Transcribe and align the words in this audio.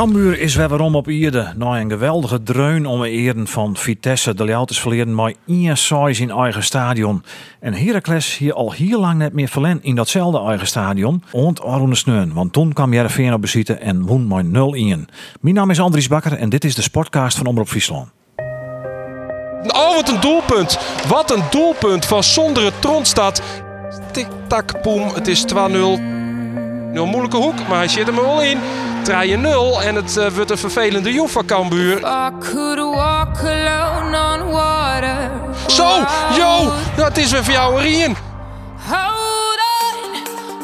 Cambuur 0.00 0.40
is 0.40 0.54
weer 0.54 0.68
waarom 0.68 0.94
op 0.94 1.08
Ierde. 1.08 1.52
Na 1.56 1.80
een 1.80 1.90
geweldige 1.90 2.42
dreun 2.42 2.86
om 2.86 3.04
eren 3.04 3.46
van 3.46 3.76
Vitesse. 3.76 4.34
De 4.34 4.44
Leeuw 4.44 4.64
is 4.64 4.80
verleden 4.80 5.14
maar 5.14 5.34
één 5.46 5.76
size 5.76 6.22
in 6.22 6.30
eigen 6.30 6.62
stadion. 6.62 7.24
En 7.60 7.74
Heracles 7.74 8.36
hier 8.36 8.54
al 8.54 8.72
heel 8.72 9.00
lang 9.00 9.18
net 9.18 9.32
meer 9.32 9.48
verlen 9.48 9.78
in 9.82 9.94
datzelfde 9.94 10.40
eigen 10.40 10.66
stadion. 10.66 11.22
Ont 11.32 11.62
Arone 11.62 11.94
Sneun, 11.94 12.32
want 12.32 12.52
toen 12.52 12.72
kwam 12.72 12.92
Jereveen 12.92 13.32
op 13.32 13.40
bezitten 13.40 13.80
en 13.80 14.06
won 14.06 14.26
maar 14.26 14.44
0-1. 14.44 14.48
Mijn 15.40 15.54
naam 15.54 15.70
is 15.70 15.80
Andries 15.80 16.08
Bakker 16.08 16.32
en 16.32 16.48
dit 16.48 16.64
is 16.64 16.74
de 16.74 16.82
Sportcast 16.82 17.36
van 17.36 17.46
Omroep 17.46 17.68
Friesland. 17.68 18.08
Oh, 19.66 19.94
wat 19.94 20.08
een 20.08 20.20
doelpunt. 20.20 20.78
Wat 21.08 21.30
een 21.30 21.42
doelpunt 21.50 22.06
van 22.06 22.22
Sondere 22.22 22.72
Tronstad. 22.78 23.42
Tik-tak, 24.12 24.82
boem. 24.82 25.08
Het 25.14 25.26
is 25.26 25.44
2-0. 25.54 26.19
Heel 26.92 27.06
moeilijke 27.06 27.36
hoek, 27.36 27.68
maar 27.68 27.78
hij 27.78 27.88
zit 27.88 28.06
hem 28.06 28.18
er 28.18 28.24
wel 28.24 28.42
in. 28.42 28.58
3-0 29.04 29.12
en 29.82 29.94
het 29.94 30.16
eh, 30.16 30.26
wordt 30.34 30.50
een 30.50 30.58
vervelende 30.58 31.12
joef 31.12 31.32
van 31.32 31.46
Cambuur. 31.46 32.04
Zo, 35.66 36.04
yo, 36.36 36.72
het 36.94 37.18
is 37.18 37.30
weer 37.30 37.44
voor 37.44 37.52
jou 37.52 37.80
Rien. 37.80 38.16
Hold 38.88 39.60
on, 39.82 40.14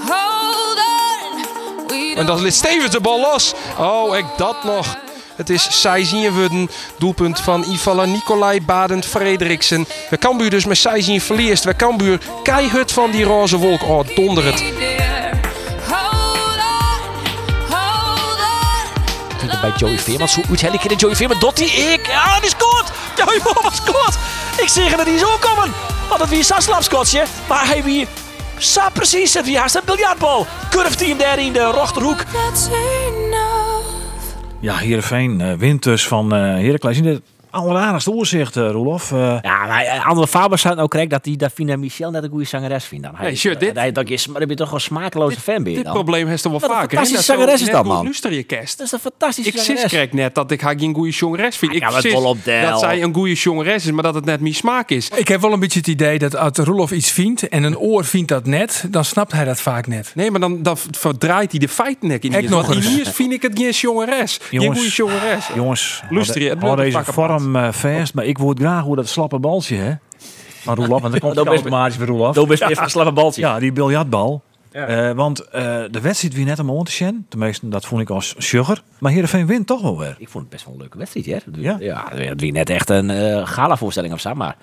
hold 0.09 0.79
on. 0.79 1.45
We 1.87 2.15
En 2.17 2.27
dan 2.27 2.43
ligt 2.43 2.57
Stevens 2.57 2.91
de 2.91 3.01
bal 3.01 3.21
los. 3.21 3.55
Oh, 3.79 4.17
ik 4.17 4.25
dat 4.37 4.65
nog. 4.65 4.97
Het 5.37 5.51
is 5.51 5.81
Seizien. 5.81 6.71
Doelpunt 6.99 7.41
van 7.41 7.65
Ivala 7.65 8.05
Nicolai 8.05 8.63
Badend 8.63 9.07
Frederiksen. 9.07 9.87
We 10.11 10.19
Cambuur 10.19 10.51
dus 10.51 10.65
met 10.65 10.77
Seizien 10.77 11.21
verliest. 11.21 11.65
We 11.65 11.77
Cambuur 11.77 12.21
keihard 12.43 12.93
van 12.93 13.11
die 13.11 13.25
roze 13.25 13.57
wolk. 13.57 13.83
Oh, 13.83 14.07
donder 14.15 14.45
bij 19.69 19.77
Joey 19.77 19.99
Veerman. 19.99 20.29
Zo 20.29 20.41
uit 20.49 20.61
hele 20.61 20.79
keer 20.79 20.97
Joey 20.97 21.17
Veerman. 21.17 21.39
Doet 21.39 21.59
hij 21.59 21.93
ik. 21.93 22.07
Ja, 22.07 22.41
die 22.41 22.51
scoort. 22.51 22.91
Joey 23.17 23.41
Veerman 23.45 23.73
scoort. 23.73 24.19
Ik 24.57 24.69
zeg 24.69 24.97
dat 24.97 25.07
hij 25.07 25.19
zo 25.19 25.37
komen. 25.41 25.73
Want 26.09 26.21
het 26.21 26.31
wie 26.31 26.39
een 26.39 26.63
slapskotje. 26.63 27.25
Maar 27.49 27.67
hij 27.67 27.83
wie... 27.83 28.07
Sa 28.59 28.89
precies. 28.89 29.35
Het 29.35 29.45
wie 29.45 29.59
haast 29.59 29.75
een 29.75 29.83
biljartbal. 29.85 30.47
Hij 30.99 31.09
hem 31.09 31.19
daar 31.19 31.39
in 31.39 31.53
de 31.53 31.71
enough. 32.73 33.87
Ja, 34.61 34.77
Heerenveen 34.77 35.41
uh, 35.41 35.53
wint 35.53 35.83
dus 35.83 36.07
van 36.07 36.35
uh, 36.35 36.41
Heracles. 36.41 36.97
In 36.97 37.03
de 37.03 37.23
alleraardigste 37.57 38.11
oorzicht, 38.11 38.57
uh, 38.57 38.71
Roelof. 38.71 39.11
Uh, 39.11 39.19
Ja, 39.43 39.67
maar 39.67 39.83
eh, 39.83 40.07
Andere 40.07 40.27
Faber 40.27 40.59
zei 40.59 40.81
ook 40.81 40.91
correct 40.91 41.11
dat 41.11 41.25
hij 41.25 41.37
dat 41.37 41.49
Davina 41.49 41.77
Michel 41.77 42.11
net 42.11 42.23
een 42.23 42.29
goede 42.31 42.45
zangeres 42.45 42.85
vindt. 42.85 43.05
Dan. 43.05 43.15
Hij, 43.17 43.27
Nee, 43.27 43.37
sure, 43.37 43.57
dit- 43.57 43.75
hij, 43.77 43.93
dat 43.93 44.09
is, 44.09 44.27
maar 44.27 44.39
dan 44.39 44.49
ben 44.49 44.57
je 44.57 44.63
toch 44.65 44.73
een 44.73 44.81
smakeloze 44.81 45.41
fan 45.41 45.55
je 45.65 45.75
Dit 45.75 45.85
dan. 45.85 45.93
probleem 45.93 46.27
heeft 46.29 46.45
er 46.45 46.51
wel 46.51 46.61
Wat 46.61 46.69
een 46.71 46.77
vaker. 46.77 46.91
hè? 46.91 46.97
fantastische 47.05 47.33
zangeres 47.33 47.61
is 47.63 47.71
dat, 47.71 47.85
man. 47.85 48.03
Luister 48.05 48.33
je 48.33 48.43
kerst. 48.43 48.79
Dat 48.79 48.87
is 48.87 48.93
een 48.93 48.99
fantastische 48.99 49.51
Ik 49.51 49.57
zangeres. 49.57 49.81
zie 49.81 49.89
krijg 49.91 50.13
net 50.13 50.35
dat 50.35 50.51
ik 50.51 50.61
haar 50.61 50.79
geen 50.79 50.95
goede 50.95 51.11
jongeres 51.11 51.57
vind. 51.57 51.83
Ah, 51.83 52.05
Ik 52.05 52.11
vol 52.13 52.25
op 52.25 52.39
dat 52.45 52.81
zij 52.81 53.03
een 53.03 53.15
goede 53.15 53.33
jongeres 53.35 53.85
is, 53.85 53.91
maar 53.91 54.03
dat 54.03 54.15
het 54.15 54.25
net 54.25 54.41
mijn 54.41 54.55
smaak 54.55 54.91
is. 54.91 55.09
Ik 55.15 55.29
heb 55.29 55.41
wel 55.41 55.53
een 55.53 55.61
beetje 55.61 55.79
het 55.79 55.89
idee 55.89 56.19
dat 56.19 56.37
als 56.37 56.57
Roelof 56.59 56.93
iets 56.93 57.11
vindt 57.11 57.49
en 57.49 57.63
een 57.63 57.79
oor 57.79 58.05
vindt 58.05 58.29
dat 58.29 58.47
net, 58.47 58.85
dan 58.91 59.05
snapt 59.05 59.33
hij 59.33 59.45
dat 59.45 59.61
vaak 59.61 59.87
net. 59.87 60.13
Nee, 60.15 60.31
maar 60.31 60.41
dan, 60.41 60.63
dan 60.63 60.77
verdraait 60.91 61.51
hij 61.51 61.61
de 61.61 61.69
feiten 61.69 62.09
net 62.09 62.25
in. 62.25 62.33
Ik 62.33 62.41
die 62.41 62.49
nog 62.49 62.75
eens. 62.75 62.87
Hier 62.87 63.07
vind 63.07 63.33
ik 63.33 63.43
het 63.43 63.53
geen 63.59 63.71
jongeres. 63.71 64.39
Geen 64.43 64.61
Jongens. 64.61 64.79
goede 64.79 64.95
jongeres. 64.95 65.49
jongens, 65.55 66.03
Luister 66.11 66.43
je, 66.43 66.49
het 66.49 66.77
deze 66.77 67.05
vorm 67.05 67.46
vast. 67.73 68.15
Maar 68.15 68.25
ik 68.25 68.39
word 68.39 68.59
graag 68.59 68.83
hoe 68.83 68.97
dat 68.97 69.09
slappe 69.09 69.39
baltje, 69.39 69.77
hè. 69.77 69.95
Maar 70.65 70.77
Roelof, 70.77 71.01
want 71.01 71.13
dan 71.13 71.21
komt 71.21 71.35
dat 71.35 71.45
het 71.45 71.55
is- 71.55 71.61
automatisch 71.61 71.97
bij 71.97 72.07
Roelof. 72.07 72.37
Even 72.37 72.83
een 72.83 72.91
slappe 72.91 73.13
baltje. 73.13 73.41
Ja, 73.41 73.59
die 73.59 73.73
biljartbal. 73.73 74.43
Eh, 74.73 75.11
want 75.13 75.41
eh, 75.41 75.63
de 75.91 76.01
wedstrijd 76.01 76.35
wie 76.35 76.45
net 76.45 76.59
om 76.59 76.85
te 76.85 76.93
zien. 76.93 77.27
Tenminste, 77.29 77.69
dat 77.69 77.87
vond 77.87 78.01
ik 78.01 78.11
als 78.11 78.35
sugar. 78.39 78.83
Maar 78.99 79.13
Heerenveen 79.13 79.47
wint 79.47 79.67
toch 79.67 79.83
wel 79.83 79.99
weer. 79.99 80.17
Ik 80.19 80.29
vond 80.29 80.45
het 80.45 80.53
best 80.53 80.65
wel 80.65 80.75
een 80.75 80.81
leuke 80.81 80.99
wedstrijd, 80.99 81.27
hè? 81.27 81.39
Ja? 81.61 81.77
ja 81.81 82.05
het 82.11 82.41
was 82.41 82.51
net 82.51 82.71
echt 82.71 82.91
een 82.91 83.11
eh 83.11 83.47
gala-voorstelling 83.47 84.13
of 84.13 84.21
zo, 84.21 84.35
maar 84.35 84.57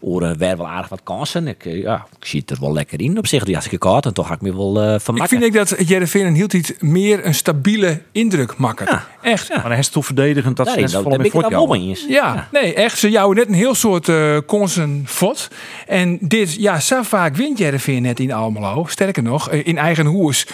oren 0.00 0.38
werden 0.38 0.56
wel 0.58 0.68
aardig 0.68 0.88
wat 0.88 1.00
kansen. 1.04 1.46
Ik, 1.48 1.64
eh, 1.64 1.82
ja, 1.82 2.06
ik 2.20 2.26
zie 2.26 2.40
het 2.40 2.50
er 2.50 2.56
wel 2.60 2.72
lekker 2.72 3.00
in 3.00 3.18
op 3.18 3.26
zich. 3.26 3.44
Die 3.44 3.54
had 3.54 3.64
ik 3.70 3.82
gehad 3.82 4.06
en 4.06 4.12
toch 4.14 4.26
had 4.28 4.36
ik 4.36 4.42
me 4.42 4.56
wel 4.56 4.82
eh 4.82 4.94
Ik 4.94 5.00
vermakken. 5.00 5.38
vind 5.38 5.54
ik 5.54 5.58
dat 5.58 5.88
Jereveen 5.88 6.26
een 6.26 6.34
hield 6.34 6.52
iets 6.52 6.72
meer 6.80 7.26
een 7.26 7.34
stabiele 7.34 8.00
indruk. 8.12 8.54
Ja. 8.88 9.06
Echt. 9.22 9.48
Maar 9.48 9.66
hij 9.68 9.78
is 9.78 9.88
toe 9.88 10.02
verdedigend 10.02 10.56
dat 10.56 10.66
Ja, 10.66 10.72
ze 10.72 10.78
ik 10.80 11.50
jouwen. 11.50 11.78
mee 11.80 11.88
eens. 11.88 12.04
Ja, 12.08 12.48
nee, 12.52 12.74
echt. 12.74 12.98
Ze 12.98 13.10
jouwen 13.10 13.36
net 13.36 13.48
een 13.48 13.54
heel 13.54 13.74
soort 13.74 14.08
eh 14.08 14.36
konsen 14.46 15.02
fot. 15.06 15.48
En 15.86 16.18
dit, 16.20 16.54
ja, 16.54 16.80
zo 16.80 17.02
vaak 17.02 17.36
wint 17.36 17.58
Jereveen 17.58 18.02
net 18.02 18.20
in 18.20 18.32
Almelo. 18.32 18.84
Sterker 18.88 19.22
nog, 19.22 19.50
eh, 19.50 19.66
in 19.66 19.78
eigen 19.78 20.06
hoers. 20.06 20.46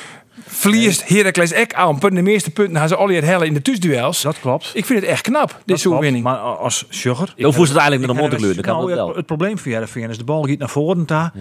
Verliest 0.47 1.09
Heracles 1.09 1.53
Ek 1.53 1.73
amper. 1.73 2.15
De 2.15 2.23
meeste 2.23 2.51
punten 2.51 2.77
gaan 2.77 2.89
ze 2.89 2.97
al 2.97 3.09
het 3.09 3.25
hellen 3.25 3.47
in 3.47 3.55
de 3.55 3.63
thuisduels. 3.63 4.23
Dat 4.23 4.41
klopt. 4.41 4.71
Ik 4.75 4.85
vind 4.85 5.01
het 5.01 5.09
echt 5.09 5.23
knap, 5.23 5.63
dit 5.65 5.81
soort 5.81 6.01
winning. 6.01 6.25
Maar 6.25 6.37
als 6.37 6.85
sugar... 6.89 7.35
Hoe 7.37 7.53
voelt 7.53 7.69
het 7.69 7.77
eigenlijk 7.77 8.13
met? 8.13 8.31
Dat 8.41 8.65
kan 8.65 8.77
nou, 8.77 8.91
het, 8.91 8.99
wel. 8.99 9.15
het 9.15 9.27
probleem 9.27 9.59
voor 9.59 9.73
Heerenveen 9.73 10.11
is 10.11 10.19
de 10.19 10.25
bal 10.25 10.45
gaat 10.45 10.59
naar 10.59 10.69
voren 10.69 11.07
daar. 11.07 11.33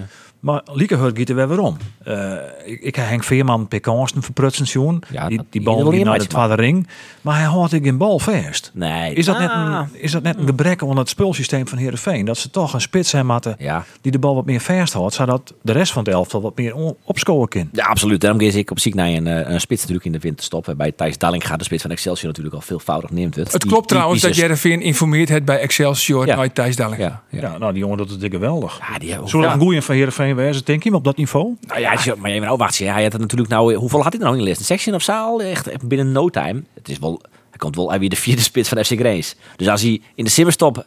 Maar 0.43 0.61
Liekehurt 0.73 1.17
gaat 1.17 1.29
er 1.29 1.35
weer 1.35 1.47
weer 1.47 1.59
om. 1.59 1.77
Eh, 2.03 2.31
ik, 2.65 2.81
ik 2.81 2.95
heb 2.95 3.07
Henk 3.07 3.23
Veerman 3.23 3.67
per 3.67 3.79
kansen 3.79 4.21
verprutsen 4.23 4.67
zien. 4.67 5.03
Ja, 5.11 5.27
die, 5.27 5.37
die 5.37 5.47
die 5.49 5.61
bal 5.61 5.91
je 5.93 6.03
naar 6.03 6.17
de 6.19 6.27
tweede 6.27 6.53
ring. 6.55 6.87
Maar 7.21 7.35
hij 7.35 7.45
houdt 7.45 7.73
ik 7.73 7.83
geen 7.83 7.97
bal 7.97 8.19
vast. 8.19 8.71
Nee. 8.73 9.13
Is 9.13 9.25
dat, 9.25 9.39
net 9.39 9.49
Ah. 9.49 9.79
een, 9.93 10.01
is 10.01 10.11
dat 10.11 10.23
net 10.23 10.37
een 10.37 10.45
gebrek 10.45 10.81
aan 10.81 10.97
het 10.97 11.09
spulsysteem 11.09 11.67
van 11.67 11.77
Heerenveen? 11.77 12.25
Dat 12.25 12.37
ze 12.37 12.49
toch 12.49 12.73
een 12.73 12.81
spits 12.81 13.11
hebben 13.11 13.31
moeten 13.33 13.55
Ja. 13.59 13.85
die 14.01 14.11
de 14.11 14.19
bal 14.19 14.35
wat 14.35 14.45
meer 14.45 14.59
vasthoudt. 14.59 15.13
Zodat 15.13 15.53
de 15.61 15.71
rest 15.71 15.91
van 15.91 16.03
het 16.03 16.13
elftal 16.13 16.41
wat 16.41 16.57
meer 16.57 16.75
opscoren 17.03 17.47
kan. 17.47 17.69
Ja, 17.71 17.85
absoluut. 17.85 18.21
Daarom 18.21 18.39
ga 18.41 18.57
ik 18.57 18.71
op 18.71 18.79
ziek 18.79 18.93
naar 18.95 19.07
een, 19.07 19.27
eh, 19.27 19.49
een 19.53 19.61
spits 19.61 19.79
natuurlijk 19.81 20.05
in 20.05 20.11
de 20.11 20.19
winterstop. 20.19 20.73
Bij 20.77 20.91
Thijs 20.91 21.17
Dalling 21.17 21.47
gaat 21.47 21.57
de 21.59 21.65
spits 21.65 21.81
van 21.81 21.91
Excelsior 21.91 22.27
natuurlijk 22.27 22.55
al 22.55 22.61
veelvoudig 22.61 23.09
neemt. 23.11 23.35
Het 23.35 23.57
klopt 23.65 23.87
trouwens 23.87 24.21
dat 24.21 24.35
Jereveen 24.35 24.81
informeert 24.81 25.29
het 25.29 25.45
bij 25.45 25.59
Excelsior 25.59 26.25
Ja. 26.27 26.47
Thijs 26.53 26.75
Dalling. 26.75 27.01
Ja, 27.01 27.21
ja. 27.29 27.41
Ja, 27.41 27.57
nou 27.57 27.71
die 27.73 27.81
jongen 27.81 27.97
doet 27.97 28.09
het 28.09 28.19
dik 28.19 28.31
geweldig. 28.31 28.79
Ja, 28.91 28.99
die, 28.99 29.15
Zullen 29.25 29.47
we 29.47 29.53
een 29.53 29.59
goeie 29.59 29.81
van 29.81 29.95
Heerenveen 29.95 30.32
wezen, 30.35 30.65
denk 30.65 30.83
je, 30.83 30.93
op 30.93 31.03
dat 31.03 31.17
niveau? 31.17 31.55
Nou 31.67 31.79
ja, 31.79 31.91
is- 31.93 32.15
maar 32.15 32.31
even 32.31 32.57
wacht 32.57 32.75
Hij 32.77 33.03
had 33.03 33.11
het 33.11 33.21
natuurlijk 33.21 33.49
nou, 33.51 33.73
hoeveel 33.75 34.01
had 34.03 34.11
hij 34.13 34.21
nou 34.21 34.31
in 34.33 34.37
de 34.39 34.43
lijst? 34.43 34.59
Een 34.59 34.65
section 34.65 34.95
of 34.95 35.01
zaal? 35.01 35.41
Echt 35.41 35.87
binnen 35.87 36.11
no 36.11 36.29
time. 36.29 36.63
Het 36.73 36.89
is 36.89 36.99
wel, 36.99 37.21
hij 37.49 37.57
komt 37.57 37.75
wel 37.75 37.97
weer 37.99 38.09
de 38.09 38.15
vierde 38.15 38.41
spits 38.41 38.69
van 38.69 38.77
FC 38.83 38.91
Grace. 38.99 39.35
Dus 39.55 39.67
als 39.67 39.81
hij 39.81 40.01
in 40.15 40.23
de 40.23 40.29
simmerstop 40.29 40.85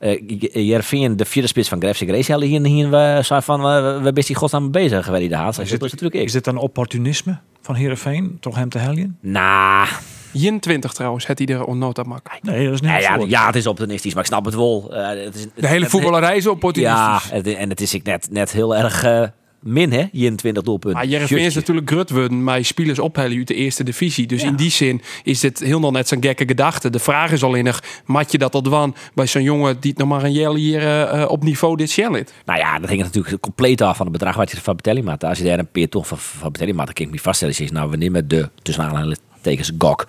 uh, 0.00 0.20
Jervin 0.68 1.16
de 1.16 1.24
vierde 1.24 1.48
spits 1.48 1.68
van 1.68 1.78
FC 1.78 1.96
Grace 2.02 2.30
hadden 2.32 2.48
hier, 2.48 2.64
hier 2.64 3.24
zei 3.24 3.42
van, 3.42 3.60
we 4.02 4.12
best 4.12 4.26
die 4.26 4.36
godsnaam 4.36 4.62
mee 4.62 4.70
bezig 4.70 5.04
geweest 5.04 5.28
de 5.28 5.36
haat. 5.36 5.58
Is 5.58 5.70
natuurlijk 5.70 6.14
ik. 6.14 6.22
Is 6.22 6.32
dit 6.32 6.44
dan 6.44 6.56
opportunisme 6.56 7.38
van 7.60 7.74
Heerenveen? 7.74 8.36
Toch 8.40 8.54
hem 8.56 8.68
te 8.68 8.78
heljen? 8.78 9.18
Nou, 9.20 9.88
21 10.34 10.92
trouwens, 10.92 11.26
het 11.26 11.38
hij 11.38 11.46
er 11.46 11.64
onnota 11.64 12.02
makkelijk. 12.02 12.42
Nee, 12.44 12.64
dat 12.64 12.74
is 12.74 12.80
niet 12.80 12.90
ja, 12.90 12.98
ja, 12.98 13.24
ja, 13.26 13.46
het 13.46 13.56
is 13.56 13.66
opportunistisch, 13.66 14.14
maar 14.14 14.22
ik 14.22 14.28
snap 14.28 14.44
het 14.44 14.54
wel. 14.54 14.90
Uh, 14.94 15.08
het 15.24 15.34
is, 15.34 15.46
De 15.54 15.66
hele 15.68 15.88
voetballerij 15.88 16.36
is 16.36 16.44
Ja, 16.44 16.50
opportunistisch. 16.50 17.30
het- 17.30 17.46
en 17.46 17.68
het 17.68 17.80
is 17.80 17.94
ik 17.94 18.02
net, 18.02 18.28
net 18.30 18.52
heel 18.52 18.76
erg 18.76 19.04
uh, 19.04 19.22
min, 19.60 19.92
hè? 19.92 20.04
21 20.12 20.62
doelpunten. 20.62 21.00
Maar 21.00 21.08
Jereveen 21.08 21.38
is 21.38 21.54
natuurlijk 21.54 21.90
grut 21.90 22.10
worden, 22.10 22.44
maar 22.44 22.64
spelers 22.64 22.98
ophellen 22.98 23.36
uit 23.38 23.46
de 23.46 23.54
eerste 23.54 23.84
divisie. 23.84 24.26
Dus 24.26 24.42
in 24.42 24.56
die 24.56 24.70
zin 24.70 25.00
is 25.22 25.40
dit 25.40 25.58
helemaal 25.58 25.90
net 25.90 26.08
zo'n 26.08 26.22
gekke 26.22 26.44
gedachte. 26.46 26.90
De 26.90 26.98
vraag 26.98 27.30
is 27.32 27.42
alleen 27.42 27.64
nog, 27.64 27.80
mat 28.04 28.32
je 28.32 28.38
dat 28.38 28.54
al 28.54 28.60
dwan 28.62 28.94
bij 29.14 29.26
zo'n 29.26 29.42
jongen 29.42 29.76
die 29.80 29.90
het 29.90 29.98
nog 30.00 30.08
maar 30.08 30.22
een 30.24 30.32
jaar 30.32 30.54
hier 30.54 30.80
eh, 30.80 31.22
eh, 31.22 31.30
op 31.30 31.42
niveau 31.44 31.76
dit 31.76 31.90
shell 31.90 32.08
Nou 32.44 32.58
ja, 32.58 32.78
dat 32.78 32.88
hangt 32.88 33.04
natuurlijk 33.04 33.40
compleet 33.42 33.80
af 33.80 33.96
van 33.96 34.06
het 34.06 34.16
bedrag 34.18 34.36
wat 34.36 34.50
je 34.50 34.56
van 34.60 34.76
betaling 34.76 35.04
maakt. 35.04 35.24
Als 35.24 35.38
je 35.38 35.44
daar 35.44 35.58
een 35.58 35.70
peer 35.72 35.88
toch 35.88 36.06
van, 36.06 36.18
van 36.18 36.52
betaling 36.52 36.76
maakt, 36.76 36.88
dan 36.88 36.96
kan 36.96 37.06
ik 37.06 37.12
me 37.12 37.24
vaststellen. 37.24 37.54
Je 37.56 37.60
zegt, 37.60 37.72
nou, 37.74 37.90
we 37.90 37.96
nemen 37.96 38.28
de, 38.28 38.48
tussen 38.62 39.16
aanhalingstekens, 39.44 39.72
gok. 39.78 40.06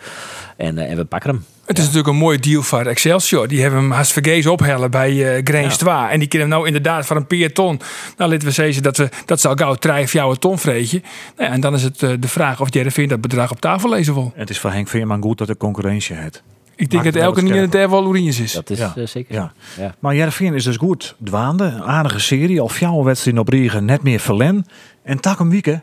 En, 0.57 0.77
eh, 0.77 0.89
en 0.91 0.97
we 0.97 1.05
pakken 1.05 1.29
hem. 1.29 1.45
Het 1.65 1.77
is 1.77 1.83
natuurlijk 1.83 2.09
een 2.13 2.19
mooi 2.19 2.39
deal 2.39 2.61
voor 2.61 2.85
Excelsior. 2.85 3.47
Die 3.47 3.61
hebben 3.61 3.79
hem 3.79 3.91
haast 3.91 4.11
vergezen 4.11 4.51
ophellen 4.51 4.91
bij 4.91 5.11
uh, 5.37 5.41
Grains 5.43 5.77
2. 5.77 5.93
En 5.93 6.19
die 6.19 6.27
kunnen 6.27 6.47
hem 6.47 6.57
nou 6.57 6.67
inderdaad 6.67 7.05
voor 7.05 7.15
een 7.15 7.27
peer 7.27 7.53
ton. 7.53 7.79
Nou, 8.17 8.31
laten 8.31 8.47
we 8.47 8.53
zeggen 8.53 8.83
dat, 8.83 8.97
we, 8.97 9.09
dat 9.25 9.41
zal 9.41 9.55
gauw 9.55 9.75
drijf 9.75 10.13
jouw 10.13 10.33
ton 10.33 10.59
vreetje. 10.59 11.01
Nou 11.35 11.47
ja, 11.49 11.55
en 11.55 11.61
dan 11.61 11.73
is 11.73 11.83
het 11.83 12.01
uh, 12.01 12.11
de 12.19 12.27
vraag 12.27 12.61
of 12.61 12.73
Jereveen 12.73 13.07
dat 13.07 13.21
bedrag 13.21 13.51
op 13.51 13.61
tafel 13.61 13.89
lezen 13.89 14.13
wil. 14.13 14.31
Het 14.35 14.49
is 14.49 14.59
voor 14.59 14.71
Henk 14.71 14.87
Veerman 14.87 15.21
goed 15.21 15.38
dat 15.38 15.49
er 15.49 15.57
concurrentie 15.57 16.15
heeft. 16.15 16.43
Ik 16.77 16.89
denk 16.89 16.91
Maakt 17.03 17.05
dat 17.05 17.13
het 17.13 17.23
elke 17.23 17.35
wel 17.35 17.43
niet 17.49 17.55
in 17.55 17.61
het 17.61 17.75
Erwal 17.75 18.13
is. 18.13 18.51
Dat 18.53 18.69
is 18.69 18.77
Ja. 18.77 18.93
eh, 18.95 19.05
zeker. 19.05 19.35
Ja. 19.35 19.53
Ja. 19.77 19.95
Maar 19.99 20.15
Jervin 20.15 20.53
is 20.53 20.63
dus 20.63 20.77
goed. 20.77 21.15
Dwaande, 21.23 21.63
een 21.63 21.83
aardige 21.83 22.19
serie. 22.19 22.61
Al 22.61 22.69
fjouwe 22.69 23.03
wedstrijden 23.03 23.41
op 23.41 23.49
Riegen, 23.49 23.85
net 23.85 24.03
meer 24.03 24.19
verlen. 24.19 24.65
En 25.03 25.19
tak 25.19 25.39
een 25.39 25.49
week, 25.49 25.65
hè. 25.65 25.75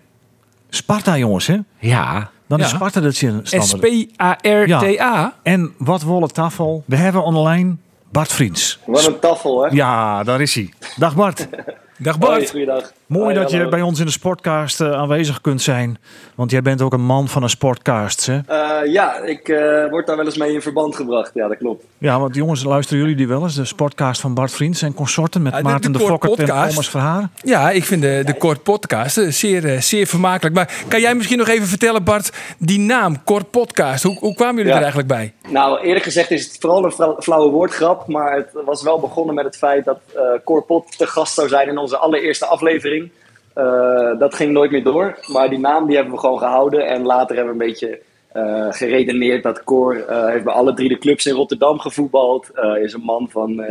Sparta, 0.69 1.19
jongens, 1.19 1.47
hè. 1.47 1.57
Ja. 1.79 2.31
Dan 2.53 2.61
is. 2.61 2.69
Sparta 2.69 3.01
dat 3.01 3.17
je 3.19 3.41
S-P-A-R-T-A. 3.43 5.35
En 5.43 5.75
wat 5.79 6.03
wolle 6.03 6.29
tafel. 6.29 6.85
We 6.87 6.97
hebben 6.97 7.23
online 7.25 7.77
Bart 8.11 8.33
Vriends. 8.33 8.79
Wat 8.87 9.07
een 9.07 9.19
tafel, 9.19 9.63
hè? 9.63 9.69
Ja, 9.71 10.23
daar 10.23 10.41
is 10.41 10.55
hij. 10.55 10.73
Dag 10.97 11.15
Bart. 11.15 11.49
Dag 11.99 12.17
Hoi, 12.19 12.31
Bart. 12.39 12.51
goeiedag. 12.51 12.93
Mooi 13.13 13.25
Hoi, 13.25 13.35
dat 13.37 13.51
je 13.51 13.57
hallo. 13.57 13.71
bij 13.71 13.81
ons 13.83 13.99
in 14.01 14.07
de 14.07 14.13
Sportcast 14.13 14.81
eh, 14.81 14.93
aanwezig 14.93 15.41
kunt 15.41 15.63
zijn. 15.63 15.99
Want 16.35 16.51
jij 16.51 16.63
bent 16.63 16.83
ook 16.83 16.93
een 16.93 17.05
man 17.05 17.29
van 17.29 17.43
een 17.43 17.49
Sportcast. 17.51 18.27
Hè? 18.27 18.39
Eh, 18.47 18.93
ja, 18.93 19.17
ik 19.19 19.49
eh, 19.49 19.91
word 19.91 20.07
daar 20.07 20.17
wel 20.17 20.25
eens 20.25 20.37
mee 20.37 20.53
in 20.53 20.63
verband 20.63 20.97
gebracht. 20.97 21.31
Ja, 21.35 21.49
dat 21.49 21.57
klopt. 21.59 21.85
Ja, 21.99 22.21
want 22.21 22.35
jongens, 22.35 22.65
luisteren 22.65 23.01
jullie 23.03 23.17
die 23.17 23.29
wel 23.29 23.43
eens? 23.43 23.55
De 23.55 23.65
Sportcast 23.65 24.21
van 24.21 24.35
Bart 24.35 24.51
Vriends 24.53 24.83
en 24.83 24.95
consorten 24.95 25.43
met 25.43 25.55
de- 25.55 25.63
Maarten 25.63 25.93
de 25.93 25.99
de, 25.99 26.05
Kort 26.05 26.11
Fokker 26.11 26.31
en 26.31 26.37
podcast. 26.47 26.69
Thomas 26.71 26.89
Verhaar. 26.91 27.29
Ja, 27.43 27.71
ik 27.71 27.85
vind 27.85 28.03
de, 28.03 28.23
de 28.25 28.35
Kort 28.35 28.63
Podcast 28.63 29.21
zeer, 29.29 29.83
zeer 29.83 30.07
vermakelijk. 30.07 30.55
Maar 30.55 30.75
kan 30.89 31.01
jij 31.01 31.15
misschien 31.15 31.39
nog 31.39 31.49
even 31.49 31.67
vertellen, 31.67 32.05
Bart, 32.05 32.33
die 32.59 32.79
naam 32.79 33.25
Kort 33.25 33.51
Podcast, 33.51 34.03
hoe, 34.03 34.19
hoe 34.19 34.35
kwamen 34.35 34.55
jullie 34.57 34.71
Ja. 34.71 34.77
er 34.77 34.83
eigenlijk 34.83 35.09
bij? 35.09 35.33
Nou, 35.49 35.81
eerlijk 35.81 36.05
gezegd 36.05 36.31
is 36.31 36.45
het 36.45 36.57
vooral 36.61 36.85
een 36.85 36.93
flauw- 36.93 37.17
flauwe 37.21 37.51
woordgrap. 37.51 38.07
Maar 38.07 38.37
het 38.37 38.49
was 38.65 38.83
wel 38.83 39.01
begonnen 39.01 39.35
met 39.35 39.45
het 39.45 39.57
feit 39.57 39.85
dat 39.85 39.99
eh 40.15 40.21
Corpot 40.45 40.99
te 40.99 41.07
gast 41.07 41.35
zou 41.35 41.49
zijn 41.49 41.69
in 41.69 41.79
onze 41.79 41.97
allereerste 41.97 42.47
aflevering. 42.47 43.02
Eh, 43.55 44.19
dat 44.19 44.35
ging 44.35 44.53
nooit 44.53 44.71
meer 44.71 44.85
door. 44.85 45.19
Maar 45.27 45.49
die 45.49 45.59
naam 45.59 45.87
die 45.87 45.97
hebben 45.97 46.15
we 46.15 46.21
gewoon 46.21 46.39
gehouden. 46.39 46.87
En 46.87 47.03
later 47.03 47.37
hebben 47.37 47.57
we 47.57 47.65
een 47.65 47.71
beetje 47.71 48.01
eh, 48.33 48.67
geredeneerd 48.71 49.43
dat 49.43 49.65
Cor 49.65 50.05
eh, 50.07 50.27
heeft 50.27 50.45
bij 50.45 50.53
alle 50.53 50.75
drie 50.75 50.89
de 50.89 50.99
clubs 50.99 51.27
in 51.27 51.35
Rotterdam 51.35 51.79
gevoetbald. 51.79 52.51
Is 52.83 52.93
een 52.93 53.05
man 53.05 53.29
van 53.31 53.65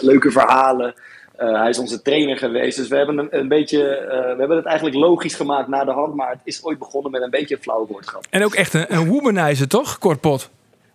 leuke 0.00 0.30
verhalen. 0.30 0.94
Hij 1.36 1.68
is 1.68 1.78
onze 1.78 2.02
trainer 2.02 2.36
geweest. 2.36 2.76
Dus 2.76 2.88
we 2.88 2.96
hebben 2.96 3.18
een, 3.18 3.28
een 3.30 3.48
beetje. 3.48 3.78
we 4.08 4.34
hebben 4.38 4.56
het 4.56 4.66
eigenlijk 4.66 4.96
logisch 4.96 5.34
gemaakt 5.34 5.68
na 5.68 5.84
de 5.84 5.90
hand. 5.90 6.14
Maar 6.14 6.30
het 6.30 6.40
is 6.44 6.64
ooit 6.64 6.78
begonnen 6.78 7.10
met 7.10 7.22
een 7.22 7.30
beetje 7.30 7.54
een 7.54 7.62
flauw 7.62 7.86
woordgrap. 7.86 8.24
En 8.30 8.44
ook 8.44 8.54
echt 8.54 8.74
een, 8.74 8.94
een 8.94 9.08
womanizer, 9.08 9.68
toch, 9.68 9.98
Kort 9.98 10.20
Pot? 10.20 10.50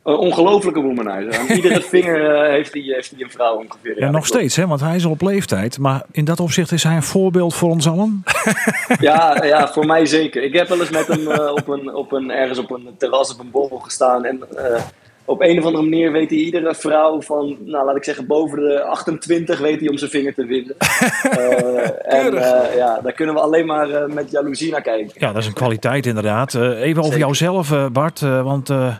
Een 0.05 0.15
ongelofelijke 0.17 0.81
womanizer. 0.81 1.39
Aan 1.39 1.47
iedere 1.55 1.81
vinger 1.81 2.35
eh, 2.35 2.49
heeft, 2.49 2.73
hij, 2.73 2.81
heeft 2.81 3.11
hij 3.15 3.23
een 3.23 3.31
vrouw 3.31 3.55
ongeveer. 3.55 3.95
Ja, 3.95 4.01
dat 4.05 4.11
nog 4.11 4.25
steeds, 4.25 4.55
hè? 4.55 4.67
want 4.67 4.81
hij 4.81 4.95
is 4.95 5.05
al 5.05 5.11
op 5.11 5.21
leeftijd. 5.21 5.77
Maar 5.79 6.03
in 6.11 6.25
dat 6.25 6.39
opzicht 6.39 6.71
is 6.71 6.83
hij 6.83 6.95
een 6.95 7.03
voorbeeld 7.03 7.53
voor 7.55 7.69
ons 7.69 7.87
allen. 7.87 8.23
Ja, 8.99 9.43
ja, 9.43 9.67
voor 9.67 9.85
mij 9.85 10.05
zeker. 10.05 10.43
Ik 10.43 10.53
heb 10.53 10.67
wel 10.67 10.79
eens 10.79 10.89
met 10.89 11.07
hem 11.07 11.27
eh, 11.31 11.51
op 11.51 11.67
een, 11.67 11.95
op 11.95 12.11
een, 12.11 12.31
ergens 12.31 12.59
op 12.59 12.71
een 12.71 12.89
terras 12.97 13.33
op 13.33 13.39
een 13.39 13.51
borrel 13.51 13.77
gestaan. 13.77 14.25
En 14.25 14.43
eh, 14.55 14.81
op 15.25 15.41
een 15.41 15.57
of 15.59 15.65
andere 15.65 15.83
manier 15.83 16.11
weet 16.11 16.29
hij 16.29 16.39
iedere 16.39 16.75
vrouw 16.75 17.21
van, 17.21 17.57
nou 17.65 17.85
laat 17.85 17.95
ik 17.95 18.03
zeggen, 18.03 18.27
boven 18.27 18.59
de 18.59 18.81
28 18.83 19.59
weet 19.59 19.79
hij 19.79 19.89
om 19.89 19.97
zijn 19.97 20.11
vinger 20.11 20.33
te 20.33 20.45
vinden. 20.47 20.75
Eh, 21.31 22.13
en 22.25 22.37
eh, 22.37 22.75
ja, 22.75 22.99
daar 23.03 23.11
kunnen 23.13 23.35
we 23.35 23.41
alleen 23.41 23.65
maar 23.65 23.89
eh, 23.89 24.13
met 24.13 24.31
jaloezie 24.31 24.71
naar 24.71 24.81
kijken. 24.81 25.11
Ja, 25.15 25.27
dat 25.31 25.41
is 25.41 25.47
een 25.47 25.53
kwaliteit 25.53 26.05
inderdaad. 26.05 26.53
Eh, 26.53 26.81
even 26.81 27.03
over 27.03 27.17
jouzelf, 27.17 27.71
eh, 27.71 27.85
Bart. 27.87 28.21
eh, 28.21 28.43
want 28.43 28.69
eh, 28.69 28.95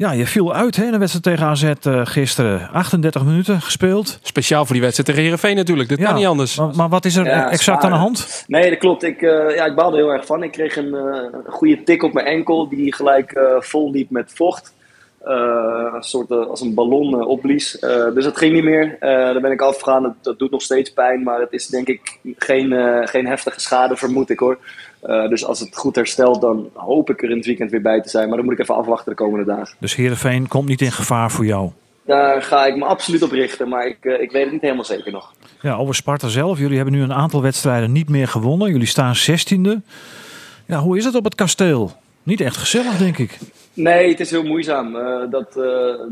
ja, 0.00 0.12
je 0.12 0.26
viel 0.26 0.54
uit 0.54 0.76
hè, 0.76 0.84
in 0.84 0.92
de 0.92 0.98
wedstrijd 0.98 1.24
tegen 1.24 1.46
AZ 1.46 1.62
eh, 1.62 2.06
gisteren. 2.06 2.68
38 2.72 3.24
minuten 3.24 3.60
gespeeld. 3.60 4.18
Speciaal 4.22 4.64
voor 4.64 4.72
die 4.72 4.82
wedstrijd 4.82 5.08
tegen 5.08 5.24
Heerenveen 5.24 5.56
natuurlijk. 5.56 5.88
Dat 5.88 5.98
ja, 5.98 6.04
kan 6.04 6.14
niet 6.14 6.26
anders. 6.26 6.56
Maar, 6.56 6.74
maar 6.76 6.88
wat 6.88 7.04
is 7.04 7.16
er 7.16 7.24
Ja, 7.26 7.50
exact 7.50 7.84
aan 7.84 7.90
de 7.90 7.96
hand? 7.96 8.44
Nee, 8.46 8.70
dat 8.70 8.78
klopt. 8.78 9.02
Ik, 9.02 9.22
eh, 9.22 9.54
ja, 9.56 9.64
ik 9.64 9.74
baalde 9.74 9.96
heel 9.96 10.12
erg 10.12 10.26
van. 10.26 10.42
Ik 10.42 10.52
kreeg 10.52 10.76
een, 10.76 10.94
eh, 10.94 11.52
goede 11.52 11.82
tik 11.82 12.02
op 12.02 12.12
mijn 12.12 12.26
enkel 12.26 12.68
die 12.68 12.94
gelijk 12.94 13.32
eh, 13.32 13.42
vol 13.58 13.90
liep 13.90 14.10
met 14.10 14.32
vocht. 14.34 14.72
Eh, 15.24 15.92
een 15.94 16.02
soort 16.02 16.30
als 16.30 16.60
een 16.60 16.74
ballon 16.74 17.24
opblies. 17.26 17.78
Eh, 17.78 18.14
dus 18.14 18.24
dat 18.24 18.38
ging 18.38 18.52
niet 18.52 18.64
meer. 18.64 18.96
Eh, 19.00 19.10
daar 19.10 19.40
ben 19.40 19.50
ik 19.50 19.60
afgegaan. 19.60 20.02
Dat, 20.02 20.14
dat 20.22 20.38
doet 20.38 20.50
nog 20.50 20.62
steeds 20.62 20.92
pijn, 20.92 21.22
maar 21.22 21.40
het 21.40 21.52
is 21.52 21.66
denk 21.66 21.88
ik 21.88 22.18
geen, 22.38 22.72
eh, 22.72 23.06
geen 23.06 23.26
heftige 23.26 23.60
schade, 23.60 23.96
vermoed 23.96 24.30
ik 24.30 24.38
hoor. 24.38 24.58
Eh, 25.02 25.28
dus 25.28 25.44
als 25.44 25.60
het 25.60 25.76
goed 25.76 25.96
herstelt, 25.96 26.40
dan 26.40 26.70
hoop 26.74 27.10
ik 27.10 27.22
er 27.22 27.30
in 27.30 27.36
het 27.36 27.46
weekend 27.46 27.70
weer 27.70 27.82
bij 27.82 28.00
te 28.00 28.08
zijn. 28.08 28.26
Maar 28.28 28.36
dan 28.36 28.44
moet 28.44 28.54
ik 28.54 28.60
even 28.60 28.74
afwachten 28.74 29.10
de 29.10 29.16
komende 29.16 29.44
dagen. 29.44 29.76
Dus 29.78 29.94
Heerenveen 29.94 30.48
komt 30.48 30.68
niet 30.68 30.80
in 30.80 30.92
gevaar 30.92 31.30
voor 31.30 31.44
jou. 31.44 31.70
Daar 32.04 32.42
ga 32.42 32.66
ik 32.66 32.76
me 32.76 32.84
absoluut 32.84 33.22
op 33.22 33.30
richten, 33.30 33.68
maar 33.68 33.86
ik, 33.86 33.96
eh, 34.00 34.20
ik 34.20 34.30
weet 34.30 34.42
het 34.42 34.52
niet 34.52 34.60
helemaal 34.60 34.84
zeker 34.84 35.12
nog. 35.12 35.32
Ja, 35.60 35.74
over 35.74 35.94
Sparta 35.94 36.28
zelf. 36.28 36.58
Jullie 36.58 36.76
hebben 36.76 36.94
nu 36.94 37.02
een 37.02 37.12
aantal 37.12 37.42
wedstrijden 37.42 37.92
niet 37.92 38.08
meer 38.08 38.28
gewonnen. 38.28 38.70
Jullie 38.70 38.86
staan 38.86 39.14
16e. 39.14 39.80
Ja, 40.66 40.78
hoe 40.78 40.96
is 40.96 41.04
het 41.04 41.14
op 41.14 41.24
het 41.24 41.34
kasteel? 41.34 41.92
Niet 42.22 42.40
echt 42.40 42.56
gezellig, 42.56 42.96
denk 42.96 43.18
ik. 43.18 43.38
Nee, 43.72 44.08
het 44.08 44.20
is 44.20 44.30
heel 44.30 44.44
moeizaam. 44.44 44.96
Eh, 44.96 45.30
dat, 45.30 45.52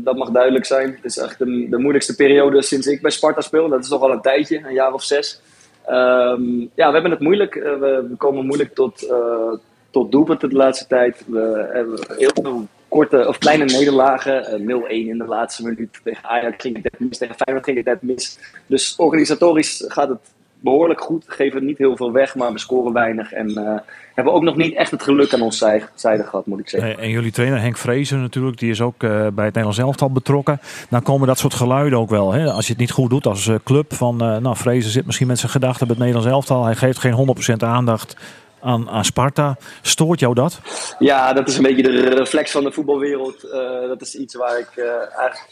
dat 0.03 0.15
mag 0.17 0.29
duidelijk 0.29 0.65
zijn. 0.65 0.91
Het 0.95 1.05
is 1.05 1.17
echt 1.17 1.39
de, 1.39 1.67
de 1.69 1.77
moeilijkste 1.77 2.15
periode 2.15 2.61
sinds 2.61 2.87
ik 2.87 3.01
bij 3.01 3.11
Sparta 3.11 3.41
speel. 3.41 3.69
Dat 3.69 3.83
is 3.83 3.89
toch 3.89 4.01
al 4.01 4.11
een 4.11 4.21
tijdje, 4.21 4.61
een 4.65 4.73
jaar 4.73 4.93
of 4.93 5.03
zes. 5.03 5.41
Ehm, 5.89 6.59
ja, 6.59 6.87
we 6.87 6.93
hebben 6.93 7.11
het 7.11 7.19
moeilijk. 7.19 7.55
Eh, 7.55 7.79
we, 7.79 8.13
komen 8.17 8.45
moeilijk 8.45 8.73
tot, 8.73 9.03
eh 9.09 9.53
tot 9.91 10.11
doelpunten 10.11 10.49
de 10.49 10.55
laatste 10.55 10.87
tijd. 10.87 11.23
We 11.27 11.69
hebben 11.73 11.99
heel 12.17 12.31
veel 12.33 12.67
korte 12.87 13.27
of 13.27 13.37
kleine 13.37 13.65
nederlagen. 13.65 14.45
Eh, 14.45 14.59
0-1 14.59 15.07
in 15.07 15.17
de 15.17 15.25
laatste 15.25 15.63
minuut. 15.63 15.99
Tegen 16.03 16.29
Ajax 16.29 16.55
ging 16.57 16.75
het 16.75 16.83
net 16.83 16.99
mis. 16.99 17.17
Tegen 17.17 17.35
Feyenoord 17.35 17.65
ging 17.65 17.77
het 17.77 17.85
net 17.85 18.01
mis. 18.01 18.39
Dus 18.65 18.95
organisatorisch 18.95 19.83
gaat 19.87 20.09
het 20.09 20.33
behoorlijk 20.59 21.01
goed. 21.01 21.23
Geven 21.27 21.65
niet 21.65 21.77
heel 21.77 21.95
veel 21.95 22.11
weg, 22.11 22.35
maar 22.35 22.51
we 22.51 22.59
scoren 22.59 22.93
weinig. 22.93 23.31
En 23.31 23.57
eh, 23.57 23.79
hebben 24.15 24.33
ook 24.33 24.41
nog 24.43 24.55
niet 24.55 24.75
echt 24.75 24.91
het 24.91 25.03
geluk 25.03 25.33
aan 25.33 25.41
ons 25.41 25.57
zij- 25.57 25.83
zijde 25.95 26.23
gehad, 26.23 26.45
moet 26.45 26.59
ik 26.59 26.69
zeggen. 26.69 26.99
En 26.99 27.09
jullie 27.09 27.31
trainer 27.31 27.59
Henk 27.61 27.77
Vrezer 27.77 28.17
natuurlijk, 28.17 28.57
die 28.57 28.69
is 28.71 28.81
ook 28.81 29.03
eh, 29.03 29.09
bij 29.09 29.19
het 29.25 29.35
Nederlands 29.37 29.77
elftal 29.77 30.11
betrokken. 30.11 30.59
Dan 30.89 31.01
komen 31.03 31.27
dat 31.27 31.37
soort 31.37 31.53
geluiden 31.53 31.99
ook 31.99 32.09
wel. 32.09 32.31
Hè? 32.31 32.51
Als 32.51 32.65
je 32.65 32.71
het 32.71 32.81
niet 32.81 32.91
goed 32.91 33.09
doet 33.09 33.25
als 33.25 33.47
eh, 33.47 33.55
club. 33.63 33.93
Van, 33.93 34.15
nou, 34.17 34.55
Vrezer 34.55 34.91
zit 34.91 35.05
misschien 35.05 35.27
met 35.27 35.39
zijn 35.39 35.51
gedachten 35.51 35.87
bij 35.87 35.95
het 35.95 36.05
Nederlands 36.05 36.31
elftal. 36.35 36.65
Hij 36.65 36.75
geeft 36.75 36.99
geen 36.99 37.35
100% 37.59 37.63
aandacht 37.63 38.15
aan, 38.61 38.89
aan 38.89 39.05
Sparta. 39.05 39.57
Stoort 39.81 40.19
jou 40.19 40.33
dat? 40.33 40.61
Ja, 40.99 41.33
dat 41.33 41.47
is 41.47 41.57
een 41.57 41.63
beetje 41.63 41.83
de 41.83 42.09
reflex 42.09 42.51
van 42.51 42.63
de 42.63 42.71
voetbalwereld. 42.71 43.41
Dat 43.87 44.01
is 44.01 44.15
iets 44.15 44.35
waar 44.35 44.59
ik, 44.59 44.69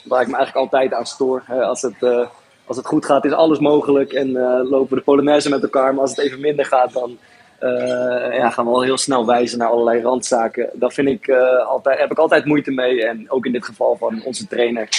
waar 0.04 0.22
ik 0.22 0.28
me 0.28 0.36
eigenlijk 0.36 0.56
altijd 0.56 0.94
aan 0.94 1.06
stoor. 1.06 1.42
Hè, 1.46 1.62
als, 1.62 1.82
het, 1.82 2.28
als 2.68 2.78
het 2.78 2.86
goed 2.86 3.06
gaat, 3.06 3.26
is 3.26 3.32
alles 3.32 3.60
mogelijk 3.60 4.14
en 4.14 4.36
eh, 4.36 4.70
lopen 4.70 4.90
we 4.90 4.96
de 4.96 5.02
Polonaise 5.02 5.50
met 5.50 5.64
elkaar. 5.64 5.94
Maar 5.94 6.02
als 6.02 6.16
het 6.16 6.26
even 6.26 6.40
minder 6.40 6.66
gaat, 6.66 6.94
dan 6.94 7.18
eh, 7.60 8.38
ja, 8.38 8.50
gaan 8.50 8.66
we 8.66 8.72
al 8.72 8.82
heel 8.82 8.98
snel 8.98 9.26
wijzen 9.26 9.58
naar 9.58 9.70
allerlei 9.70 10.02
randzaken. 10.02 10.70
Daar 10.74 10.92
vind 10.92 11.08
ik, 11.08 11.28
eh, 11.28 11.68
altijd, 11.68 12.00
heb 12.00 12.12
ik 12.12 12.18
altijd 12.18 12.46
moeite 12.46 12.72
mee. 12.72 13.08
En 13.08 13.32
ook 13.32 13.46
in 13.46 13.52
dit 13.52 13.66
geval 13.66 13.96
van 13.96 14.22
onze 14.24 14.48
trainer 14.48 14.90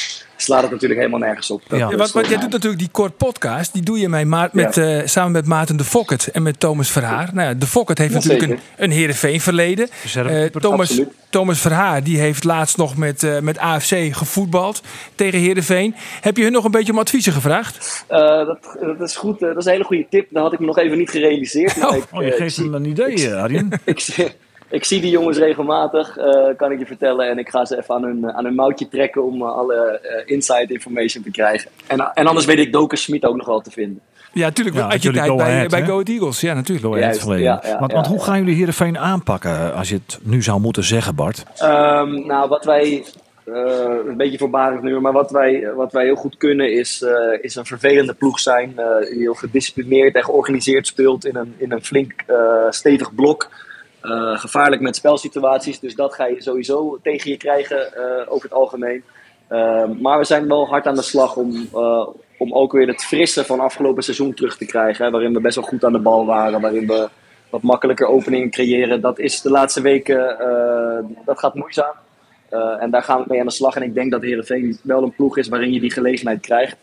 slaat 0.48 0.62
het 0.62 0.70
natuurlijk 0.70 1.00
helemaal 1.00 1.20
nergens 1.20 1.50
op. 1.50 1.62
Ja, 1.68 1.96
want, 1.96 2.12
jij 2.12 2.22
doet 2.22 2.30
mij. 2.40 2.48
natuurlijk 2.48 2.78
die 2.78 2.88
kort 2.90 3.16
podcast. 3.16 3.72
Die 3.72 3.82
doe 3.82 3.98
je 3.98 4.08
met, 4.08 4.26
Ma- 4.26 4.48
met, 4.52 4.76
eh, 4.76 5.00
samen 5.04 5.32
met 5.32 5.46
Maarten 5.46 5.76
de 5.76 5.84
Fokkert 5.84 6.26
en 6.26 6.42
met 6.42 6.60
Thomas 6.60 6.90
Verhaar. 6.90 7.30
Nou 7.32 7.48
ja, 7.48 7.54
de 7.54 7.66
Fokkert 7.66 7.98
heeft 7.98 8.12
Ja, 8.12 8.18
natuurlijk 8.18 8.50
een, 8.50 8.58
een 8.76 8.90
Heerenveen 8.90 9.40
verleden. 9.40 9.88
Eh, 10.14 10.44
Thomas, 10.44 10.80
Absoluut. 10.88 11.08
Thomas 11.30 11.60
Verhaar 11.60 12.02
die 12.04 12.18
heeft 12.18 12.44
laatst 12.44 12.76
nog 12.76 12.96
met, 12.96 13.22
eh, 13.22 13.38
met 13.38 13.58
AFC 13.58 13.94
gevoetbald 14.10 14.82
tegen 15.14 15.38
Heerenveen. 15.38 15.94
Heb 16.20 16.36
je 16.36 16.42
hun 16.42 16.52
nog 16.52 16.64
een 16.64 16.70
beetje 16.70 16.92
om 16.92 16.98
adviezen 16.98 17.32
gevraagd? 17.32 18.04
Eh, 18.08 18.18
dat, 18.18 18.76
dat 18.80 19.00
is 19.08 19.16
goed. 19.16 19.40
dat 19.40 19.56
is 19.56 19.64
een 19.64 19.72
hele 19.72 19.84
goede 19.84 20.06
tip. 20.10 20.26
Dat 20.30 20.42
had 20.42 20.52
ik 20.52 20.58
me 20.58 20.66
nog 20.66 20.78
even 20.78 20.98
niet 20.98 21.10
gerealiseerd. 21.10 21.76
Maar 21.80 21.88
Oh, 21.88 21.96
ik, 21.96 22.04
Oh, 22.12 22.22
je 22.22 22.30
geeft 22.32 22.56
hem 22.56 22.74
een 22.74 22.84
idee, 22.84 23.34
Arjen. 23.34 23.70
ik, 23.84 24.06
ik 24.70 24.84
zie 24.84 25.00
die 25.00 25.10
jongens 25.10 25.38
regelmatig, 25.38 26.16
eh, 26.16 26.46
kan 26.56 26.72
ik 26.72 26.78
je 26.78 26.86
vertellen. 26.86 27.28
En 27.28 27.38
ik 27.38 27.48
ga 27.48 27.64
ze 27.64 27.78
even 27.78 27.94
aan 27.94 28.02
hun, 28.02 28.32
aan 28.32 28.44
hun 28.44 28.54
mouwtje 28.54 28.88
trekken 28.88 29.24
om 29.24 29.42
eh, 29.42 29.48
alle 29.48 29.74
eh, 30.02 30.22
inside 30.34 30.72
information 30.72 31.22
te 31.22 31.30
krijgen. 31.30 31.70
En, 31.86 32.10
en 32.14 32.26
anders 32.26 32.46
weet 32.46 32.58
ik 32.58 32.72
Doken 32.72 32.98
Smit 32.98 33.24
ook 33.24 33.36
nog 33.36 33.46
wel 33.46 33.60
te 33.60 33.70
vinden. 33.70 34.00
Ja, 34.32 34.44
natuurlijk. 34.44 34.76
Ja, 34.76 34.88
uit 34.88 35.02
je 35.02 35.12
tijd 35.12 35.36
bij, 35.36 35.46
Ahead, 35.46 35.70
bij? 35.70 35.84
Go 35.84 35.92
Ahead 35.92 36.08
Eagles. 36.08 36.40
Ja, 36.40 36.54
natuurlijk. 36.54 37.14
Verleden. 37.16 37.44
ja, 37.44 37.60
ja, 37.64 37.78
want, 37.78 37.90
ja, 37.90 37.96
want 37.96 38.06
hoe 38.06 38.22
gaan 38.22 38.38
jullie 38.38 38.54
Heerenveen 38.54 38.98
aanpakken 38.98 39.50
eh, 39.50 39.76
als 39.78 39.88
je 39.88 39.94
het 39.94 40.18
nu 40.22 40.42
zou 40.42 40.60
moeten 40.60 40.84
zeggen, 40.84 41.14
Bart? 41.14 41.44
Ehm, 41.56 42.26
nou, 42.26 42.48
wat 42.48 42.64
wij, 42.64 43.04
eh, 43.44 43.54
een 44.08 44.16
beetje 44.16 44.38
voorbarig 44.38 44.80
nu, 44.80 45.00
maar 45.00 45.12
wat 45.12 45.30
wij, 45.30 45.68
wat 45.76 45.92
wij 45.92 46.04
heel 46.04 46.14
goed 46.16 46.36
kunnen 46.36 46.72
is, 46.72 47.02
eh, 47.02 47.12
is 47.40 47.54
een 47.54 47.66
vervelende 47.66 48.14
ploeg 48.14 48.38
zijn. 48.40 48.72
eh, 48.76 49.10
die 49.10 49.18
heel 49.18 49.34
gedisciplineerd 49.34 50.14
en 50.14 50.24
georganiseerd 50.24 50.86
speelt 50.86 51.24
in 51.26 51.36
een, 51.36 51.54
in 51.56 51.72
een 51.72 51.84
flink 51.84 52.12
eh, 52.26 52.36
stevig 52.70 53.14
blok. 53.14 53.48
Eh, 54.00 54.38
gevaarlijk 54.38 54.82
met 54.82 54.96
spelsituaties, 54.96 55.80
dus 55.80 55.94
dat 55.94 56.14
ga 56.14 56.26
je 56.26 56.42
sowieso 56.42 56.98
tegen 57.02 57.30
je 57.30 57.36
krijgen 57.36 57.94
eh, 57.94 58.32
over 58.32 58.42
het 58.42 58.58
algemeen. 58.58 59.04
Ehm, 59.48 60.00
maar 60.00 60.18
we 60.18 60.24
zijn 60.24 60.48
wel 60.48 60.66
hard 60.66 60.86
aan 60.86 60.94
de 60.94 61.02
slag 61.02 61.36
om, 61.36 61.68
eh, 61.74 62.06
om 62.38 62.52
ook 62.52 62.72
weer 62.72 62.86
het 62.86 63.04
frisse 63.04 63.44
van 63.44 63.60
afgelopen 63.60 64.02
seizoen 64.02 64.34
terug 64.34 64.56
te 64.56 64.66
krijgen. 64.66 65.04
Hè, 65.04 65.10
waarin 65.10 65.32
we 65.32 65.40
best 65.40 65.56
wel 65.56 65.64
goed 65.64 65.84
aan 65.84 65.92
de 65.92 65.98
bal 65.98 66.26
waren, 66.26 66.60
waarin 66.60 66.86
we 66.86 67.08
wat 67.50 67.62
makkelijker 67.62 68.06
openingen 68.06 68.50
creëren. 68.50 69.00
Dat 69.00 69.18
is 69.18 69.40
de 69.40 69.50
laatste 69.50 69.80
weken, 69.80 70.36
dat 71.24 71.38
gaat 71.38 71.54
moeizaam. 71.54 71.94
En 72.78 72.90
daar 72.90 73.02
gaan 73.02 73.18
we 73.18 73.24
mee 73.28 73.40
aan 73.40 73.46
de 73.46 73.52
slag. 73.52 73.76
En 73.76 73.82
ik 73.82 73.94
denk 73.94 74.10
dat 74.10 74.22
Herenveen 74.22 74.78
wel 74.82 75.02
een 75.02 75.14
ploeg 75.14 75.38
is 75.38 75.48
waarin 75.48 75.72
je 75.72 75.80
die 75.80 75.90
gelegenheid 75.90 76.40
krijgt. 76.40 76.76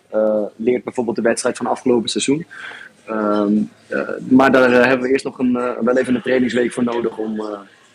Leert 0.56 0.84
bijvoorbeeld 0.84 1.16
de 1.16 1.22
wedstrijd 1.22 1.58
van 1.58 1.68
afgelopen 1.68 2.10
seizoen. 2.10 2.46
Ehm, 3.06 3.54
eh, 3.88 4.00
maar 4.30 4.52
daar 4.52 4.72
eh, 4.72 4.86
hebben 4.86 5.08
we 5.08 5.12
eerst 5.12 5.26
nog 5.26 5.40
een, 5.40 5.56
eh, 5.56 5.72
wel 5.82 5.98
even 5.98 6.16
een 6.16 6.22
trainingsweek 6.22 6.74
voor 6.74 6.84
nodig 6.84 7.18
om, 7.18 7.44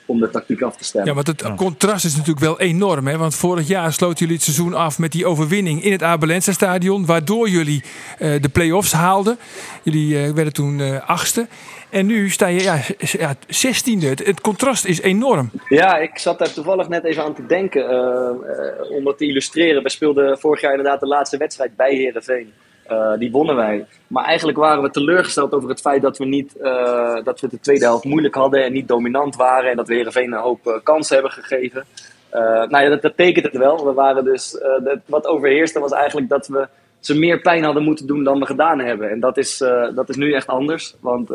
om 0.07 0.21
de 0.21 0.31
tactiek 0.31 0.63
af 0.63 0.77
te 0.77 0.85
stemmen. 0.85 1.09
Ja, 1.09 1.15
want 1.15 1.27
het 1.27 1.55
contrast 1.55 2.05
is 2.05 2.13
natuurlijk 2.13 2.41
wel 2.41 2.61
enorm. 2.61 3.07
Hè? 3.07 3.17
Want 3.17 3.35
vorig 3.35 3.69
jaar 3.69 3.93
sloten 3.93 4.19
jullie 4.19 4.35
het 4.35 4.45
seizoen 4.45 4.75
af 4.75 4.99
met 4.99 5.13
die 5.13 5.27
overwinning 5.27 5.85
in 5.85 5.93
het 5.93 6.03
Abelense 6.03 6.53
stadion. 6.53 7.07
Waardoor 7.07 7.49
jullie 7.49 7.83
de 8.19 8.49
play-offs 8.53 8.93
haalden. 8.93 9.39
Jullie 9.83 10.33
werden 10.33 10.53
toen 10.53 11.03
achtste. 11.07 11.47
En 11.91 12.07
nu 12.07 12.31
sta 12.31 12.47
je 12.47 12.63
ja, 12.63 12.79
ja, 12.99 13.35
zestiende. 13.49 14.07
Het, 14.07 14.27
het 14.27 14.41
contrast 14.41 14.85
is 14.85 15.01
enorm. 15.01 15.51
Ja, 15.69 15.97
ik 15.97 16.19
zat 16.19 16.39
daar 16.39 16.53
toevallig 16.53 16.89
net 16.89 17.05
even 17.05 17.23
aan 17.25 17.35
te 17.35 17.47
denken. 17.47 17.89
eh, 17.89 18.81
eh, 18.81 18.91
om 18.91 19.05
dat 19.05 19.19
te 19.19 19.27
illustreren. 19.27 19.83
We 19.83 19.89
speelden 19.89 20.39
vorig 20.39 20.61
jaar 20.61 20.71
inderdaad 20.71 21.01
de 21.01 21.07
laatste 21.07 21.37
wedstrijd 21.37 21.77
bij 21.77 21.95
Herenveen. 21.95 22.53
Eh, 22.91 23.19
die 23.19 23.31
wonnen 23.31 23.57
wij. 23.57 23.87
Maar 24.07 24.25
eigenlijk 24.25 24.59
waren 24.59 24.83
we 24.83 24.91
teleurgesteld 24.91 25.53
over 25.53 25.69
het 25.69 25.81
feit 25.81 26.03
dat 26.03 26.19
we, 26.19 26.25
niet, 26.25 26.57
eh, 26.57 27.25
dat 27.25 27.41
we 27.41 27.49
de 27.49 27.61
tweede 27.61 27.85
helft 27.85 28.05
moeilijk 28.05 28.35
hadden 28.35 28.65
en 28.65 28.73
niet 28.73 28.89
dominant 28.89 29.37
waren. 29.37 29.71
En 29.71 29.77
dat 29.77 29.89
we 29.89 29.95
Heerenveen 29.95 30.33
een 30.33 30.39
hoop 30.39 30.67
eh, 30.67 30.75
kansen 30.83 31.15
hebben 31.15 31.33
gegeven. 31.33 31.85
Nou 32.31 32.79
ja, 32.79 32.89
dat, 32.89 33.03
dat 33.03 33.17
tekent 33.17 33.45
het 33.45 33.57
wel. 33.57 33.85
We 33.85 33.93
waren 33.93 34.25
dus, 34.25 34.51
dat, 34.85 34.99
wat 35.07 35.27
overheerste 35.27 35.81
was 35.81 35.93
eigenlijk 35.93 36.29
dat 36.29 36.47
we 36.47 36.69
ze 37.01 37.19
meer 37.19 37.41
pijn 37.41 37.65
hadden 37.65 37.83
moeten 37.83 38.07
doen 38.07 38.25
dan 38.25 38.39
we 38.39 38.47
gedaan 38.47 38.79
hebben. 38.79 39.11
En 39.11 39.21
dat 39.21 39.37
is, 39.37 39.59
dat 39.95 40.09
is 40.09 40.17
nu 40.17 40.33
echt 40.33 40.47
anders. 40.47 40.97
Want 41.01 41.29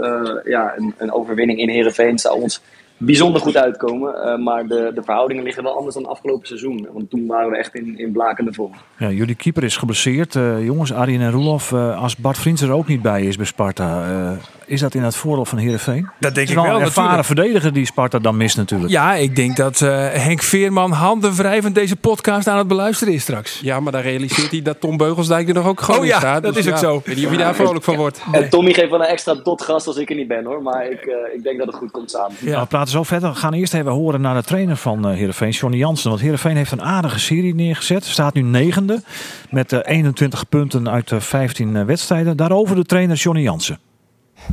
ja, 0.44 0.74
een, 0.78 0.94
een 0.98 1.12
overwinning 1.12 1.60
in 1.60 1.70
Heerenveen 1.70 2.20
zou 2.20 2.42
ons 2.42 2.62
bijzonder 2.98 3.42
goed 3.42 3.58
uitkomen. 3.58 4.24
Eh, 4.24 4.38
maar 4.38 4.68
de, 4.68 4.92
de 4.96 5.04
verhoudingen 5.04 5.44
liggen 5.44 5.64
wel 5.64 5.78
anders 5.78 5.96
dan 5.96 6.06
afgelopen 6.06 6.48
seizoen. 6.48 6.88
Want 6.94 7.10
toen 7.10 7.28
waren 7.28 7.50
we 7.50 7.58
echt 7.58 7.76
in, 7.76 7.98
in 7.98 8.12
blakende 8.12 8.54
vorm. 8.54 8.72
Ja, 8.98 9.10
jullie 9.10 9.36
keeper 9.36 9.64
is 9.64 9.78
geblesseerd. 9.78 10.36
Eh, 10.36 10.66
jongens, 10.66 10.94
Arjen 10.94 11.22
en 11.22 11.32
Roelof, 11.32 11.72
eh, 11.72 12.02
als 12.02 12.18
Bart 12.18 12.38
Vriends 12.38 12.62
er 12.62 12.72
ook 12.72 12.88
niet 12.88 13.02
bij 13.02 13.24
is 13.24 13.38
bij 13.38 13.46
Sparta, 13.46 14.38
is 14.66 14.80
dat 14.80 14.94
in 14.94 15.04
het 15.04 15.16
voordeel 15.16 15.46
van 15.46 15.58
Heerenveen? 15.58 16.02
Dat 16.02 16.10
denk 16.20 16.36
Het 16.36 16.38
ik 16.38 16.50
is 16.50 16.54
wel 16.56 16.64
wel 16.64 16.76
een 16.76 16.82
ervaren 16.82 17.10
natuurlijk. 17.18 17.28
verdediger 17.42 17.74
die 17.74 17.86
Sparta 17.86 18.20
dan 18.20 18.38
mist 18.38 18.58
natuurlijk. 18.58 18.92
Ja, 18.92 19.14
ik 19.16 19.36
denk 19.36 19.56
dat 19.56 19.82
eh, 19.82 19.90
Henk 20.12 20.42
Veerman 20.42 20.92
handenwrijvend 20.92 21.76
deze 21.76 21.96
podcast 21.96 22.48
aan 22.48 22.58
het 22.58 22.68
beluisteren 22.68 23.14
is 23.14 23.22
straks. 23.22 23.60
Ja, 23.64 23.80
maar 23.80 23.92
dan 23.92 24.02
realiseert 24.02 24.52
hij 24.52 24.62
dat 24.62 24.80
Tom 24.80 24.98
Beugelsdijk 24.98 25.48
er 25.48 25.54
nog 25.54 25.68
ook 25.68 25.82
gewoon 25.82 26.00
Oh 26.00 26.06
in 26.06 26.12
ja, 26.12 26.18
staat. 26.18 26.44
dat 26.44 26.54
Dus 26.54 26.66
is 26.66 26.72
ook 26.72 26.78
ja, 26.80 26.86
zo. 26.88 26.98
Ik 26.98 27.06
weet 27.06 27.16
niet 27.16 27.26
of 27.26 27.32
je 27.32 27.38
daar 27.38 27.56
vrolijk 27.56 27.84
van 27.84 27.96
wordt. 27.96 28.22
En 28.32 28.50
Tommy 28.50 28.74
geeft 28.74 28.90
wel 28.90 29.00
een 29.00 29.06
extra 29.08 29.34
dot 29.34 29.62
gas 29.62 29.88
als 29.88 29.98
ik 29.98 30.10
er 30.10 30.16
niet 30.16 30.28
ben 30.28 30.46
hoor. 30.46 30.62
Maar 30.62 30.86
ik, 30.92 31.02
eh, 31.02 31.36
ik 31.36 31.44
denk 31.44 31.58
dat 31.58 31.68
het 31.68 31.76
goed 31.76 31.92
komt 31.92 32.12
samen. 32.12 32.32
Nou, 32.40 32.62
we 32.62 32.68
praten 32.68 32.92
zo 32.92 33.04
verder. 33.04 33.30
We 33.30 33.36
gaan 33.36 33.54
eerst 33.54 33.74
even 33.74 33.92
horen 33.92 34.22
naar 34.22 34.36
de 34.36 34.44
trainer 34.44 34.76
van 34.78 35.08
eh 35.08 35.16
Heerenveen, 35.16 35.50
Johnny 35.50 35.78
Jansen. 35.78 36.10
Want 36.10 36.22
Heerenveen 36.22 36.56
heeft 36.56 36.72
een 36.72 36.82
aardige 36.82 37.20
serie 37.20 37.56
neergezet. 37.56 38.06
Staat 38.06 38.34
nu 38.34 38.42
negende 38.42 39.02
met 39.50 39.74
eh, 39.74 39.80
21 39.84 40.50
punten 40.50 40.90
uit 40.90 41.10
de 41.10 41.22
15 41.22 41.76
eh, 41.76 41.84
wedstrijden. 41.84 42.38
Daarover 42.38 42.76
de 42.76 42.84
trainer 42.84 43.16
Johnny 43.16 43.42
Jansen. 43.44 43.80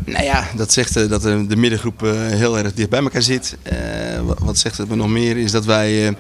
Nou 0.05 0.25
ja, 0.25 0.47
dat 0.57 0.73
zegt 0.73 0.97
eh, 0.97 1.09
dat 1.09 1.23
de 1.23 1.47
de 1.47 1.57
middengroep 1.57 2.03
eh, 2.03 2.11
heel 2.15 2.59
erg 2.59 2.75
dicht 2.75 2.89
bij 2.89 3.01
elkaar 3.03 3.23
zit. 3.23 3.57
Eh, 3.63 3.77
wa- 4.25 4.35
wat 4.39 4.59
zegt 4.59 4.79
het 4.79 4.89
me 4.89 4.97
nog 4.97 5.09
meer 5.09 5.37
is 5.37 5.51
dat 5.53 5.65
wij, 5.65 6.07
eh, 6.09 6.15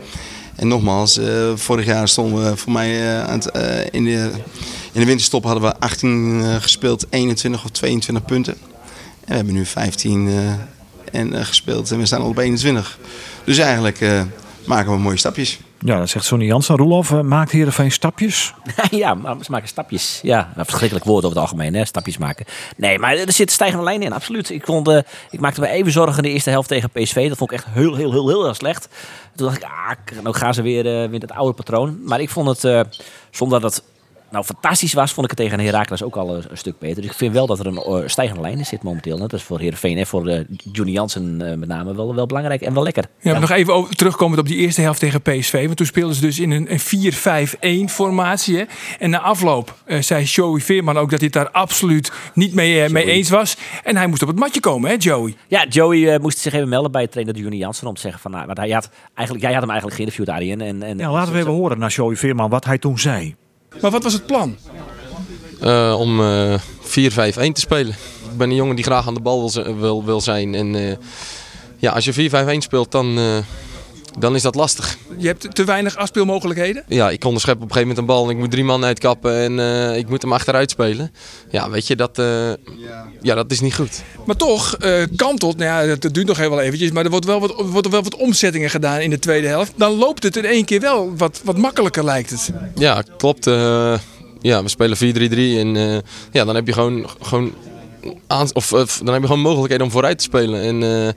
en 0.56 0.68
nogmaals, 0.68 1.18
eh, 1.18 1.52
vorig 1.54 1.86
jaar 1.86 2.08
stonden 2.08 2.50
we 2.50 2.56
voor 2.56 2.72
mij 2.72 3.00
eh, 3.00 3.24
aan 3.24 3.38
het, 3.38 3.50
eh, 3.50 3.86
in, 3.90 4.04
de, 4.04 4.30
in 4.92 5.00
de 5.00 5.06
winterstop 5.06 5.44
hadden 5.44 5.62
we 5.62 5.76
18 5.78 6.40
eh, 6.42 6.54
gespeeld, 6.54 7.06
21 7.10 7.64
of 7.64 7.70
22 7.70 8.24
punten. 8.24 8.52
En 8.52 9.28
we 9.28 9.34
hebben 9.34 9.54
nu 9.54 9.66
15 9.66 10.28
eh, 10.28 11.20
en, 11.20 11.34
eh, 11.34 11.44
gespeeld 11.44 11.90
en 11.90 11.98
we 11.98 12.06
staan 12.06 12.20
al 12.20 12.28
op 12.28 12.38
21. 12.38 12.98
Dus 13.44 13.58
eigenlijk 13.58 14.00
eh, 14.00 14.22
maken 14.66 14.92
we 14.92 14.98
mooie 14.98 15.16
stapjes. 15.16 15.60
Ja, 15.84 15.98
dat 15.98 16.08
zegt 16.08 16.26
Johnny 16.26 16.46
Jansen. 16.46 16.76
Roelof, 16.76 17.10
eh, 17.10 17.20
maakt 17.20 17.50
Heerenveen 17.50 17.90
stapjes? 17.90 18.54
ja, 18.90 19.16
ze 19.40 19.50
maken 19.50 19.68
stapjes. 19.68 20.20
Ja, 20.22 20.52
een 20.56 20.64
verschrikkelijk 20.64 21.06
woord 21.06 21.24
over 21.24 21.36
het 21.36 21.46
algemeen, 21.46 21.74
hè? 21.74 21.84
stapjes 21.84 22.18
maken. 22.18 22.46
Nee, 22.76 22.98
maar 22.98 23.16
er 23.16 23.32
zit 23.32 23.50
stijgende 23.50 23.84
lijn 23.84 24.02
in, 24.02 24.12
absoluut. 24.12 24.50
Ik, 24.50 24.64
vond, 24.64 24.88
eh, 24.88 24.98
ik 25.30 25.40
maakte 25.40 25.60
me 25.60 25.68
even 25.68 25.92
zorgen 25.92 26.16
in 26.16 26.22
de 26.22 26.28
eerste 26.28 26.50
helft 26.50 26.68
tegen 26.68 26.90
PSV. 26.90 27.28
Dat 27.28 27.38
vond 27.38 27.52
ik 27.52 27.58
echt 27.58 27.66
heel, 27.70 27.94
heel, 27.94 28.12
heel, 28.12 28.28
heel 28.28 28.54
slecht. 28.54 28.88
Toen 29.36 29.46
dacht 29.46 29.58
ik, 29.58 29.64
ah, 29.64 30.22
nou 30.22 30.34
gaan 30.34 30.54
ze 30.54 30.62
weer, 30.62 30.86
eh, 30.86 31.10
weer 31.10 31.20
het 31.20 31.32
oude 31.32 31.52
patroon. 31.52 31.98
Maar 32.04 32.20
ik 32.20 32.30
vond 32.30 32.62
het, 32.62 32.86
zonder 33.30 33.60
dat 33.60 33.82
nou 34.32 34.44
fantastisch 34.44 34.92
was, 34.92 35.12
vond 35.12 35.30
ik 35.30 35.38
het 35.38 35.46
tegen 35.46 35.64
Heracles 35.64 36.02
ook 36.02 36.16
al 36.16 36.36
een, 36.36 36.44
een 36.48 36.58
stuk 36.58 36.78
beter. 36.78 37.02
Dus 37.02 37.10
ik 37.10 37.16
vind 37.16 37.32
wel 37.32 37.46
dat 37.46 37.58
er 37.58 37.66
een 37.66 37.76
eh, 37.76 38.08
stijgende 38.08 38.40
lijn 38.40 38.58
in 38.58 38.66
zit 38.66 38.82
momenteel. 38.82 39.18
Dat 39.18 39.32
is 39.32 39.42
voor 39.42 39.60
Heerenveen 39.60 39.98
en 39.98 40.06
voor 40.06 40.28
uh, 40.28 40.40
Johnny 40.72 40.92
Jansen 40.92 41.50
eh, 41.50 41.56
met 41.56 41.68
name 41.68 41.94
wel, 41.94 42.14
wel 42.14 42.26
belangrijk 42.26 42.60
en 42.60 42.74
wel 42.74 42.82
lekker. 42.82 43.04
Ja, 43.20 43.30
maar 43.30 43.40
nog 43.40 43.50
even 43.50 43.74
over, 43.74 43.96
terugkomend 43.96 44.40
op 44.40 44.46
die 44.46 44.56
eerste 44.56 44.80
helft 44.80 45.00
tegen 45.00 45.22
PSV. 45.22 45.64
Want 45.64 45.76
toen 45.76 45.86
speelden 45.86 46.14
ze 46.14 46.20
dus 46.20 46.38
in 46.38 46.50
een, 46.50 46.72
een 46.72 47.88
4-5-1 47.88 47.92
formatie. 47.92 48.56
Hè? 48.56 48.64
En 48.98 49.10
na 49.10 49.20
afloop 49.20 49.74
eh, 49.84 50.00
zei 50.00 50.24
Joey 50.24 50.60
Veerman 50.60 50.98
ook 50.98 51.10
dat 51.10 51.20
hij 51.20 51.30
het 51.32 51.42
daar 51.42 51.50
absoluut 51.50 52.12
niet 52.34 52.54
mee, 52.54 52.82
eh, 52.82 52.90
mee 52.90 53.04
eens 53.04 53.30
was. 53.30 53.56
En 53.84 53.96
hij 53.96 54.06
moest 54.06 54.22
op 54.22 54.28
het 54.28 54.38
matje 54.38 54.60
komen, 54.60 54.90
hè 54.90 54.96
Joey? 54.98 55.34
Ja, 55.48 55.66
Joey 55.68 56.14
eh, 56.14 56.20
moest 56.20 56.38
zich 56.38 56.52
even 56.52 56.68
melden 56.68 56.92
bij 56.92 57.06
trainer 57.06 57.36
Johnny 57.36 57.56
Jansen 57.56 57.86
om 57.86 57.94
te 57.94 58.00
zeggen 58.00 58.20
van, 58.20 58.30
nou, 58.30 58.46
want 58.46 58.58
hij 58.58 58.70
had 58.70 58.90
eigenlijk, 59.14 59.44
jij 59.44 59.52
had 59.52 59.62
hem 59.62 59.70
eigenlijk 59.70 60.00
geïnterviewd, 60.00 60.28
Arjen. 60.36 60.60
En, 60.60 60.82
en, 60.82 60.98
Ja, 60.98 61.10
laten 61.10 61.32
we 61.32 61.38
even 61.38 61.52
horen 61.52 61.78
naar 61.78 61.90
Joey 61.90 62.16
Veerman 62.16 62.50
wat 62.50 62.64
hij 62.64 62.78
toen 62.78 62.98
zei. 62.98 63.36
Maar 63.80 63.90
wat 63.90 64.02
was 64.02 64.12
het 64.12 64.26
plan? 64.26 64.56
Eh, 65.60 65.96
om 65.98 66.20
eh 66.20 66.54
4-5-1 66.82 67.52
te 67.52 67.60
spelen. 67.60 67.94
Ik 68.30 68.38
ben 68.38 68.50
een 68.50 68.56
jongen 68.56 68.76
die 68.76 68.84
graag 68.84 69.06
aan 69.06 69.14
de 69.14 69.20
bal 69.20 69.50
wil, 69.52 69.76
wil, 69.76 70.04
wil 70.04 70.20
zijn. 70.20 70.54
En 70.54 70.74
eh, 70.74 70.96
ja, 71.78 71.92
als 71.92 72.04
je 72.04 72.12
4-5-1 72.12 72.58
speelt, 72.58 72.90
dan, 72.90 73.18
eh, 73.18 73.38
dan 74.18 74.34
is 74.34 74.42
dat 74.42 74.54
lastig. 74.54 74.96
Je 75.16 75.26
hebt 75.26 75.54
te 75.54 75.64
weinig 75.64 75.96
afspeelmogelijkheden. 75.96 76.84
Ja, 76.88 77.10
ik 77.10 77.24
onderschep 77.24 77.54
op 77.54 77.62
een 77.62 77.72
gegeven 77.72 77.88
moment 77.88 78.08
een 78.08 78.14
bal 78.14 78.24
en 78.24 78.30
ik 78.30 78.36
moet 78.36 78.50
drie 78.50 78.64
man 78.64 78.84
uitkappen 78.84 79.36
en 79.36 79.58
eh, 79.58 79.96
ik 79.96 80.08
moet 80.08 80.22
hem 80.22 80.32
achteruit 80.32 80.70
spelen. 80.70 81.12
Ja, 81.50 81.70
weet 81.70 81.86
je, 81.86 81.96
dat, 81.96 82.18
eh, 82.18 82.52
ja, 83.22 83.34
dat 83.34 83.50
is 83.50 83.60
niet 83.60 83.74
goed. 83.74 84.02
Maar 84.26 84.36
toch, 84.36 84.76
eh 84.76 85.02
kantelt, 85.16 85.56
nou 85.56 85.88
ja, 85.88 85.96
dat, 85.96 86.14
duurt 86.14 86.26
nog 86.26 86.38
even 86.38 86.50
wel 86.50 86.60
eventjes. 86.60 86.90
Maar 86.90 87.04
er 87.04 87.10
wordt 87.10 87.26
wel, 87.26 87.40
wat, 87.40 87.54
wordt 87.56 87.88
wel 87.88 88.02
wat 88.02 88.16
omzettingen 88.16 88.70
gedaan 88.70 89.00
in 89.00 89.10
de 89.10 89.18
tweede 89.18 89.46
helft. 89.46 89.72
Dan 89.76 89.92
loopt 89.92 90.22
het 90.22 90.36
in 90.36 90.44
één 90.44 90.64
keer 90.64 90.80
wel 90.80 91.16
wat, 91.16 91.40
wat 91.44 91.56
makkelijker, 91.56 92.04
lijkt 92.04 92.30
het. 92.30 92.52
Ja, 92.74 93.02
klopt. 93.16 93.44
ja, 94.40 94.62
we 94.62 94.68
spelen 94.68 94.96
4-3-3 94.96 95.00
en 95.58 96.02
ja, 96.32 96.44
dan 96.44 96.54
heb 96.54 96.66
je 96.66 96.72
gewoon, 96.72 97.06
gewoon 97.20 97.52
of, 98.52 98.72
of 98.72 99.00
dan 99.04 99.12
heb 99.12 99.22
je 99.22 99.26
gewoon 99.28 99.42
mogelijkheden 99.42 99.86
om 99.86 99.92
vooruit 99.92 100.18
te 100.18 100.24
spelen. 100.24 100.60
En 100.62 101.06
eh, 101.06 101.12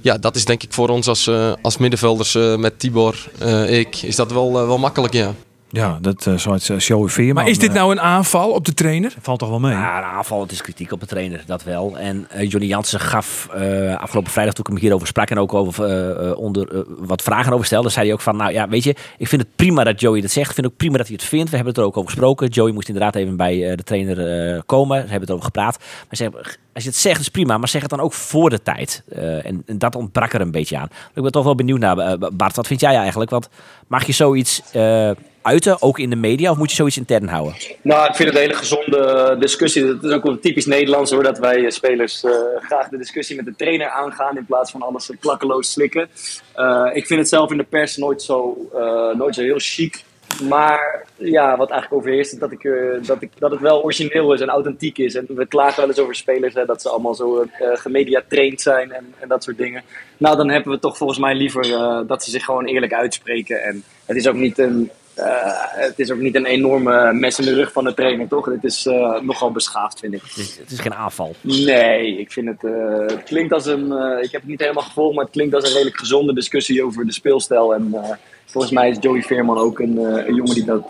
ja, 0.00 0.18
dat 0.18 0.36
is 0.36 0.44
denk 0.44 0.62
ik 0.62 0.72
voor 0.72 0.88
ons 0.88 1.08
als, 1.08 1.26
eh, 1.26 1.52
als 1.62 1.76
middenvelders 1.76 2.34
eh, 2.34 2.56
met 2.56 2.78
Tibor, 2.78 3.28
eh, 3.38 3.78
ik, 3.78 4.02
is 4.02 4.16
dat 4.16 4.32
wel, 4.32 4.60
eh, 4.60 4.66
wel 4.66 4.78
makkelijk, 4.78 5.12
ja. 5.12 5.34
Ja, 5.68 5.98
dat 6.00 6.26
uh, 6.26 6.36
zoals 6.36 6.70
uh, 6.70 6.78
Joey 6.78 7.08
Veerman. 7.08 7.34
Maar 7.34 7.48
is 7.48 7.58
dit 7.58 7.72
nou 7.72 7.92
een 7.92 8.00
aanval 8.00 8.50
op 8.50 8.64
de 8.64 8.74
trainer? 8.74 9.14
Valt 9.20 9.38
toch 9.38 9.48
wel 9.48 9.60
mee? 9.60 9.72
Ja, 9.72 9.98
een 9.98 10.04
aanval. 10.04 10.40
Het 10.40 10.52
is 10.52 10.62
kritiek 10.62 10.92
op 10.92 11.00
de 11.00 11.06
trainer, 11.06 11.42
dat 11.46 11.64
wel. 11.64 11.98
En 11.98 12.28
uh, 12.34 12.50
Johnny 12.50 12.68
Jansen 12.68 13.00
gaf 13.00 13.48
uh, 13.56 13.96
afgelopen 13.96 14.32
vrijdag, 14.32 14.54
toen 14.54 14.64
ik 14.64 14.70
hem 14.70 14.80
hierover 14.80 15.06
sprak 15.06 15.30
en 15.30 15.38
ook 15.38 15.54
over 15.54 16.24
uh, 16.26 16.38
onder 16.38 16.84
wat 16.98 17.22
vragen 17.22 17.52
over 17.52 17.66
stelde, 17.66 17.88
zei 17.88 18.04
hij 18.04 18.14
ook 18.14 18.20
van, 18.20 18.36
nou 18.36 18.52
ja, 18.52 18.68
weet 18.68 18.84
je, 18.84 18.94
ik 19.18 19.28
vind 19.28 19.42
het 19.42 19.56
prima 19.56 19.84
dat 19.84 20.00
Joey 20.00 20.20
dat 20.20 20.30
zegt. 20.30 20.48
Ik 20.48 20.54
vind 20.54 20.66
ook 20.66 20.76
prima 20.76 20.96
dat 20.96 21.06
hij 21.06 21.16
het 21.16 21.24
vindt. 21.24 21.50
We 21.50 21.56
hebben 21.56 21.74
het 21.74 21.82
er 21.82 21.88
ook 21.88 21.96
over 21.96 22.10
gesproken. 22.10 22.48
Joey 22.48 22.72
moest 22.72 22.88
inderdaad 22.88 23.14
even 23.14 23.36
bij 23.36 23.70
eh, 23.70 23.76
de 23.76 23.82
trainer 23.82 24.62
komen. 24.64 24.96
We 24.96 25.10
hebben 25.10 25.20
het 25.20 25.30
over 25.30 25.44
gepraat. 25.44 25.78
Maar 25.78 26.16
ze 26.16 26.30
als 26.76 26.84
je 26.84 26.90
het 26.90 26.98
zegt, 26.98 27.20
is 27.20 27.28
prima, 27.28 27.58
maar 27.58 27.68
zeg 27.68 27.80
het 27.80 27.90
dan 27.90 28.00
ook 28.00 28.12
voor 28.12 28.50
de 28.50 28.62
tijd. 28.62 29.02
Uh, 29.12 29.46
en, 29.46 29.62
en, 29.66 29.78
dat 29.78 29.94
ontbrak 29.94 30.32
er 30.32 30.40
een 30.40 30.50
beetje 30.50 30.78
aan. 30.78 30.88
Ik 31.14 31.22
ben 31.22 31.32
toch 31.32 31.44
wel 31.44 31.54
benieuwd 31.54 31.78
naar, 31.78 31.98
uh, 31.98 32.28
Bart, 32.32 32.56
wat 32.56 32.66
vind 32.66 32.80
jij 32.80 32.96
eigenlijk? 32.96 33.30
Want 33.30 33.48
mag 33.86 34.06
je 34.06 34.12
zoiets 34.12 34.62
uh, 34.76 35.10
uiten, 35.46 35.82
ook 35.82 35.98
in 35.98 36.10
de 36.10 36.16
media, 36.16 36.50
of 36.50 36.56
moet 36.56 36.70
je 36.70 36.76
zoiets 36.76 36.96
intern 36.96 37.28
houden? 37.28 37.54
Nou, 37.82 38.08
ik 38.08 38.14
vind 38.14 38.28
het 38.28 38.38
een 38.38 38.44
hele 38.44 38.54
gezonde 38.54 39.36
discussie. 39.40 39.84
Het 39.86 40.02
is 40.02 40.10
ook 40.10 40.22
wel 40.22 40.38
typisch 40.38 40.66
Nederlands 40.66 41.10
hoor, 41.10 41.22
dat 41.22 41.38
wij 41.38 41.70
spelers 41.70 42.24
uh, 42.24 42.32
graag 42.60 42.88
de 42.88 42.98
discussie 42.98 43.36
met 43.36 43.44
de 43.44 43.54
trainer 43.56 43.88
aangaan 43.88 44.36
in 44.36 44.46
plaats 44.46 44.70
van 44.70 44.82
alles 44.82 45.10
klakkeloos 45.20 45.72
slikken. 45.72 46.08
Ik 46.92 47.06
vind 47.06 47.20
het 47.20 47.28
zelf 47.28 47.50
in 47.50 47.56
de 47.56 47.64
pers 47.64 47.96
nooit 47.96 48.22
zo, 48.22 48.56
nooit 49.16 49.34
zo 49.34 49.42
heel 49.42 49.58
chic. 49.58 50.04
Maar 50.48 51.04
ja, 51.16 51.56
wat 51.56 51.70
eigenlijk 51.70 52.02
overheerst 52.02 52.32
is 52.32 52.38
dat, 52.38 52.52
ik, 52.52 52.68
dat, 53.06 53.22
ik, 53.22 53.30
dat 53.38 53.50
het 53.50 53.60
wel 53.60 53.82
origineel 53.82 54.32
is 54.32 54.40
en 54.40 54.48
authentiek 54.48 54.98
is. 54.98 55.14
En 55.14 55.26
we 55.28 55.46
klagen 55.46 55.80
wel 55.80 55.88
eens 55.88 55.98
over 55.98 56.14
spelers, 56.14 56.54
dat 56.54 56.82
ze 56.82 56.88
allemaal 56.88 57.14
zo 57.14 57.42
uh, 57.42 57.48
gemedia-trained 57.58 58.60
zijn 58.60 58.92
en, 58.92 59.14
en, 59.18 59.28
dat 59.28 59.44
soort 59.44 59.58
dingen. 59.58 59.82
Nou, 60.16 60.36
dan 60.36 60.50
hebben 60.50 60.72
we 60.72 60.78
toch 60.78 60.96
volgens 60.96 61.18
mij 61.18 61.34
liever 61.34 61.62
dat 62.06 62.24
ze 62.24 62.30
zich 62.30 62.44
gewoon 62.44 62.64
eerlijk 62.64 62.92
uitspreken. 62.92 63.62
En 63.62 63.84
het 64.04 64.16
is 64.16 64.28
ook 64.28 64.34
niet 64.34 64.58
een, 64.58 64.90
uh, 65.18 65.24
het 65.58 65.98
is 65.98 66.10
ook 66.10 66.18
niet 66.18 66.34
een 66.34 66.46
enorme 66.46 67.12
mes 67.12 67.38
in 67.38 67.44
de 67.44 67.54
rug 67.54 67.72
van 67.72 67.84
de 67.84 67.94
trainer, 67.94 68.28
toch? 68.28 68.44
Het 68.46 68.64
is 68.64 68.86
uh, 68.86 69.20
nogal 69.20 69.50
beschaafd, 69.50 69.98
vind 69.98 70.14
ik. 70.14 70.22
Het 70.22 70.36
is, 70.36 70.56
het 70.58 70.70
is 70.70 70.78
geen 70.78 70.94
aanval. 70.94 71.34
Nee, 71.40 72.18
ik 72.18 72.32
vind 72.32 72.46
het. 72.46 72.62
Uh, 72.62 72.98
het 73.06 73.22
klinkt 73.22 73.52
als 73.52 73.66
een. 73.66 73.86
Uh, 73.86 74.22
ik 74.22 74.32
heb 74.32 74.40
het 74.40 74.50
niet 74.50 74.60
helemaal 74.60 74.82
gevolgd, 74.82 75.14
maar 75.14 75.24
het 75.24 75.32
klinkt 75.32 75.54
als 75.54 75.64
een 75.64 75.72
redelijk 75.72 75.96
gezonde 75.96 76.34
discussie 76.34 76.84
over 76.84 77.06
de 77.06 77.12
speelstijl. 77.12 77.74
En 77.74 77.90
uh, 77.94 78.00
volgens 78.44 78.72
mij 78.72 78.90
is 78.90 78.96
Joey 79.00 79.22
Veerman 79.22 79.58
ook 79.58 79.78
een, 79.78 79.96
een 79.96 80.34
jongen 80.34 80.54
die 80.54 80.64
dat 80.64 80.88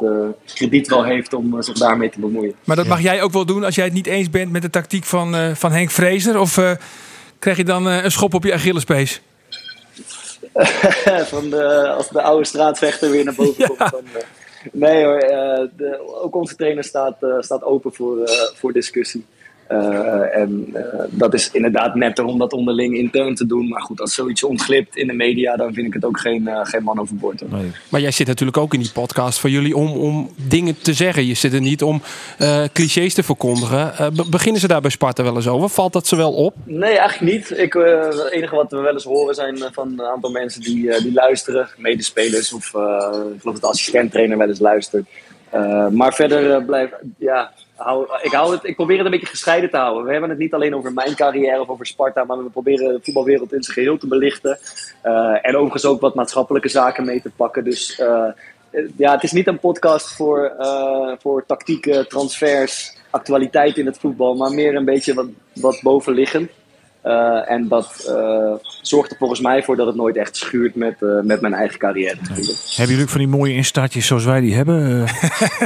krediet 0.55 0.89
wel 0.89 1.05
heeft 1.05 1.33
om 1.33 1.63
zich 1.63 1.79
daarmee 1.79 2.11
te 2.11 2.21
bemoeien. 2.21 2.55
Maar 2.65 2.77
dat 2.77 2.87
mag 2.87 3.01
jij 3.01 3.23
ook 3.23 3.33
wel 3.33 3.47
doen 3.47 3.65
als 3.65 3.75
jij 3.75 3.85
het 3.85 3.95
niet 3.95 4.07
eens 4.07 4.31
bent 4.31 4.53
met 4.53 4.63
de 4.63 4.71
tactiek 4.71 5.05
van, 5.05 5.57
van 5.57 5.73
Henk 5.73 5.91
Vrezer? 5.91 6.41
Of 6.41 6.55
krijg 7.39 7.57
je 7.57 7.65
dan 7.65 7.87
een 7.87 8.11
schop 8.11 8.35
op 8.35 8.45
je 8.45 8.53
Achillespees? 8.53 9.21
van 11.33 11.51
de, 11.51 11.89
als 11.89 12.09
de 12.09 12.23
oude 12.23 12.45
straatvechter 12.45 13.11
weer 13.11 13.25
naar 13.25 13.35
boven 13.35 13.55
ja. 13.57 13.67
komt. 13.67 13.91
Dan, 13.91 14.05
uh, 14.17 14.23
nee 14.73 15.05
hoor, 15.05 15.25
uh, 15.25 15.69
de, 15.77 16.21
ook 16.23 16.35
onze 16.35 16.57
trainer 16.57 16.85
staat, 16.85 17.23
uh, 17.23 17.41
staat 17.41 17.65
open 17.65 17.93
voor, 17.93 18.31
voor 18.55 18.73
discussie. 18.73 19.27
Uh, 19.73 20.37
en 20.37 20.67
uh, 20.75 20.83
dat 21.11 21.35
is 21.35 21.51
inderdaad 21.51 21.95
netter 21.95 22.25
om 22.25 22.39
dat 22.39 22.53
onderling 22.53 22.97
intern 22.97 23.35
te 23.35 23.47
doen. 23.47 23.69
Maar 23.69 23.81
goed, 23.81 24.01
als 24.01 24.15
zoiets 24.15 24.45
ontglipt 24.45 24.97
in 24.97 25.07
de 25.07 25.13
media, 25.13 25.57
dan 25.57 25.75
vind 25.75 25.87
ik 25.87 25.93
het 25.93 26.05
ook 26.05 26.21
geen, 26.21 26.43
uh, 26.43 26.61
geen 26.63 26.83
man 26.83 27.01
overboord. 27.01 27.51
Nee. 27.51 27.71
Maar 27.89 28.01
jij 28.01 28.11
zit 28.11 28.27
natuurlijk 28.27 28.57
ook 28.57 28.75
in 28.75 28.81
die 28.81 28.93
podcast 28.93 29.39
voor 29.39 29.51
jullie 29.51 29.77
om, 29.77 29.91
om 29.91 30.31
dingen 30.37 30.79
te 30.83 30.95
zeggen. 30.95 31.27
Je 31.27 31.35
zit 31.35 31.53
er 31.53 31.61
niet 31.61 31.83
om 31.83 32.03
eh, 32.39 32.65
clichés 32.73 33.15
te 33.15 33.23
verkondigen. 33.23 34.15
Be 34.15 34.25
beginnen 34.31 34.61
ze 34.61 34.69
daar 34.69 34.81
bij 34.81 34.91
Sparta 34.91 35.23
wel 35.23 35.37
eens 35.37 35.49
over? 35.49 35.69
Valt 35.69 35.93
dat 35.93 36.07
ze 36.07 36.17
wel 36.17 36.33
op? 36.33 36.55
Nee, 36.65 36.99
eigenlijk 36.99 37.33
niet. 37.33 37.59
Ik, 37.59 37.75
eh, 37.75 38.05
het 38.05 38.31
enige 38.31 38.57
wat 38.57 38.71
we 38.71 38.77
wel 38.77 38.93
eens 38.93 39.05
horen 39.05 39.35
zijn 39.35 39.59
van 39.73 39.89
een 39.89 40.07
aantal 40.07 40.31
mensen 40.31 40.61
die, 40.61 41.03
die 41.03 41.13
luisteren. 41.13 41.69
Medespelers 41.77 42.53
of 42.53 42.67
ik 42.67 42.73
geloof 43.41 43.41
dat 43.43 43.61
de 43.61 43.67
assistent-trainer 43.67 44.39
wel 44.39 44.49
eens 44.49 44.59
luistert. 44.59 45.07
maar 45.91 46.15
verder 46.15 46.65
blijft, 46.65 46.93
ja, 47.19 47.53
ik, 48.23 48.33
het, 48.33 48.65
ik 48.65 48.77
probeer 48.77 48.97
het 48.97 49.05
een 49.05 49.13
beetje 49.13 49.27
gescheiden 49.27 49.71
te 49.71 49.77
houden. 49.77 50.05
We 50.05 50.13
hebben 50.13 50.31
het 50.31 50.39
niet 50.39 50.55
alleen 50.55 50.75
over 50.75 50.93
mijn 50.93 51.15
carrière 51.15 51.61
of 51.61 51.69
over 51.69 51.87
Sparta, 51.87 52.25
maar 52.25 52.45
we 52.45 52.51
proberen 52.51 52.95
de 52.95 53.01
voetbalwereld 53.03 53.53
in 53.53 53.63
zijn 53.63 53.77
geheel 53.77 53.99
te 53.99 54.07
belichten. 54.07 54.59
Eh, 55.03 55.39
en 55.43 55.55
overigens 55.55 55.85
ook 55.85 56.01
wat 56.01 56.15
maatschappelijke 56.15 56.69
zaken 56.69 57.05
mee 57.05 57.23
te 57.23 57.31
pakken. 57.37 57.65
Dus 57.65 57.99
eh, 57.99 58.29
ja, 58.97 59.13
het 59.13 59.23
is 59.23 59.33
niet 59.33 59.47
een 59.47 59.59
podcast 59.59 60.15
voor, 60.15 60.55
eh, 60.59 61.13
voor 61.19 61.47
tactieken, 61.47 62.09
transfers, 62.09 62.97
actualiteit 63.11 63.77
in 63.77 63.87
het 63.87 63.99
voetbal, 63.99 64.35
maar 64.35 64.51
meer 64.51 64.75
een 64.75 64.85
beetje 64.85 65.15
wat, 65.15 65.29
wat 65.53 65.81
bovenliggend. 65.83 66.51
Uh, 67.07 67.51
en 67.51 67.69
dat 67.69 68.07
uh, 68.09 68.53
zorgt 68.83 69.11
er 69.11 69.17
volgens 69.17 69.41
mij 69.41 69.63
voor 69.63 69.77
dat 69.77 69.87
het 69.87 69.97
nooit 69.97 70.17
echt 70.17 70.37
schuurt 70.37 70.75
met, 70.75 70.95
uh, 71.01 71.21
met 71.23 71.41
mijn 71.41 71.55
eigen 71.55 71.79
carrière. 71.79 72.17
Nee. 72.35 72.45
Hebben 72.67 72.87
jullie 72.87 73.03
ook 73.03 73.09
van 73.09 73.19
die 73.19 73.29
mooie 73.29 73.55
instartjes 73.55 74.07
zoals 74.07 74.25
wij 74.25 74.41
die 74.41 74.55
hebben, 74.55 75.05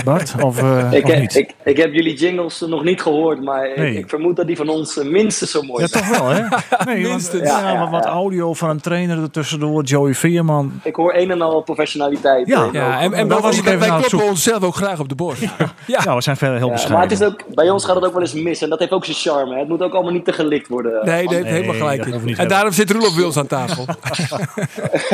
Bart? 0.04 0.34
Of, 0.44 0.58
ik, 0.92 1.04
of 1.04 1.18
niet? 1.18 1.36
Ik, 1.36 1.54
ik, 1.64 1.76
heb 1.76 1.92
jullie 1.92 2.16
jingles 2.16 2.60
nog 2.60 2.84
niet 2.84 3.02
gehoord, 3.02 3.42
maar 3.42 3.72
nee. 3.76 3.90
ik, 3.90 3.98
ik, 3.98 4.08
vermoed 4.08 4.36
dat 4.36 4.46
die 4.46 4.56
van 4.56 4.68
ons 4.68 5.02
minstens 5.04 5.50
zo 5.50 5.62
mooi 5.62 5.82
ja, 5.82 5.88
zijn. 5.88 6.04
toch 6.04 6.18
wel, 6.18 6.28
hè? 6.28 6.42
Nee, 6.92 7.02
minstens. 7.02 7.50
Want, 7.50 7.62
ja, 7.62 7.72
ja, 7.72 7.90
wat 7.90 8.04
audio 8.04 8.54
van 8.54 8.70
een 8.70 8.80
trainer 8.80 9.22
er 9.22 9.30
tussendoor, 9.30 9.82
Joey 9.82 10.14
Veerman. 10.14 10.80
Ik 10.82 10.94
hoor 10.94 11.14
een 11.14 11.30
en 11.30 11.42
al 11.42 11.62
professionaliteit. 11.62 12.46
Ja, 12.46 12.68
ja 12.72 13.00
en, 13.00 13.12
en 13.12 13.28
dat 13.28 13.40
was 13.40 13.58
ik 13.58 13.66
even 13.66 13.78
wij 13.78 13.90
aan 13.90 14.00
het 14.00 14.06
kloppen 14.06 14.08
zoeken. 14.08 14.28
onszelf 14.28 14.62
ook 14.62 14.74
graag 14.74 15.00
op 15.00 15.08
de 15.08 15.14
borst. 15.14 15.42
Ja, 15.86 16.00
ja 16.04 16.14
we 16.14 16.22
zijn 16.22 16.36
verder 16.36 16.56
heel 16.56 16.66
Ja, 16.66 16.72
bescheiden. 16.72 17.00
maar 17.00 17.08
het 17.08 17.20
is 17.20 17.26
ook, 17.26 17.54
bij 17.54 17.70
ons 17.70 17.84
gaat 17.84 17.94
het 17.94 18.04
ook 18.04 18.12
wel 18.12 18.22
eens 18.22 18.32
mis 18.32 18.62
en 18.62 18.68
dat 18.68 18.78
heeft 18.78 18.92
ook 18.92 19.04
zijn 19.04 19.16
charme. 19.16 19.52
Hè. 19.52 19.58
Het 19.58 19.68
moet 19.68 19.82
ook 19.82 19.92
allemaal 19.92 20.12
niet 20.12 20.24
te 20.24 20.32
gelikt 20.32 20.68
worden. 20.68 21.04
Nee, 21.04 21.28
nee, 21.30 21.42
Nee, 21.42 21.52
helemaal 21.52 21.74
gelijk. 21.74 22.06
in. 22.06 22.36
En 22.36 22.48
daarom 22.48 22.72
zit 22.72 22.90
Roelof 22.90 23.14
Wils 23.14 23.36
aan 23.36 23.46
tafel. 23.46 23.84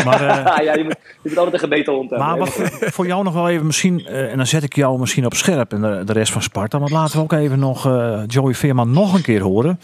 Maar, 0.04 0.20
eh, 0.28 0.64
ja, 0.64 0.75
je 0.75 0.85
moet, 0.85 0.96
je 1.23 1.28
moet 1.28 1.37
altijd 1.37 1.54
een 1.54 1.61
gebeten 1.68 1.92
hond 1.92 2.11
hebben. 2.11 2.28
Maar 2.28 2.38
wat 2.38 2.49
voor, 2.49 2.70
voor 2.92 3.06
jou 3.06 3.25
nog 3.25 3.35
wel 3.35 3.49
even 3.49 3.66
misschien, 3.66 4.06
eh, 4.06 4.30
en 4.30 4.37
dan 4.37 4.46
zet 4.46 4.62
ik 4.62 4.75
jou 4.76 4.99
misschien 4.99 5.26
op 5.26 5.35
scherp 5.35 5.73
en 5.73 5.80
de, 5.80 6.02
de 6.04 6.12
rest 6.12 6.32
van 6.32 6.42
Sparta. 6.42 6.78
Want 6.78 6.90
laten 6.90 7.16
we 7.16 7.23
ook 7.23 7.32
even 7.32 7.58
nog 7.58 7.87
eh, 7.87 8.20
Joey 8.26 8.54
Veerman 8.54 8.90
nog 8.90 9.14
een 9.14 9.23
keer 9.23 9.40
horen. 9.40 9.80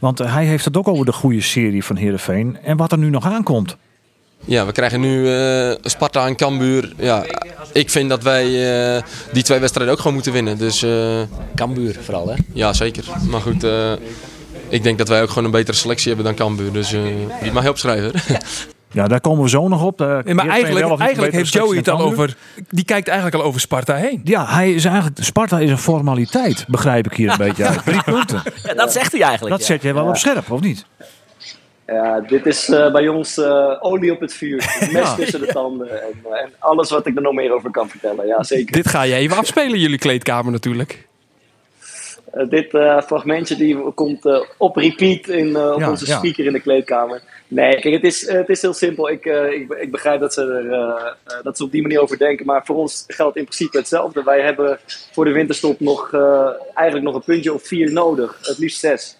Want 0.00 0.20
eh, 0.20 0.34
hij 0.34 0.44
heeft 0.44 0.64
het 0.64 0.76
ook 0.76 0.88
over 0.88 1.04
de 1.06 1.12
goede 1.12 1.40
serie 1.40 1.84
van 1.84 1.96
Heerenveen 1.96 2.58
en 2.62 2.76
wat 2.76 2.92
er 2.92 2.98
nu 2.98 3.10
nog 3.10 3.24
aankomt. 3.26 3.76
Ja, 4.44 4.66
we 4.66 4.72
krijgen 4.72 5.00
nu 5.00 5.28
eh, 5.34 5.74
Sparta 5.82 6.26
en 6.26 6.36
Cambuur. 6.36 6.92
Ja, 6.96 7.24
ik 7.72 7.90
vind 7.90 8.08
dat 8.08 8.22
wij 8.22 8.44
eh, 8.96 9.02
die 9.32 9.42
twee 9.42 9.58
wedstrijden 9.58 9.92
ook 9.92 9.98
gewoon 10.00 10.14
moeten 10.14 10.32
winnen. 10.32 10.58
Dus 10.58 10.82
eh, 10.82 11.20
Cambuur 11.54 11.96
vooral, 12.02 12.28
hè? 12.28 12.34
ja, 12.52 12.72
zeker. 12.72 13.04
Maar 13.28 13.40
goed, 13.40 13.64
eh, 13.64 13.92
ik 14.68 14.82
denk 14.82 14.98
dat 14.98 15.08
wij 15.08 15.22
ook 15.22 15.28
gewoon 15.28 15.44
een 15.44 15.50
betere 15.50 15.76
selectie 15.76 16.06
hebben 16.14 16.24
dan 16.24 16.34
Cambuur. 16.46 16.72
Dus 16.72 16.92
eh 16.92 17.02
niet 17.42 17.52
maar 17.52 17.68
opschrijven. 17.68 18.12
Ja, 18.90 19.06
daar 19.08 19.20
komen 19.20 19.42
we 19.42 19.48
zo 19.48 19.68
nog 19.68 19.84
op. 19.84 20.00
Eh, 20.00 20.18
Nee, 20.24 20.34
maar 20.34 20.48
eigenlijk, 20.48 21.00
eigenlijk 21.00 21.32
heeft 21.32 21.52
Joey 21.52 21.76
het 21.76 21.88
al 21.88 22.00
over... 22.00 22.36
Die 22.68 22.84
kijkt 22.84 23.08
eigenlijk 23.08 23.38
al 23.38 23.42
over 23.48 23.60
Sparta 23.60 23.94
heen. 23.94 24.20
Ja, 24.24 24.46
hij 24.46 24.72
is 24.72 24.84
eigenlijk, 24.84 25.24
Sparta 25.24 25.58
is 25.58 25.70
een 25.70 25.78
formaliteit, 25.78 26.64
begrijp 26.68 27.06
ik 27.06 27.12
hier 27.12 27.30
een 27.30 27.36
beetje 27.36 27.64
uit. 27.64 27.84
Drie 27.84 28.02
punten. 28.02 28.42
Ja, 28.64 28.74
dat 28.74 28.92
zegt 28.92 29.12
hij 29.12 29.20
eigenlijk. 29.20 29.50
Dat 29.50 29.66
ja. 29.66 29.72
zet 29.72 29.82
jij 29.82 29.94
wel 29.94 30.06
op 30.06 30.16
scherp, 30.16 30.50
of 30.50 30.60
niet? 30.60 30.86
Ja, 31.86 32.20
dit 32.20 32.46
is 32.46 32.68
eh, 32.68 32.92
bij 32.92 33.08
ons 33.08 33.38
eh, 33.38 33.76
olie 33.80 34.12
op 34.12 34.20
het 34.20 34.32
vuur. 34.34 34.56
Mes 34.80 34.90
Ja. 34.90 35.14
tussen 35.14 35.40
de 35.40 35.46
tanden. 35.46 35.90
En, 36.02 36.12
en 36.42 36.52
alles 36.58 36.90
wat 36.90 37.06
ik 37.06 37.16
er 37.16 37.22
nog 37.22 37.34
meer 37.34 37.54
over 37.54 37.70
kan 37.70 37.88
vertellen. 37.88 38.26
Ja, 38.26 38.42
zeker. 38.42 38.72
Dit 38.72 38.88
ga 38.88 39.02
je 39.02 39.14
even 39.14 39.36
afspelen 39.36 39.78
jullie 39.78 39.98
kleedkamer 39.98 40.52
natuurlijk. 40.52 41.06
Eh, 42.32 42.48
dit 42.48 42.74
eh, 42.74 43.02
fragmentje 43.02 43.56
die 43.56 43.92
komt 43.94 44.26
eh, 44.26 44.40
op 44.56 44.76
repeat 44.76 45.28
in, 45.28 45.56
op 45.56 45.80
Ja, 45.80 45.90
onze 45.90 46.06
ja. 46.06 46.18
speaker 46.18 46.46
in 46.46 46.52
de 46.52 46.60
kleedkamer. 46.60 47.22
Nee, 47.48 47.80
kijk, 47.80 47.94
het 47.94 48.04
is, 48.04 48.28
het 48.28 48.48
is 48.48 48.62
heel 48.62 48.72
simpel. 48.72 49.10
Ik, 49.10 49.24
ik, 49.24 49.72
ik 49.72 49.90
begrijp 49.90 50.20
dat 50.20 50.32
ze, 50.32 50.42
er, 50.42 51.42
dat 51.42 51.56
ze 51.56 51.64
op 51.64 51.72
die 51.72 51.82
manier 51.82 52.00
over 52.00 52.18
denken. 52.18 52.46
Maar 52.46 52.64
voor 52.64 52.76
ons 52.76 53.04
geldt 53.06 53.36
in 53.36 53.44
principe 53.44 53.78
hetzelfde. 53.78 54.22
Wij 54.22 54.40
hebben 54.40 54.78
voor 55.12 55.24
de 55.24 55.32
winterstop 55.32 55.80
nog, 55.80 56.14
eigenlijk 56.74 57.06
nog 57.06 57.14
een 57.14 57.24
puntje 57.24 57.54
of 57.54 57.66
vier 57.66 57.92
nodig. 57.92 58.38
Het 58.42 58.58
liefst 58.58 58.78
zes. 58.78 59.16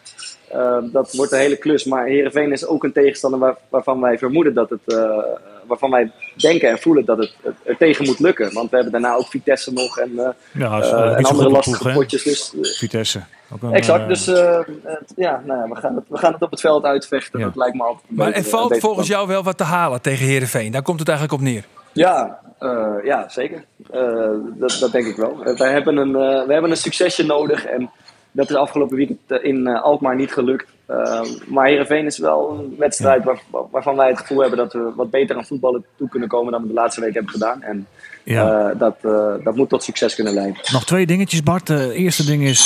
Eh, 0.57 0.77
dat 0.83 1.13
wordt 1.13 1.33
een 1.33 1.39
hele 1.39 1.57
klus. 1.57 1.85
Maar 1.85 2.07
Herenveen 2.07 2.53
is 2.53 2.67
ook 2.67 2.85
een 2.85 2.93
tegenstander 2.93 3.41
waar, 3.41 3.57
waarvan 3.69 4.01
wij 4.01 4.19
vermoeden 4.19 4.55
dat 4.55 4.71
het. 4.71 4.81
eh, 4.87 5.19
waarvan 5.67 5.90
wij 5.90 6.11
denken 6.37 6.69
en 6.71 6.79
voelen 6.79 7.05
dat 7.05 7.19
het, 7.19 7.35
het 7.42 7.55
er 7.64 7.77
tegen 7.77 8.05
moet 8.05 8.19
lukken. 8.21 8.53
Want 8.55 8.71
we 8.71 8.75
hebben 8.77 8.92
daarna 8.92 9.14
ook 9.16 9.27
Vitesse 9.27 9.73
nog 9.73 9.99
en, 9.99 10.11
eh, 10.19 10.29
Ja, 10.53 10.79
is, 10.79 10.90
en 10.90 11.25
andere 11.25 11.51
lastige 11.51 11.83
ploeg, 11.83 11.95
potjes. 11.95 12.23
Dus, 12.23 12.77
Vitesse. 12.79 13.21
Ook 13.53 13.62
een, 13.62 13.73
Exact, 13.73 14.09
dus 14.09 14.27
eh, 14.27 14.59
het- 14.83 15.12
ja, 15.16 15.42
nou 15.45 15.61
ja, 15.61 15.75
we, 15.75 15.81
gaan 15.81 15.95
het, 15.95 16.05
we 16.09 16.19
gaan 16.19 16.33
het 16.33 16.42
op 16.42 16.51
het 16.51 16.61
veld 16.61 16.85
uitvechten. 16.85 17.38
Ja. 17.38 17.45
Dat 17.45 17.57
lijkt 17.57 17.75
me 17.77 17.83
altijd 17.83 18.05
een 18.09 18.16
Maar 18.16 18.27
er 18.27 18.33
betere- 18.33 18.51
valt 18.57 18.79
volgens 18.79 19.09
jou 19.09 19.27
wel 19.29 19.42
wat 19.42 19.57
te 19.59 19.64
halen 19.64 20.01
tegen 20.01 20.27
Herenveen. 20.27 20.73
Daar 20.73 20.83
komt 20.83 20.99
het 20.99 21.09
eigenlijk 21.09 21.38
op 21.40 21.47
neer. 21.47 21.64
Ja, 21.92 22.38
eh, 22.59 22.95
ja 23.05 23.29
zeker. 23.29 23.64
Eh, 23.90 24.29
dat, 24.55 24.77
dat 24.81 24.92
denk 24.92 25.07
ik 25.07 25.16
wel. 25.16 25.42
Wij, 25.57 25.73
hebben 25.73 25.97
een, 25.97 26.12
we 26.47 26.53
hebben 26.53 26.71
een 26.71 26.77
succesje 26.77 27.25
nodig 27.27 27.64
en 27.64 27.90
dat 28.37 28.51
is 28.51 28.57
afgelopen 28.57 28.96
weekend 28.96 29.18
eh, 29.27 29.44
in 29.44 29.66
eh, 29.66 29.83
Alkmaar 29.83 30.16
niet 30.16 30.33
gelukt. 30.33 30.66
Eh, 30.87 31.22
maar 31.46 31.66
Heerenveen 31.66 32.07
is 32.07 32.18
wel 32.18 32.51
een 32.51 32.75
wedstrijd 32.79 33.25
waar, 33.25 33.40
waarvan 33.70 33.96
wij 33.96 34.09
het 34.09 34.18
gevoel 34.18 34.40
hebben 34.40 34.59
dat 34.59 34.72
we 34.72 34.92
wat 34.96 35.11
beter 35.11 35.37
aan 35.37 35.44
voetballen 35.46 35.85
toe 35.96 36.09
kunnen 36.09 36.29
komen 36.29 36.53
dan 36.53 36.62
we 36.62 36.68
de 36.68 36.75
laatste 36.75 37.01
week 37.01 37.14
hebben 37.14 37.33
gedaan. 37.33 37.62
En 37.62 37.87
Ja. 38.25 38.70
eh, 38.70 38.79
dat, 38.79 38.96
dat 39.44 39.57
moet 39.57 39.68
tot 39.68 39.83
succes 39.83 40.14
kunnen 40.14 40.35
leiden. 40.35 40.57
Nog 40.72 40.85
twee 40.85 41.07
dingetjes, 41.07 41.42
Bart. 41.42 41.68
Het 41.68 41.90
eerste 41.90 42.25
ding 42.25 42.42
is, 42.42 42.64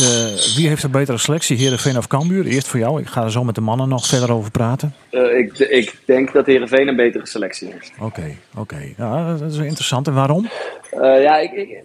wie 0.56 0.68
heeft 0.68 0.82
een 0.82 0.90
betere 0.90 1.18
selectie? 1.18 1.56
Heerenveen 1.56 1.96
of 1.96 2.06
Cambuur? 2.06 2.46
Eerst 2.46 2.68
voor 2.68 2.80
jou. 2.80 3.00
Ik 3.00 3.06
ga 3.06 3.22
er 3.24 3.30
zo 3.30 3.44
met 3.44 3.54
de 3.54 3.60
mannen 3.60 3.88
nog 3.88 4.06
verder 4.06 4.32
over 4.32 4.50
praten. 4.50 4.94
Ik, 5.10 5.58
ik 5.58 5.98
denk 6.04 6.32
dat 6.32 6.46
Heerenveen 6.46 6.88
een 6.88 6.96
betere 6.96 7.26
selectie 7.26 7.72
heeft. 7.72 7.92
Oké, 8.00 8.36
oké. 8.56 8.92
Ja, 8.96 9.36
dat 9.36 9.50
is 9.50 9.56
interessant. 9.58 10.06
En 10.06 10.14
waarom? 10.14 10.48
Ja, 11.00 11.36
ik, 11.38 11.52
ik, 11.52 11.82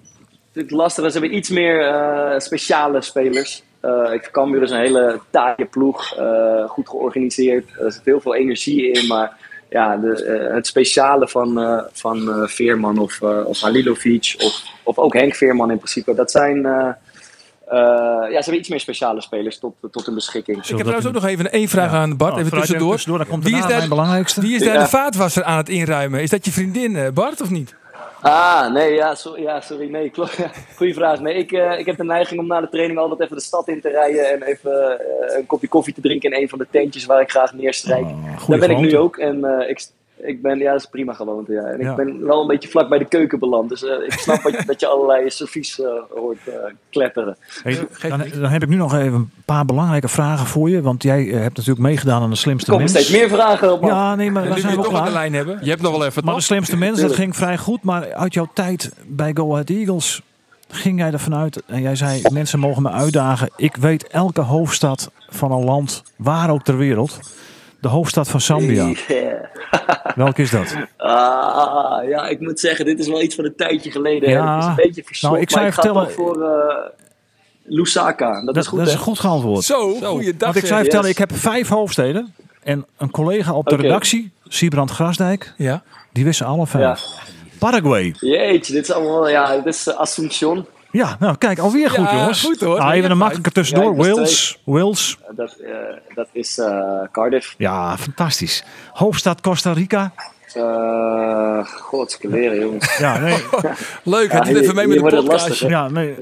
het 0.54 0.72
lastige 0.72 1.08
is, 1.08 1.14
we 1.14 1.20
hebben 1.20 1.38
iets 1.38 1.50
meer 1.50 2.36
speciale 2.38 3.02
spelers. 3.02 3.64
Eh 3.86 4.14
ik 4.14 4.30
Cambuur 4.32 4.62
is 4.64 4.72
een 4.72 4.80
hele 4.80 5.20
taaie 5.30 5.66
ploeg, 5.66 6.16
eh, 6.18 6.64
goed 6.70 6.90
georganiseerd. 6.90 7.66
Er 7.80 7.92
zit 7.92 8.02
heel 8.06 8.22
veel 8.22 8.36
energie 8.36 8.92
in, 8.92 9.08
maar 9.08 9.32
ja, 9.70 9.98
de, 9.98 10.24
eh, 10.26 10.54
het 10.56 10.68
speciale 10.68 11.28
van, 11.28 11.60
eh, 11.60 11.80
van 11.94 12.30
eh, 12.32 12.48
Veerman 12.48 12.98
of, 12.98 13.22
of 13.22 13.62
Halilovic 13.62 14.36
of, 14.44 14.64
of 14.84 14.98
ook 14.98 15.14
Henk 15.14 15.36
Veerman 15.36 15.72
in 15.72 15.78
principe, 15.78 16.14
dat 16.14 16.32
zijn... 16.32 16.66
eh, 16.66 16.88
eh, 17.68 17.78
ja, 17.78 18.28
ze 18.30 18.36
hebben 18.36 18.58
iets 18.60 18.70
meer 18.70 18.80
speciale 18.80 19.22
spelers 19.22 19.60
tot, 19.60 19.74
tot 19.92 20.06
hun 20.06 20.16
beschikking. 20.16 20.58
Ik 20.58 20.68
heb 20.68 20.78
trouwens 20.80 21.08
ook 21.08 21.14
nog 21.14 21.26
even 21.26 21.52
één 21.52 21.68
vraag 21.68 21.92
aan 21.92 22.18
Bart, 22.18 22.34
Oh, 22.34 22.40
even 22.40 22.52
tussendoor. 22.58 22.92
tussendoor, 22.92 23.18
dan 23.20 23.28
komt 23.28 23.44
Wie 23.44 23.56
is 23.56 23.62
daar- 23.62 23.78
mijn 23.78 23.90
belangrijkste. 23.90 24.42
Wie 24.42 24.56
is 24.56 24.64
daar 24.64 24.74
Ja. 24.74 24.80
de 24.80 24.88
vaatwasser 24.88 25.44
aan 25.44 25.58
het 25.58 25.70
inruimen? 25.70 26.22
Is 26.22 26.30
dat 26.30 26.46
je 26.46 26.52
vriendin 26.52 27.14
Bart 27.14 27.42
of 27.42 27.50
niet? 27.50 27.76
Ah, 28.28 28.72
nee, 28.72 28.94
ja, 28.94 29.16
sorry, 29.16 29.42
ja, 29.42 29.62
sorry 29.62 29.90
nee, 29.90 30.10
klopt. 30.10 30.40
Goeie 30.78 30.94
vraag. 30.94 31.20
Nee, 31.20 31.34
ik, 31.34 31.52
eh, 31.52 31.80
ik 31.80 31.86
heb 31.86 31.98
de 31.98 32.04
neiging 32.04 32.40
om 32.40 32.48
na 32.48 32.62
de 32.62 32.70
training 32.70 33.00
altijd 33.00 33.20
even 33.20 33.36
de 33.36 33.42
stad 33.42 33.68
in 33.68 33.82
te 33.82 33.90
rijden 33.90 34.32
en 34.32 34.42
even 34.44 35.00
eh, 35.00 35.38
een 35.38 35.46
kopje 35.46 35.68
koffie 35.68 35.94
te 35.94 36.02
drinken 36.02 36.32
in 36.32 36.42
een 36.42 36.50
van 36.50 36.60
de 36.60 36.68
tentjes 36.72 37.06
waar 37.06 37.22
ik 37.22 37.30
graag 37.30 37.54
neerstrijk. 37.54 38.04
Oh, 38.04 38.38
goeie 38.38 38.60
Daar 38.60 38.68
ben 38.68 38.78
ik 38.78 38.92
nu 38.92 38.98
ook 38.98 39.18
en 39.18 39.44
eh, 39.44 39.70
ik, 39.70 39.88
ik 40.18 40.42
ben, 40.42 40.60
ja, 40.60 40.72
dat 40.72 40.80
is 40.82 40.86
prima 40.88 41.14
gewoonte, 41.14 41.52
ja. 41.54 41.62
En 41.62 41.80
Ja. 41.82 41.90
ik 41.90 41.96
ben 41.96 42.26
wel 42.26 42.42
een 42.42 42.48
beetje 42.48 42.70
vlak 42.70 42.90
bij 42.90 42.98
de 42.98 43.06
keuken 43.06 43.40
beland, 43.40 43.70
dus 43.70 43.84
eh, 43.84 43.92
ik 44.06 44.12
snap 44.12 44.42
wat 44.42 44.54
dat 44.68 44.80
je 44.80 44.88
allerlei 44.88 45.30
servies 45.30 45.82
eh, 45.82 45.88
hoort 46.16 46.38
eh, 46.48 46.54
kletteren. 46.90 47.38
Hey, 47.64 47.88
dan, 48.10 48.24
dan 48.34 48.50
heb 48.50 48.64
ik 48.64 48.70
nu 48.70 48.76
nog 48.76 48.94
even 48.96 49.14
een 49.14 49.32
paar 49.46 49.66
belangrijke 49.66 50.08
vragen 50.08 50.46
voor 50.48 50.70
je. 50.70 50.82
Want 50.82 51.04
jij 51.04 51.24
hebt 51.24 51.58
natuurlijk 51.58 51.86
meegedaan 51.86 52.22
aan 52.22 52.30
de 52.30 52.32
Er 52.36 52.38
slimste 52.42 52.72
komen 52.72 52.86
mens. 52.92 52.98
steeds 52.98 53.20
meer 53.20 53.30
vragen 53.30 53.72
op, 53.74 53.82
man. 53.82 53.90
Ja, 53.90 54.16
nee, 54.16 54.32
maar 54.32 54.44
we 54.54 54.60
zijn 54.60 54.76
we 54.76 54.82
toch 54.84 54.88
aan 54.88 54.94
de 54.94 55.00
klaar. 55.00 55.12
lijn 55.12 55.34
hebben. 55.34 55.58
Je 55.62 55.70
hebt 55.70 55.82
nog 55.82 55.92
wel 55.92 56.06
even 56.06 56.26
Maar 56.26 56.36
de 56.36 56.42
slimste 56.42 56.78
mens, 56.78 57.00
dat 57.02 57.16
ging 57.16 57.36
vrij 57.36 57.58
goed. 57.58 57.84
Maar 57.84 58.14
uit 58.14 58.34
jouw 58.34 58.50
tijd 58.54 58.92
bij 59.08 59.32
Go 59.34 59.52
Ahead 59.52 59.70
Eagles 59.70 60.22
ging 60.70 61.00
jij 61.00 61.12
ervan 61.12 61.36
uit. 61.36 61.64
En 61.66 61.82
jij 61.82 61.96
zei, 61.96 62.22
mensen 62.32 62.60
mogen 62.60 62.82
me 62.82 62.90
uitdagen. 62.90 63.50
Ik 63.56 63.76
weet 63.76 64.08
elke 64.08 64.42
hoofdstad 64.42 65.12
van 65.30 65.52
een 65.52 65.64
land, 65.64 66.04
waar 66.16 66.50
ook 66.50 66.64
ter 66.64 66.78
wereld. 66.78 67.20
De 67.86 67.92
hoofdstad 67.92 68.28
van 68.28 68.42
Zambia. 68.42 68.92
Yeah. 69.08 69.44
Welke 70.16 70.42
is 70.42 70.52
dat? 70.52 70.76
Ah, 70.98 72.08
ja, 72.10 72.28
ik 72.28 72.40
moet 72.40 72.60
zeggen, 72.60 72.86
dit 72.86 73.00
is 73.00 73.08
wel 73.08 73.22
iets 73.22 73.36
van 73.36 73.46
een 73.46 73.56
tijdje 73.56 73.92
geleden. 73.92 74.30
Ja. 74.30 74.54
Het 74.56 74.64
is 74.64 74.70
een 74.70 74.76
beetje 74.76 75.04
verslopt, 75.04 75.34
Nou, 75.34 75.46
ik 75.46 75.52
zou 75.52 75.66
je 75.66 75.72
vertellen- 75.72 76.12
voor 76.12 76.42
eh, 76.44 76.76
Lusaka. 77.64 78.34
Dat, 78.34 78.46
Dat, 78.46 78.64
is 78.64 78.68
goed, 78.70 78.80
dat 78.80 78.88
is 78.88 78.94
hè? 78.94 79.00
goed 79.00 79.20
geantwoord. 79.20 79.64
Zo, 79.64 79.94
goeiedag. 79.94 80.40
Want 80.40 80.56
ik 80.56 80.66
zou 80.66 80.76
je 80.76 80.82
vertellen, 80.82 81.06
Yes. 81.10 81.14
ik 81.14 81.18
heb 81.30 81.34
vijf 81.38 81.68
hoofdsteden. 81.68 82.34
En 82.64 82.86
een 82.98 83.12
collega 83.12 83.54
op 83.54 83.68
de 83.68 83.76
redactie, 83.76 84.32
Siebrand 84.48 84.92
Grasdijk, 84.92 85.54
Ja. 85.58 85.84
die 86.12 86.24
wisten 86.24 86.46
alle 86.46 86.68
vijf. 86.68 87.00
Ja. 87.02 87.24
Paraguay. 87.60 88.16
Jeetje, 88.20 88.74
dit 88.74 88.84
is 88.84 88.92
allemaal, 88.92 89.30
ja, 89.30 89.56
dit 89.56 89.66
is 89.66 89.88
uh, 89.88 89.94
Asunción. 90.00 90.66
Ja, 90.96 91.16
nou 91.20 91.36
kijk, 91.38 91.60
alweer 91.60 91.90
goed 91.90 92.10
Ja, 92.10 92.16
jongens. 92.18 92.42
goed, 92.44 92.60
hoor. 92.60 92.78
Nou, 92.78 92.90
Nee, 92.90 92.98
even 92.98 93.12
een 93.12 93.18
makkelijke 93.18 93.52
tussendoor. 93.52 93.92
Ik 93.92 93.98
Wales. 93.98 94.62
Wales. 94.64 95.18
Dat, 95.36 95.52
eh, 95.60 95.72
dat 96.16 96.28
is 96.32 96.58
eh, 96.58 97.02
Cardiff. 97.12 97.56
Ja, 97.58 97.98
fantastisch. 97.98 98.64
Hoofdstad 98.94 99.42
Costa 99.42 99.72
Rica. 99.74 100.12
Eh 100.54 101.66
God, 101.66 102.18
leren 102.22 102.60
jongens. 102.60 102.98
Ja, 102.98 103.18
nee. 103.20 103.38
Leuk, 104.04 104.32
Ja, 104.32 104.46
even 104.48 104.76
mee 104.76 104.88
met 104.88 105.00
de 105.12 105.24
podcast. 105.24 105.60
ja 105.60 105.88
nee. 105.90 106.16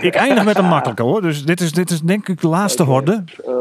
Ik 0.00 0.14
eindig 0.14 0.44
met 0.44 0.58
een 0.58 0.64
makkelijke 0.68 1.02
hoor. 1.02 1.22
Dus 1.22 1.44
dit 1.44 1.60
is, 1.60 1.72
dit 1.72 1.90
is 1.90 2.00
denk 2.00 2.28
ik 2.28 2.40
de 2.40 2.48
laatste 2.48 2.82
horde. 2.82 3.24
Eh, 3.46 3.52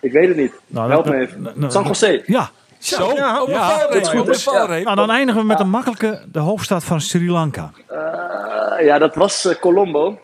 ik 0.00 0.12
weet 0.12 0.28
het 0.28 0.36
niet. 0.36 0.52
Nou, 0.66 0.90
Help 0.90 1.06
me 1.08 1.16
even. 1.18 1.48
dat- 1.56 1.72
San 1.72 1.84
José. 1.86 2.22
Ja. 2.26 2.50
Zo, 2.80 3.12
ja, 3.14 3.42
op 3.42 3.48
een 3.48 3.54
ja, 3.54 3.78
valreep, 3.78 4.20
op 4.20 4.26
dus. 4.26 4.44
Nou, 4.44 4.94
dan 4.94 5.10
eindigen 5.10 5.40
we 5.40 5.46
met 5.46 5.60
een 5.60 5.70
makkelijke. 5.70 6.22
De 6.32 6.38
hoofdstad 6.38 6.84
van 6.84 7.00
Sri 7.00 7.30
Lanka. 7.30 7.70
Eh, 7.86 8.86
ja, 8.86 8.98
dat 8.98 9.14
was 9.14 9.44
eh, 9.44 9.54
Colombo. 9.60 10.18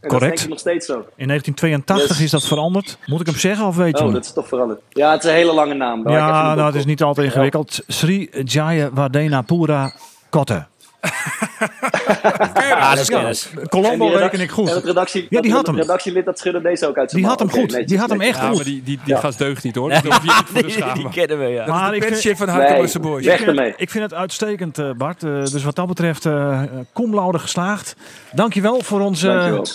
En 0.00 0.08
Correct. 0.08 0.10
dat 0.10 0.20
is 0.20 0.20
denk 0.20 0.40
ik 0.40 0.48
nog 0.48 0.58
steeds 0.58 0.86
zo. 0.86 0.92
In 1.16 1.26
1982 1.26 2.16
Yes. 2.16 2.24
is 2.24 2.30
dat 2.30 2.44
veranderd. 2.44 2.98
Moet 3.06 3.20
ik 3.20 3.26
hem 3.26 3.36
zeggen 3.36 3.66
of 3.66 3.76
weet 3.76 3.98
je 3.98 4.04
Oh, 4.04 4.12
dat 4.12 4.24
is 4.24 4.32
toch 4.32 4.48
veranderd. 4.48 4.80
Ja, 4.88 5.10
het 5.12 5.24
is 5.24 5.30
een 5.30 5.36
hele 5.36 5.52
lange 5.52 5.74
naam. 5.74 6.08
Ja, 6.10 6.54
nou, 6.54 6.66
het 6.66 6.74
is 6.74 6.84
niet 6.84 7.02
altijd 7.02 7.26
ingewikkeld. 7.26 7.80
Sri 7.86 8.30
Jaya 8.44 9.42
Pura 9.46 9.92
Kotte. 10.30 10.66
Ah, 12.78 12.90
dat 12.90 12.98
is 13.00 13.08
kennis. 13.08 13.48
Colombo 13.68 14.06
reken 14.06 14.40
ik 14.40 14.48
En 14.48 14.54
goed. 14.54 14.70
het 14.74 14.84
redactie, 14.84 15.26
Ja, 15.30 15.40
die 15.40 15.50
dat- 15.50 15.58
had 15.58 15.66
hem. 15.66 15.76
Redactielid 15.76 16.24
dat 16.24 16.38
schudde 16.38 16.60
deze 16.62 16.88
ook 16.88 16.96
uit 16.98 17.10
zijn 17.10 17.22
Die 17.22 17.30
had 17.30 17.38
hem 17.40 17.50
goed. 17.50 17.60
Netjes, 17.70 17.86
Die 17.86 17.98
had 17.98 18.10
hem 18.10 18.20
echt 18.20 18.36
Ja, 18.38 18.46
goed. 18.46 18.54
maar 18.56 18.64
die, 18.64 18.82
die, 18.82 18.98
die 19.04 19.16
gast 19.16 19.38
deugt 19.38 19.64
niet 19.64 19.74
hoor. 19.74 19.88
Dat 19.90 20.02
je 20.02 20.08
niet 20.54 20.94
Die, 20.94 21.08
kennen 21.26 21.38
we, 21.38 21.44
ja. 21.44 21.66
Maar 21.66 21.94
ik 21.94 22.02
vind, 22.02 22.14
Petchip 22.14 22.36
van 22.36 22.46
Nee, 22.46 22.88
Boys. 23.00 23.24
weg 23.24 23.38
ik 23.38 23.44
vind- 23.44 23.48
ermee. 23.58 23.74
ik 23.76 23.90
vind 23.90 24.04
het 24.04 24.14
uitstekend, 24.14 24.78
eh, 24.78 24.90
Bart. 24.96 25.22
Eh, 25.22 25.44
dus 25.44 25.64
wat 25.64 25.76
dat 25.76 25.86
betreft, 25.86 26.26
eh 26.26 26.60
cum 26.94 27.14
laude 27.14 27.38
geslaagd. 27.38 27.96
Dankjewel 28.32 28.80
voor, 28.82 29.00
ons, 29.00 29.22
eh, 29.22 29.30
Dankjewel. 29.32 29.66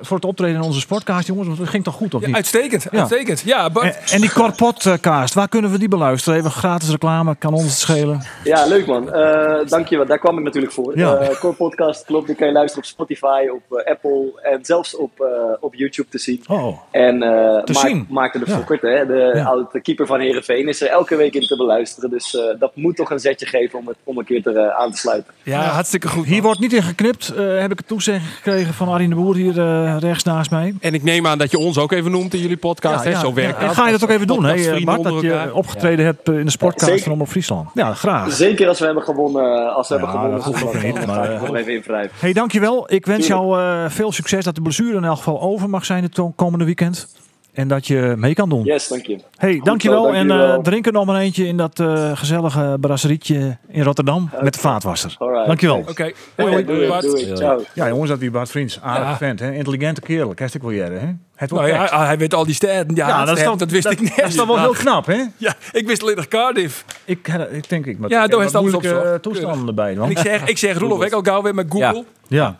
voor 0.00 0.16
het 0.16 0.24
optreden 0.26 0.54
in 0.56 0.62
onze 0.62 0.80
sportcast, 0.80 1.26
jongens. 1.26 1.46
Want 1.46 1.58
het 1.58 1.68
ging 1.68 1.84
toch 1.84 1.94
goed, 1.94 2.14
of 2.14 2.20
Ja, 2.20 2.26
niet? 2.26 2.36
uitstekend, 2.36 2.86
Ja. 2.90 2.98
uitstekend. 2.98 3.40
Ja, 3.40 3.70
Bart, 3.70 3.86
En, 3.96 4.12
en 4.14 4.20
die 4.20 4.32
Corpotcast, 4.32 5.34
waar 5.34 5.48
kunnen 5.48 5.70
we 5.70 5.78
die 5.78 5.88
beluisteren? 5.88 6.38
Even 6.38 6.50
gratis 6.50 6.90
reclame, 6.90 7.36
kan 7.38 7.52
ons 7.54 7.62
het 7.64 7.72
schelen. 7.72 8.22
Ja, 8.44 8.66
leuk 8.66 8.86
man. 8.86 9.12
Eh 9.12 9.66
dankjewel. 9.66 10.06
Daar 10.06 10.18
kwam 10.18 10.38
ik 10.38 10.44
natuurlijk 10.44 10.71
voor. 10.72 10.98
Ja. 10.98 11.16
Eh, 11.16 11.38
Core 11.40 11.54
Podcast, 11.54 12.04
klopt. 12.04 12.26
Die 12.26 12.36
kan 12.36 12.46
je 12.46 12.52
luisteren 12.52 12.84
op 12.84 12.90
Spotify, 12.90 13.46
op 13.54 13.78
eh, 13.78 13.90
Apple 13.92 14.40
en 14.42 14.64
zelfs 14.64 14.96
op, 14.96 15.10
eh, 15.20 15.26
op 15.60 15.74
YouTube 15.74 16.08
te 16.08 16.18
zien. 16.18 16.42
Oh, 16.48 16.78
En 16.90 17.22
eh 17.22 17.28
Te 17.30 17.72
Maarten- 17.72 17.74
zien. 17.74 18.06
Maarten 18.08 18.40
de 18.40 18.50
Ja. 18.50 18.56
Fokkert, 18.56 18.82
hè, 18.82 19.06
de 19.06 19.32
Ja. 19.34 19.44
oude 19.44 19.80
keeper 19.80 20.06
van 20.06 20.20
Heerenveen, 20.20 20.68
is 20.68 20.80
er 20.82 20.88
elke 20.88 21.16
week 21.16 21.34
in 21.34 21.46
te 21.46 21.56
beluisteren. 21.56 22.10
Dus 22.10 22.36
eh, 22.36 22.42
dat 22.58 22.70
moet 22.76 22.96
toch 22.96 23.10
een 23.10 23.18
zetje 23.18 23.46
geven 23.46 23.78
om, 23.78 23.86
het, 23.86 23.96
om 24.04 24.18
een 24.18 24.24
keer 24.24 24.42
te, 24.42 24.50
eh, 24.52 24.80
aan 24.80 24.90
te 24.90 24.96
sluiten. 24.98 25.32
ja, 25.42 25.60
hartstikke 25.62 26.08
goed. 26.08 26.26
hier 26.26 26.42
wordt 26.42 26.60
niet 26.60 26.72
in 26.72 26.82
geknipt. 26.82 27.28
Eh, 27.34 27.58
heb 27.60 27.70
ik 27.72 27.78
een 27.78 27.86
toezegging 27.86 28.30
gekregen 28.34 28.74
van 28.74 28.88
Arjen 28.88 29.10
de 29.10 29.16
Boer 29.16 29.34
hier 29.34 29.60
eh, 29.60 29.96
rechts 29.98 30.24
naast 30.24 30.50
mij. 30.50 30.74
En 30.80 30.94
ik 30.94 31.02
neem 31.02 31.26
aan 31.26 31.38
dat 31.38 31.50
je 31.50 31.58
ons 31.58 31.78
ook 31.78 31.92
even 31.92 32.10
noemt 32.10 32.34
in 32.34 32.40
jullie 32.40 32.56
podcast. 32.56 33.04
hè? 33.04 33.14
Zo 33.18 33.34
werkt 33.34 33.58
En 33.58 33.70
ga 33.70 33.86
je 33.86 33.92
dat 33.92 34.02
ook 34.02 34.10
even 34.10 34.26
doen, 34.26 34.44
hè, 34.44 34.80
Bart? 34.84 35.02
Dat 35.02 35.20
je 35.20 35.50
opgetreden 35.54 36.04
hebt 36.04 36.28
in 36.28 36.44
de 36.44 36.50
Zeker. 36.76 36.98
van 36.98 37.12
Omroep 37.12 37.28
Friesland. 37.28 37.68
Ja, 37.74 37.94
graag. 37.94 38.32
Zeker 38.32 38.68
als 38.68 38.78
we 38.78 38.84
hebben 38.84 39.02
gewonnen. 39.02 39.74
Als 39.74 39.88
we 39.88 39.94
Ja, 39.94 40.00
hebben 40.00 40.18
gewonnen 40.20 40.42
zondag, 40.62 40.82
niet, 40.82 41.06
maar, 41.06 41.40
nog 41.40 41.56
even 41.56 41.72
invrijven. 41.72 42.10
Hey, 42.18 42.32
dankjewel. 42.32 42.92
Ik 42.92 43.06
wens 43.06 43.26
Tuurlijk. 43.26 43.48
jou 43.48 43.84
eh, 43.84 43.90
veel 43.90 44.12
succes. 44.12 44.44
Dat 44.44 44.54
de 44.54 44.62
blessure 44.62 44.96
in 44.96 45.04
elk 45.04 45.16
geval 45.16 45.40
over 45.40 45.70
mag 45.70 45.84
zijn 45.84 46.02
het 46.02 46.20
komende 46.36 46.64
weekend. 46.64 47.08
En 47.52 47.68
dat 47.68 47.86
je 47.86 48.14
mee 48.16 48.34
kan 48.34 48.48
doen. 48.48 48.64
Yes, 48.64 48.88
dank 48.88 49.06
je. 49.06 49.18
Hey, 49.36 49.60
dankjewel. 49.64 50.02
zo, 50.02 50.08
en 50.10 50.26
dankjewel. 50.28 50.56
eh 50.56 50.62
drink 50.62 50.86
er 50.86 50.92
nog 50.92 51.06
maar 51.06 51.20
eentje 51.20 51.46
in 51.46 51.56
dat 51.56 51.80
eh, 51.80 52.10
gezellige 52.16 52.76
brasserietje 52.80 53.56
in 53.68 53.82
Rotterdam 53.82 54.30
met 54.40 54.52
de 54.54 54.58
vaatwasser. 54.60 55.14
Alright. 55.18 55.46
Dankjewel. 55.46 55.84
Oké, 55.88 56.12
Hoi, 56.36 56.50
hoi, 56.52 56.64
doei, 56.64 56.88
Bart. 56.88 57.02
doei. 57.02 57.36
Ciao. 57.36 57.62
Ja, 57.74 57.88
jongens, 57.88 58.08
dat 58.10 58.18
wie 58.18 58.30
Bart 58.30 58.50
Vriends. 58.50 58.80
Aardig 58.82 59.08
Ja. 59.08 59.16
vent, 59.16 59.40
hè? 59.40 59.52
Intelligente 59.52 60.00
kerel. 60.00 60.34
Kerst 60.34 60.54
ik 60.54 60.62
wel 60.62 60.70
jaren, 60.70 61.00
hè? 61.00 61.06
Het 61.34 61.50
wordt 61.50 61.68
Nou 61.68 61.82
ja, 61.82 62.04
hij, 62.06 62.18
weet 62.18 62.34
al 62.34 62.44
die 62.44 62.54
sterren. 62.54 62.94
Ja, 62.94 63.08
Ja, 63.08 63.24
dat, 63.24 63.28
is 63.36 63.42
dat, 63.42 63.44
dan, 63.48 63.58
dat 63.58 63.70
wist 63.70 63.82
dat, 63.82 63.92
ik 63.92 64.00
net. 64.00 64.16
Dat 64.16 64.28
is 64.28 64.36
dan 64.36 64.46
wel 64.46 64.58
heel 64.58 64.72
knap, 64.72 65.06
hè? 65.06 65.22
Ja, 65.36 65.54
ik 65.72 65.86
wist 65.86 66.02
alleen 66.02 66.16
nog 66.16 66.28
Cardiff. 66.28 66.84
Ik, 67.04 67.28
eh, 67.28 67.56
ik 67.56 67.68
denk 67.68 67.86
ik. 67.86 67.98
Maar 67.98 68.10
Ja, 68.10 68.26
daar 68.26 68.38
heb 68.38 68.48
is 68.48 68.54
alles 68.54 68.72
moeilijke 68.72 69.18
toestanden. 69.20 69.86
En 69.88 69.98
Man. 69.98 70.10
ik 70.10 70.18
zeg, 70.18 70.44
ik 70.48 70.58
zeg 70.58 70.78
Roelof 70.78 71.04
ik 71.06 71.12
al 71.12 71.22
gauw 71.22 71.42
weer 71.42 71.54
met 71.54 71.66
Google. 71.68 72.04
Ja. 72.28 72.58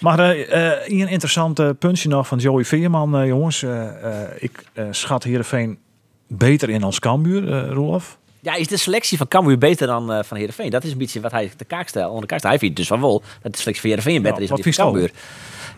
Maar 0.00 0.18
eh, 0.18 0.70
eh, 0.72 0.80
hier 0.88 1.02
een 1.02 1.10
interessant 1.10 1.58
eh, 1.58 1.70
puntje 1.78 2.08
nog 2.08 2.26
van 2.26 2.38
Joey 2.38 2.64
Veerman, 2.64 3.16
eh, 3.16 3.26
jongens. 3.26 3.62
Eh, 3.62 4.22
eh, 4.22 4.28
ik 4.38 4.64
eh, 4.72 4.84
schat 4.90 5.22
Heerenveen 5.22 5.78
beter 6.28 6.70
in 6.70 6.82
als 6.82 6.98
Cambuur, 6.98 7.52
eh 7.52 7.70
Roelof. 7.72 8.18
Ja, 8.40 8.54
is 8.54 8.68
de 8.68 8.76
selectie 8.76 9.18
van 9.18 9.28
Cambuur 9.28 9.58
beter 9.58 9.86
dan 9.86 10.12
eh, 10.12 10.22
van 10.22 10.36
Heerenveen? 10.36 10.70
Dat 10.70 10.84
is 10.84 10.92
een 10.92 10.98
beetje 10.98 11.20
wat 11.20 11.30
hij 11.30 11.50
de 11.56 11.64
kaak 11.64 11.88
stelt. 11.88 12.06
Onder 12.06 12.20
de 12.20 12.26
kaak 12.26 12.38
stelt. 12.38 12.52
Hij 12.52 12.62
vindt 12.62 12.76
dus 12.76 12.86
van 12.86 13.00
wel 13.00 13.22
dat 13.42 13.52
de 13.52 13.58
selectie 13.58 13.80
van 13.80 13.90
Heerenveen 13.90 14.22
beter 14.22 14.42
is 14.42 14.48
dan 14.48 14.86
Cambuur. 14.86 15.10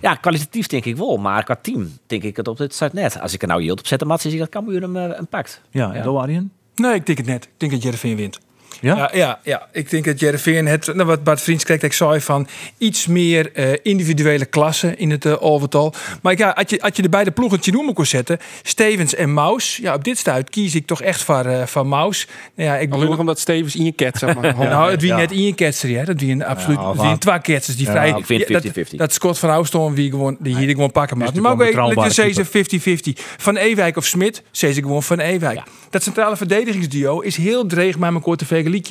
Ja, 0.01 0.15
kwalitatief 0.15 0.67
denk 0.67 0.85
ik 0.85 0.97
wel. 0.97 1.17
Maar 1.17 1.45
qua 1.45 1.57
team 1.63 1.99
denk 2.07 2.23
ik 2.23 2.37
het 2.37 2.49
op 2.49 2.57
dit 2.57 2.75
staat 2.75 2.93
net. 2.93 3.21
Als 3.21 3.33
ik 3.35 3.43
er 3.43 3.49
nou 3.49 3.63
yield 3.63 3.79
op 3.79 3.87
zet, 3.87 3.99
dan 3.99 4.19
zie 4.19 4.33
ik 4.33 4.39
dat 4.39 4.49
Cambuur 4.49 4.81
hem, 4.81 4.95
hem 4.97 5.27
pakt. 5.27 5.61
Ja, 5.71 5.93
en 5.95 6.03
Ja. 6.13 6.19
Arjen? 6.19 6.53
Nee, 6.75 6.95
ik 6.95 7.07
denk 7.07 7.19
het 7.19 7.27
net. 7.27 7.45
Ik 7.45 7.51
denk 7.57 7.73
dat 7.73 7.83
Jereveen 7.83 8.17
wint. 8.17 8.41
Ja? 8.85 8.97
Ja, 8.97 9.11
ja, 9.13 9.39
ja, 9.43 9.69
ik 9.73 9.91
denk 9.91 10.05
dat 10.05 10.21
Jereveen 10.21 10.67
het, 10.67 10.87
nou, 10.95 11.05
wat 11.09 11.25
Bart 11.25 11.41
Vriends 11.41 11.65
kreeg, 11.65 11.81
ik 11.83 11.93
zei 11.93 12.21
van 12.21 12.47
iets 12.79 13.07
meer 13.07 13.53
eh, 13.53 13.73
individuele 13.83 14.45
klassen 14.45 14.99
in 14.99 15.11
het 15.11 15.25
uh, 15.25 15.43
overtal. 15.43 15.95
Maar 16.23 16.39
ja, 16.39 16.51
als 16.51 16.71
je, 16.71 16.81
als 16.81 16.97
je 16.97 17.03
de 17.03 17.09
beide 17.09 17.31
ploegen 17.31 17.59
het 17.59 17.73
noemen 17.73 17.95
kon 17.95 18.07
zetten, 18.07 18.39
Stevens 18.63 19.15
en 19.15 19.33
Maus, 19.33 19.77
ja, 19.83 19.95
op 19.95 20.05
dit 20.05 20.19
stuit 20.19 20.51
kies 20.51 20.75
ik 20.75 20.87
toch 20.87 21.03
echt 21.03 21.23
voor, 21.23 21.45
eh 21.45 21.67
van 21.67 21.89
Maus. 21.89 22.27
Nou 22.55 22.69
ja, 22.69 22.75
ik 22.75 22.79
Alleen 22.79 22.91
bedoel, 22.91 23.09
nog 23.09 23.19
omdat 23.19 23.39
Stevens 23.39 23.77
in 23.77 23.85
je 23.85 23.93
ket, 23.93 24.19
zeg 24.19 24.35
maar. 24.35 24.55
nou, 24.69 24.91
het 24.91 25.01
wie 25.01 25.11
Ja. 25.11 25.17
net 25.17 25.33
in 25.33 25.43
je 25.43 25.55
ketser, 25.55 25.89
hè? 25.99 26.05
Dat 26.05 26.21
wie 26.21 26.33
een 26.33 26.45
absoluut, 26.45 26.79
Ja, 26.79 26.93
wie 26.93 27.03
een 27.11 27.19
twee 27.19 27.41
ketsers 27.41 27.77
die 27.77 27.87
Ja, 27.87 27.93
vrij. 27.93 28.09
ik 28.09 28.27
vind 28.27 28.49
ja, 28.49 28.61
dat, 28.61 28.73
50-50. 28.79 28.97
dat 28.97 29.13
Scott 29.13 29.39
van 29.39 29.51
Oudstoorn 29.51 29.95
wie 29.95 30.11
gewoon 30.11 30.37
die 30.41 30.57
hier 30.57 30.69
gewoon 30.71 30.91
pakken 30.93 31.19
mag. 31.19 31.33
Is 31.33 31.41
Maar 31.41 31.53
ook 31.53 31.61
een 31.61 31.67
ik 31.67 31.75
deze 31.75 32.43
betrouwbare 32.45 33.19
50-50. 33.19 33.35
Van 33.37 33.57
Ewijk 33.57 33.97
of 33.97 34.05
Smit, 34.05 34.43
zei 34.51 34.73
ze 34.73 34.81
gewoon 34.81 35.03
van 35.03 35.19
Ewijk. 35.19 35.55
Ja. 35.57 35.65
Dat 35.91 36.03
centrale 36.03 36.37
verdedigingsduo 36.37 37.21
is 37.21 37.37
heel 37.37 37.67
dreig 37.67 37.99
met 37.99 38.13
elkaar 38.13 38.37
te 38.37 38.45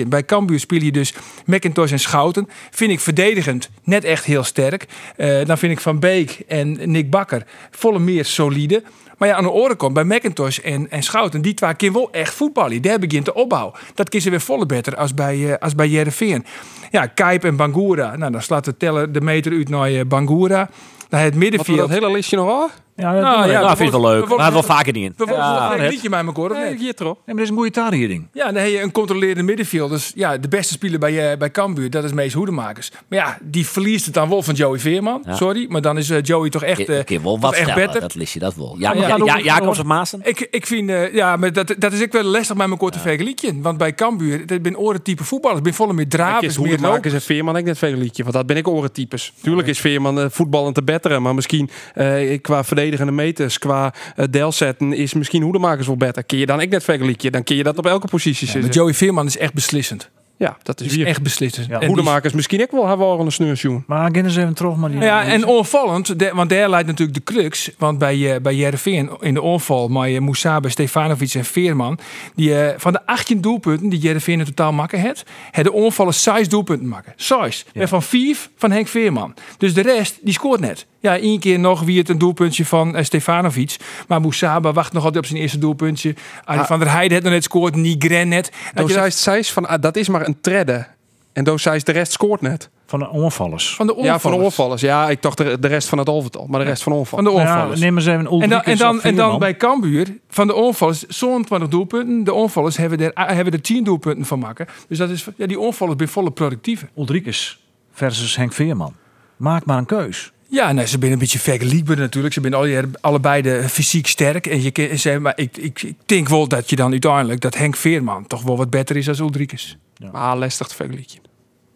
Bij 0.08 0.26
Cambuur 0.26 0.60
speel 0.60 0.82
je 0.82 0.91
dus 0.91 1.13
McIntosh 1.46 1.91
en 1.91 2.00
Schouten. 2.00 2.50
Vind 2.72 2.91
ik 2.91 3.00
verdedigend 3.00 3.69
net 3.84 4.04
echt 4.04 4.26
heel 4.26 4.43
sterk. 4.43 4.86
Eh, 5.15 5.46
dan 5.46 5.58
vind 5.58 5.72
ik 5.72 5.80
Van 5.80 6.00
Beek 6.00 6.39
en 6.48 6.91
Nick 6.91 7.10
Bakker 7.10 7.46
volle 7.72 8.00
meer 8.00 8.26
solide. 8.26 8.84
Maar 9.17 9.28
ja, 9.28 9.36
aan 9.36 9.43
de 9.43 9.52
oren 9.52 9.78
komt 9.78 9.93
bij 9.93 10.04
McIntosh 10.04 10.58
en, 10.58 10.91
en 10.91 11.04
Schouten. 11.04 11.41
Die 11.41 11.54
twee 11.54 11.76
kunnen 11.76 12.00
wel 12.00 12.12
echt 12.12 12.34
voetballen. 12.34 12.82
Daar 12.82 13.00
begint 13.00 13.26
de 13.26 13.34
opbouw. 13.34 13.74
Dat 13.93 14.10
kiezen 14.10 14.32
weer 14.32 14.41
volle 14.41 14.65
beter 14.65 14.96
als 14.96 15.13
bij, 15.13 15.52
eh 15.52 15.58
als 15.60 15.76
bij 15.76 15.88
Jereveen. 15.88 16.46
Ja, 16.91 17.06
Kijp 17.06 17.43
en 17.43 17.56
Bangura. 17.56 18.15
Nou, 18.15 18.32
dan 18.32 18.41
slaat 18.41 18.65
de 18.65 18.78
teller 18.78 19.12
de 19.12 19.22
meter 19.22 19.52
uit 19.52 19.69
naar 19.69 19.89
eh, 19.89 20.02
Bangura. 20.08 20.69
Dan 21.10 21.19
het 21.19 21.30
Wat 21.34 21.39
middenveld. 21.43 21.78
dat 21.78 21.89
hele 21.89 22.12
listje 22.12 22.36
nog 22.36 22.50
af? 22.50 22.82
Ja, 22.95 23.13
dat 23.13 23.21
Nou, 23.21 23.43
we. 23.45 23.51
ja, 23.51 23.60
nou, 23.62 23.67
vind 23.77 23.79
ik 23.89 23.93
het 23.93 24.01
wel 24.03 24.12
leuk. 24.12 24.27
we 24.27 24.36
Maar 24.36 24.45
het 24.45 24.53
wel 24.53 24.63
vaker 24.63 24.93
niet 24.93 25.03
in. 25.06 25.13
We 25.17 25.25
worden 25.25 25.45
Ja, 25.45 25.77
een 25.79 25.88
liedje 25.88 26.10
met 26.10 26.25
elkaar, 26.25 26.49
Nee, 26.49 26.75
hier 26.77 26.93
toch? 26.95 27.17
Maar 27.25 27.36
dat 27.36 27.43
is 27.43 27.49
een 27.49 27.56
goede 27.56 27.71
tarieting. 27.71 28.27
Ja, 28.34 28.45
dan 28.45 28.56
heb 28.56 28.71
je 28.71 28.82
een 28.82 28.91
controlerende 28.91 29.43
middenveld. 29.43 29.89
Dus 29.89 30.12
ja, 30.15 30.38
de 30.38 30.47
beste 30.47 30.73
speler 30.73 30.99
bij, 30.99 31.32
eh, 31.32 31.38
bij 31.38 31.51
Cambuur, 31.51 31.89
dat 31.89 32.03
is 32.03 32.13
Mees 32.13 32.34
Hoedemakers. 32.34 32.91
Maar 33.08 33.19
ja, 33.19 33.38
die 33.41 33.67
verliest 33.67 34.06
het 34.06 34.13
dan 34.13 34.29
wel 34.29 34.43
van 34.43 34.53
Joey 34.53 34.79
Veerman. 34.79 35.23
Ja. 35.25 35.36
Sorry, 35.36 35.65
maar 35.69 35.82
dan 35.82 35.97
is 35.97 36.10
eh, 36.10 36.17
Joey 36.21 36.49
toch 36.49 36.63
echt, 36.63 36.89
Ik 36.89 37.06
kan 37.06 37.23
wel 37.23 37.39
wat 37.39 37.53
echt 37.53 37.62
stellen, 37.69 37.86
beter. 37.86 38.01
dat 38.01 38.15
list 38.15 38.34
je 38.34 38.39
dat 38.39 38.56
wel. 38.56 38.75
Ja, 38.79 38.93
Ja, 38.93 39.01
ja, 39.01 39.08
ja, 39.08 39.08
ja, 39.25 39.34
doe- 39.36 39.43
Jacobs 39.43 39.79
of 39.79 39.86
Maassen? 39.86 40.19
Ik, 40.23 40.47
ik 40.51 40.67
vind, 40.67 40.89
eh, 40.89 41.13
ja, 41.13 41.36
maar 41.38 41.53
dat, 41.53 41.75
dat 41.77 41.93
is 41.93 42.01
ook 42.01 42.12
wel 42.12 42.23
lastig 42.23 42.56
met 42.56 42.67
mijn 42.67 42.79
korte 42.79 42.99
vergelijking. 42.99 43.63
Want 43.63 43.77
bij 43.77 43.93
Cambuur, 43.93 44.45
dat 44.45 44.62
ben 44.62 44.77
oren 44.77 45.01
type 45.01 45.23
voetballers. 45.23 45.60
Ik 45.60 45.65
ben 45.65 45.73
volle 45.73 45.93
meer 45.93 46.03
Ik 46.03 46.10
draven, 46.10 46.45
meer. 46.47 46.56
Hoedemakers 46.56 47.13
en 47.13 47.21
Veerman 47.21 47.58
ik 47.58 47.65
net 47.65 47.82
liedje. 47.82 48.23
Want 48.23 48.36
dat 48.36 48.45
ben 48.45 48.58
ik 48.58 48.67
orentypes. 48.67 49.34
Tuurlijk 49.41 49.67
is 49.67 49.79
Veerman 49.79 50.32
voetballend 50.32 50.75
te 50.75 50.84
betteren. 50.84 51.21
Maar 51.21 51.36
misschien 51.36 51.69
eh, 51.93 52.41
qua 52.41 52.63
verdedigende 52.84 53.24
meters, 53.24 53.60
qua 53.60 53.93
eh 54.15 54.26
delzetten, 54.30 54.93
is 54.93 55.13
misschien 55.13 55.41
Hoedemakers 55.41 55.88
wel 55.88 55.98
beter. 55.98 56.24
Kun 56.24 56.38
je 56.38 56.46
dan 56.46 56.62
ik 56.62 56.69
net 56.69 56.84
liedje. 57.06 57.32
Dan 57.32 57.43
kun 57.43 57.56
je 57.56 57.63
dat 57.63 57.78
op 57.78 57.86
elke 57.86 58.08
positie 58.08 58.48
Maar 58.48 58.56
zitten. 58.56 58.72
Joey 58.72 58.93
Veerman 58.93 59.26
is 59.26 59.38
echt 59.38 59.54
beslissend. 59.54 60.10
Ja, 60.43 60.58
dat 60.63 60.82
is 60.82 60.97
echt 60.97 61.21
beslissend. 61.21 61.67
Ja, 61.67 61.86
Hoedemakers 61.86 62.34
misschien 62.34 62.62
ook 62.62 62.71
wel 62.71 62.88
hebben 62.88 63.06
een 63.19 63.32
sneursjoen. 63.32 63.84
Maar 63.88 64.01
gaan 64.01 64.12
eens 64.25 64.36
even 64.36 64.53
terug. 64.53 64.75
Maar 64.75 64.89
die, 64.91 64.99
Ja, 64.99 65.23
en 65.23 65.45
onvallend, 65.45 66.19
de- 66.19 66.32
want 66.34 66.49
daar 66.49 66.69
leidt 66.69 66.88
natuurlijk 66.88 67.25
de 67.25 67.34
crux. 67.34 67.71
Want 67.77 67.97
bij, 67.97 68.34
eh 68.36 68.41
bij 68.41 68.56
Jereveen 68.56 69.10
in 69.19 69.34
de 69.34 69.41
onval, 69.41 69.88
maar 69.88 70.10
uh, 70.12 70.19
Moussabe, 70.19 70.69
Stefanovic 70.69 71.34
en 71.34 71.45
Veerman. 71.45 71.99
Die, 72.36 72.60
eh, 72.62 72.79
van 72.79 72.91
de 72.93 73.06
18 73.06 73.41
doelpunten 73.41 73.89
die 73.89 73.99
Jereveen 73.99 74.39
in 74.39 74.45
totaal 74.45 74.73
maken 74.73 74.99
heeft, 74.99 75.23
hebben 75.51 75.73
de 75.73 75.79
onvallen 75.79 76.13
6 76.13 76.49
doelpunten 76.49 76.88
maken. 76.88 77.13
6. 77.15 77.65
En 77.73 77.88
van 77.88 78.03
5 78.03 78.49
van 78.58 78.71
Henk 78.71 78.88
Veerman. 78.88 79.34
Dus 79.58 79.73
de 79.73 79.82
rest, 79.82 80.17
die 80.21 80.34
scoort 80.34 80.60
net. 80.60 80.86
Ja, 80.99 81.17
één 81.17 81.39
keer 81.39 81.60
nog 81.60 81.82
wie 81.82 81.97
het 81.97 82.10
een 82.10 82.17
doelpuntje 82.17 82.65
van 82.65 82.95
eh, 82.95 83.03
Stefanovic. 83.03 83.75
Maar 84.08 84.21
Moussabe 84.21 84.71
wacht 84.73 84.93
nog 84.93 85.03
altijd 85.03 85.23
op 85.23 85.29
zijn 85.29 85.41
eerste 85.41 85.58
doelpuntje. 85.58 86.15
Arie 86.45 86.63
van 86.63 86.79
der 86.79 86.91
Heijden 86.91 87.12
heeft 87.12 87.23
nog 87.23 87.34
net 87.34 87.43
scoort, 87.43 87.75
Nigren 87.75 88.27
net. 88.27 88.51
Dat 88.73 88.88
je 88.88 88.93
zei 88.93 89.06
dat- 89.06 89.13
zij 89.17 89.43
van, 89.43 89.67
ah, 89.67 89.82
dat 89.82 89.95
is 89.95 90.08
maar 90.10 90.27
een 90.27 90.33
tredde. 90.41 90.86
En 91.34 91.43
toen 91.43 91.60
zei 91.60 91.80
ze, 91.80 91.86
de 91.86 91.91
rest 91.91 92.12
scoort 92.12 92.41
net. 92.41 92.69
Van 92.86 93.00
de 93.00 93.10
onvallers. 93.10 93.76
van 93.76 93.86
de 93.88 93.96
onvallers. 93.96 94.24
Ja, 94.24 94.30
van 94.30 94.39
de 94.39 94.46
onvallers. 94.46 94.82
Ja, 94.82 95.10
ik 95.10 95.22
dacht 95.22 95.38
de, 95.38 95.60
de 95.60 95.67
rest 95.67 95.88
van 95.88 95.98
het 95.98 96.10
overtal. 96.10 96.46
Maar 96.50 96.60
de 96.60 96.65
rest 96.65 96.84
van 96.84 96.91
Van 96.91 97.02
onvallers. 97.02 97.28
de 97.30 97.34
Nou 97.36 97.48
ja, 97.48 97.54
onvallers. 97.56 97.80
neem 97.80 97.96
eens 97.98 98.06
even 98.06 98.19
En 98.41 98.50
dan, 98.50 98.62
en, 98.63 98.78
dan, 98.78 99.02
en 99.02 99.15
dan 99.15 99.39
bij 99.39 99.58
Cambuur, 99.58 100.17
van 100.30 100.48
de 100.48 100.54
onvallers, 100.54 101.00
20 101.08 101.67
doelpunten. 101.67 102.24
De 102.24 102.34
onvallers 102.34 102.78
hebben 102.78 103.00
er, 103.00 103.12
hebben 103.36 103.54
er 103.54 103.62
10 103.62 103.84
doelpunten 103.84 104.26
van 104.26 104.39
maken. 104.39 104.67
Dus 104.88 104.98
dat 104.98 105.10
is, 105.10 105.28
ja, 105.38 105.46
die 105.48 105.60
onvallers 105.60 105.98
zijn 105.98 106.10
volle 106.10 106.32
productieve. 106.32 106.88
Ulrikes 106.98 107.60
versus 107.91 108.36
Henk 108.36 108.54
Veerman. 108.54 108.93
Maak 109.38 109.65
maar 109.65 109.78
een 109.78 109.86
keus. 109.86 110.32
Ja, 110.48 110.72
nou, 110.72 110.88
ze 110.88 110.98
zijn 111.00 111.12
een 111.12 111.19
beetje 111.19 111.39
vergelijkbaar 111.39 111.98
natuurlijk. 111.98 112.34
Ze 112.34 112.41
zijn 112.41 112.54
alle, 112.54 112.84
allebei 113.02 113.41
de 113.41 113.69
fysiek 113.69 114.08
sterk. 114.08 114.48
En 114.48 114.62
je, 114.62 114.72
kan- 114.72 114.98
ze, 114.98 115.19
maar 115.19 115.34
ik, 115.36 115.58
ik, 115.58 115.82
ik 115.82 115.96
denk 116.06 116.30
wel 116.30 116.48
dat 116.48 116.69
je 116.69 116.76
dan 116.76 116.91
uiteindelijk, 116.91 117.41
dat 117.41 117.56
Henk 117.58 117.76
Veerman 117.76 118.28
toch 118.28 118.41
wel 118.41 118.58
wat 118.58 118.69
beter 118.69 118.96
is 118.98 119.08
als 119.08 119.19
Ulrikes. 119.19 119.78
Maar 120.12 120.38
lastig 120.38 120.67
te 120.67 120.75
vergelijken. 120.75 121.21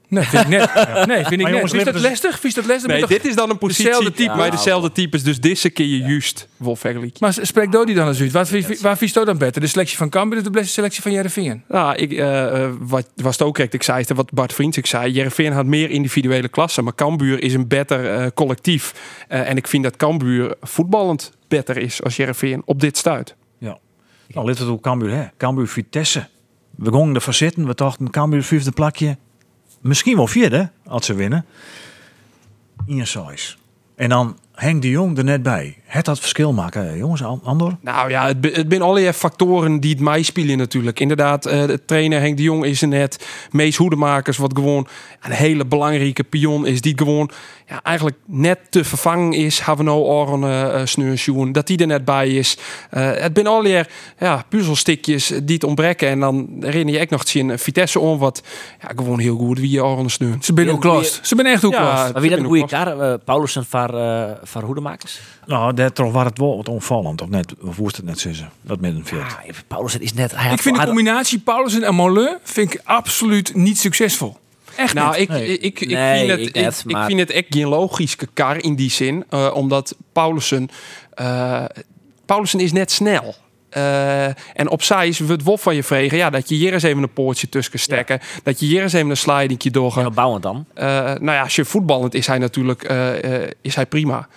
Nee, 0.10 0.24
vind 0.24 0.44
ik 0.44 0.50
net. 0.50 0.74
Nee, 1.08 1.18
vind 1.26 1.32
ik 1.32 1.42
Maar 1.42 1.52
net. 1.52 1.70
Vies 1.70 1.84
dat 1.84 2.00
lastig? 2.00 2.40
Vies 2.40 2.54
dat 2.54 2.66
lastig? 2.66 2.88
Nee, 2.88 3.06
dit 3.08 3.26
is 3.26 3.36
dan 3.36 3.50
een 3.50 3.58
positie 3.58 3.86
dezelfde 3.86 4.12
type. 4.12 4.36
bij 4.36 4.50
dezelfde 4.50 4.92
types. 4.92 5.24
Dus 5.24 5.40
deze 5.40 5.70
keer 5.70 5.86
je 5.86 5.98
juist 5.98 6.48
wel 6.58 6.76
vergelijken. 6.76 7.18
Maar 7.20 7.38
spreek 7.42 7.72
Dodi 7.72 7.94
dan 7.94 8.08
eens 8.08 8.22
uit. 8.22 8.32
Waar, 8.32 8.46
wie- 8.46 8.78
waar 8.82 8.98
vies 8.98 9.14
dan 9.14 9.38
beter? 9.38 9.62
De 9.62 9.68
selectie 9.68 9.98
van 9.98 10.10
Cambuur 10.10 10.38
of 10.38 10.44
de 10.44 10.50
beste 10.50 10.72
selectie 10.72 11.02
van 11.02 11.12
Jereveen? 11.12 11.64
Nou, 11.68 11.96
ik, 11.96 12.12
eh, 12.12 12.64
eh, 12.64 12.72
wat 12.80 13.08
was 13.16 13.38
het 13.38 13.48
ook 13.48 13.54
correct. 13.54 13.74
Ik 13.74 13.84
zei 13.84 14.00
het, 14.00 14.12
wat 14.14 14.32
Bart 14.32 14.54
Vriends 14.54 14.78
ik 14.78 14.86
zei. 14.86 15.12
Jereveen 15.12 15.52
had 15.52 15.66
meer 15.66 15.90
individuele 15.90 16.48
klassen. 16.48 16.84
Maar 16.84 16.96
Cambuur 16.96 17.44
is 17.44 17.54
een 17.54 17.68
beter 17.68 18.14
eh, 18.14 18.28
collectief. 18.34 18.94
Eh, 19.28 19.50
en 19.50 19.58
ik 19.58 19.68
vind 19.68 19.84
dat 19.84 19.96
Cambuur 19.98 20.56
voetballend 20.62 21.32
beter 21.48 21.78
is 21.78 22.04
als 22.04 22.16
Jereveen 22.16 22.62
op 22.66 22.80
dit 22.80 22.98
stuit. 22.98 23.36
Ja. 23.60 23.78
Nou, 24.28 24.46
let 24.46 24.58
het 24.58 24.70
op 24.70 24.82
Cambuur, 24.82 25.12
hè. 25.12 25.26
Cambuur 25.38 25.68
Vitesse. 25.68 26.28
We 26.78 26.92
gingen 26.92 27.16
ervan 27.16 27.34
zitten. 27.34 27.68
We 27.68 27.74
dachten 27.76 28.10
Cambuur 28.10 28.44
vijfde 28.44 28.72
plakje. 28.72 29.18
Misschien 29.82 30.16
wel 30.16 30.28
vierde, 30.28 30.72
als 30.86 31.06
ze 31.06 31.14
winnen. 31.14 31.46
In 32.86 33.08
size. 33.08 33.56
En 33.96 34.10
dan 34.10 34.38
Henk 34.58 34.82
de 34.82 34.90
Jong 34.90 35.18
er 35.18 35.24
net 35.24 35.44
bij. 35.44 35.78
Het 35.84 36.06
dat 36.06 36.20
verschil 36.20 36.54
maken, 36.54 36.98
jongens. 36.98 37.24
An- 37.24 37.42
Andor? 37.44 37.78
Nou 37.82 38.10
ja, 38.10 38.28
het, 38.28 38.56
het 38.56 38.66
zijn 38.70 38.82
allerlei 38.82 39.14
factoren 39.14 39.80
die 39.80 39.92
het 39.92 40.00
meespelen 40.00 40.58
natuurlijk. 40.58 41.00
Inderdaad, 41.00 41.46
eh, 41.46 41.66
de 41.66 41.86
trainer 41.86 42.20
Henk 42.20 42.38
de 42.38 42.44
Jong 42.44 42.66
is 42.66 42.82
er 42.82 42.88
net. 42.88 43.28
Mees 43.52 43.76
Hoedemakers, 43.76 44.38
wat 44.38 44.54
gewoon 44.56 44.88
een 45.22 45.32
hele 45.32 45.66
belangrijke 45.66 46.24
pion 46.24 46.66
is. 46.66 46.82
Die 46.82 46.98
gewoon 46.98 47.30
ja, 47.70 47.80
eigenlijk 47.84 48.18
net 48.26 48.60
te 48.70 48.84
vervangen 48.84 49.34
is. 49.34 49.60
Hebben 49.60 49.86
we 49.86 49.92
nou 49.92 50.04
Oren 50.04 50.42
uh, 50.42 50.86
Sneursjoen. 50.86 51.52
Dat 51.52 51.68
die 51.68 51.78
er 51.78 51.88
net 51.88 52.06
bij 52.06 52.30
is. 52.30 52.58
Eh, 52.90 53.12
het 53.12 53.32
zijn 53.34 53.48
allerlei 53.48 53.84
ja, 54.20 54.44
puzzelstikjes 54.50 55.28
die 55.28 55.56
het 55.56 55.64
ontbreken. 55.64 56.10
En 56.10 56.20
dan 56.20 56.48
herinner 56.60 56.94
je 56.94 57.00
echt 57.00 57.10
nog 57.10 57.24
te 57.24 57.32
zien 57.32 57.60
Vitesse 57.60 58.00
om. 58.00 58.18
Wat 58.18 58.44
ja, 58.82 58.88
gewoon 58.96 59.20
heel 59.20 59.38
goed 59.38 59.60
wie 59.60 59.84
Oren 59.84 60.10
Sneur. 60.10 60.38
Ze 60.40 60.52
zijn 60.56 60.70
ook. 60.70 61.04
Ze 61.04 61.20
zijn 61.22 61.46
echt 61.46 61.66
ook 61.66 61.74
Ja, 61.74 62.02
lost. 62.02 62.14
Maar 62.14 62.22
wie 62.22 62.30
dat 62.30 62.40
een 62.40 62.46
goede 62.46 62.62
ook 62.62 62.70
kaart? 62.70 63.00
Uh, 63.00 63.14
Paulussen 63.26 63.66
van, 63.66 63.96
uh, 63.96 64.32
van 64.44 64.64
Hoedemakers? 64.64 65.20
Nou, 65.46 65.74
dat 65.74 65.96
toch 65.96 66.12
was 66.12 66.24
het 66.24 66.38
wel 66.38 66.58
wat 66.58 66.70
onvallend. 66.70 67.22
Of 67.22 67.30
net, 67.30 67.54
of 67.62 67.76
hoe 67.76 67.88
is 67.88 67.96
het 67.96 68.06
net 68.06 68.20
zeggen? 68.20 68.50
Dat 68.62 68.80
middenveld. 68.80 69.22
Ah, 69.22 69.34
Paulussen 69.68 70.02
is 70.02 70.14
net... 70.14 70.36
Hij 70.36 70.52
Ik 70.52 70.62
vind 70.62 70.78
de 70.80 70.86
combinatie 70.86 71.40
Paulussen 71.40 71.84
en 71.84 71.96
Molen 71.96 72.40
vind 72.44 72.74
ik 72.74 72.82
absoluut 72.84 73.56
niet 73.56 73.80
succesvol. 73.80 74.38
Echt 74.78 74.94
Nou, 74.94 75.12
niet. 75.12 75.20
ik, 75.20 75.30
Nee. 75.30 75.58
ik, 75.58 75.80
ik, 75.80 75.88
Nee, 75.90 76.18
vind 76.18 76.32
het, 76.32 76.40
ik 76.40 76.48
ik, 76.56 76.56
net, 76.64 76.84
ik 76.86 76.92
maar- 76.92 77.06
vind 77.06 77.20
het 77.20 77.32
echt 77.32 77.46
geen 77.50 77.68
logische 77.68 78.28
kar 78.34 78.64
in 78.64 78.76
die 78.76 78.92
zin. 78.92 79.24
eh, 79.30 79.52
omdat 79.54 79.96
Paulussen... 80.14 80.70
eh 81.14 81.64
Paulussen 82.26 82.60
is 82.60 82.72
net 82.72 82.92
snel. 82.92 83.36
Eh, 83.70 84.26
en 84.26 84.70
opzij 84.70 85.08
is 85.08 85.20
het 85.20 85.44
wel 85.44 85.58
van 85.58 85.76
je 85.76 85.84
vregen. 85.84 86.18
Ja, 86.18 86.30
dat 86.30 86.50
je 86.50 86.56
hier 86.56 86.74
eens 86.74 86.84
even 86.84 87.04
een 87.04 87.14
poortje 87.14 87.50
tussen 87.50 87.80
stekken. 87.80 88.20
Dat 88.44 88.60
je 88.60 88.66
hier 88.66 88.82
eens 88.82 88.94
even 88.94 89.10
een 89.10 89.18
slidingje 89.18 89.72
doorgaat. 89.72 90.04
Ja, 90.04 90.10
bouwend 90.10 90.44
dan. 90.44 90.66
Eh, 90.74 90.86
nou 91.04 91.32
ja, 91.32 91.42
als 91.42 91.56
je 91.56 91.66
voetballend 91.66 92.14
is 92.14 92.28
hij 92.28 92.38
natuurlijk 92.38 92.84
is 93.62 93.76
hij 93.76 93.86
prima. 93.86 94.28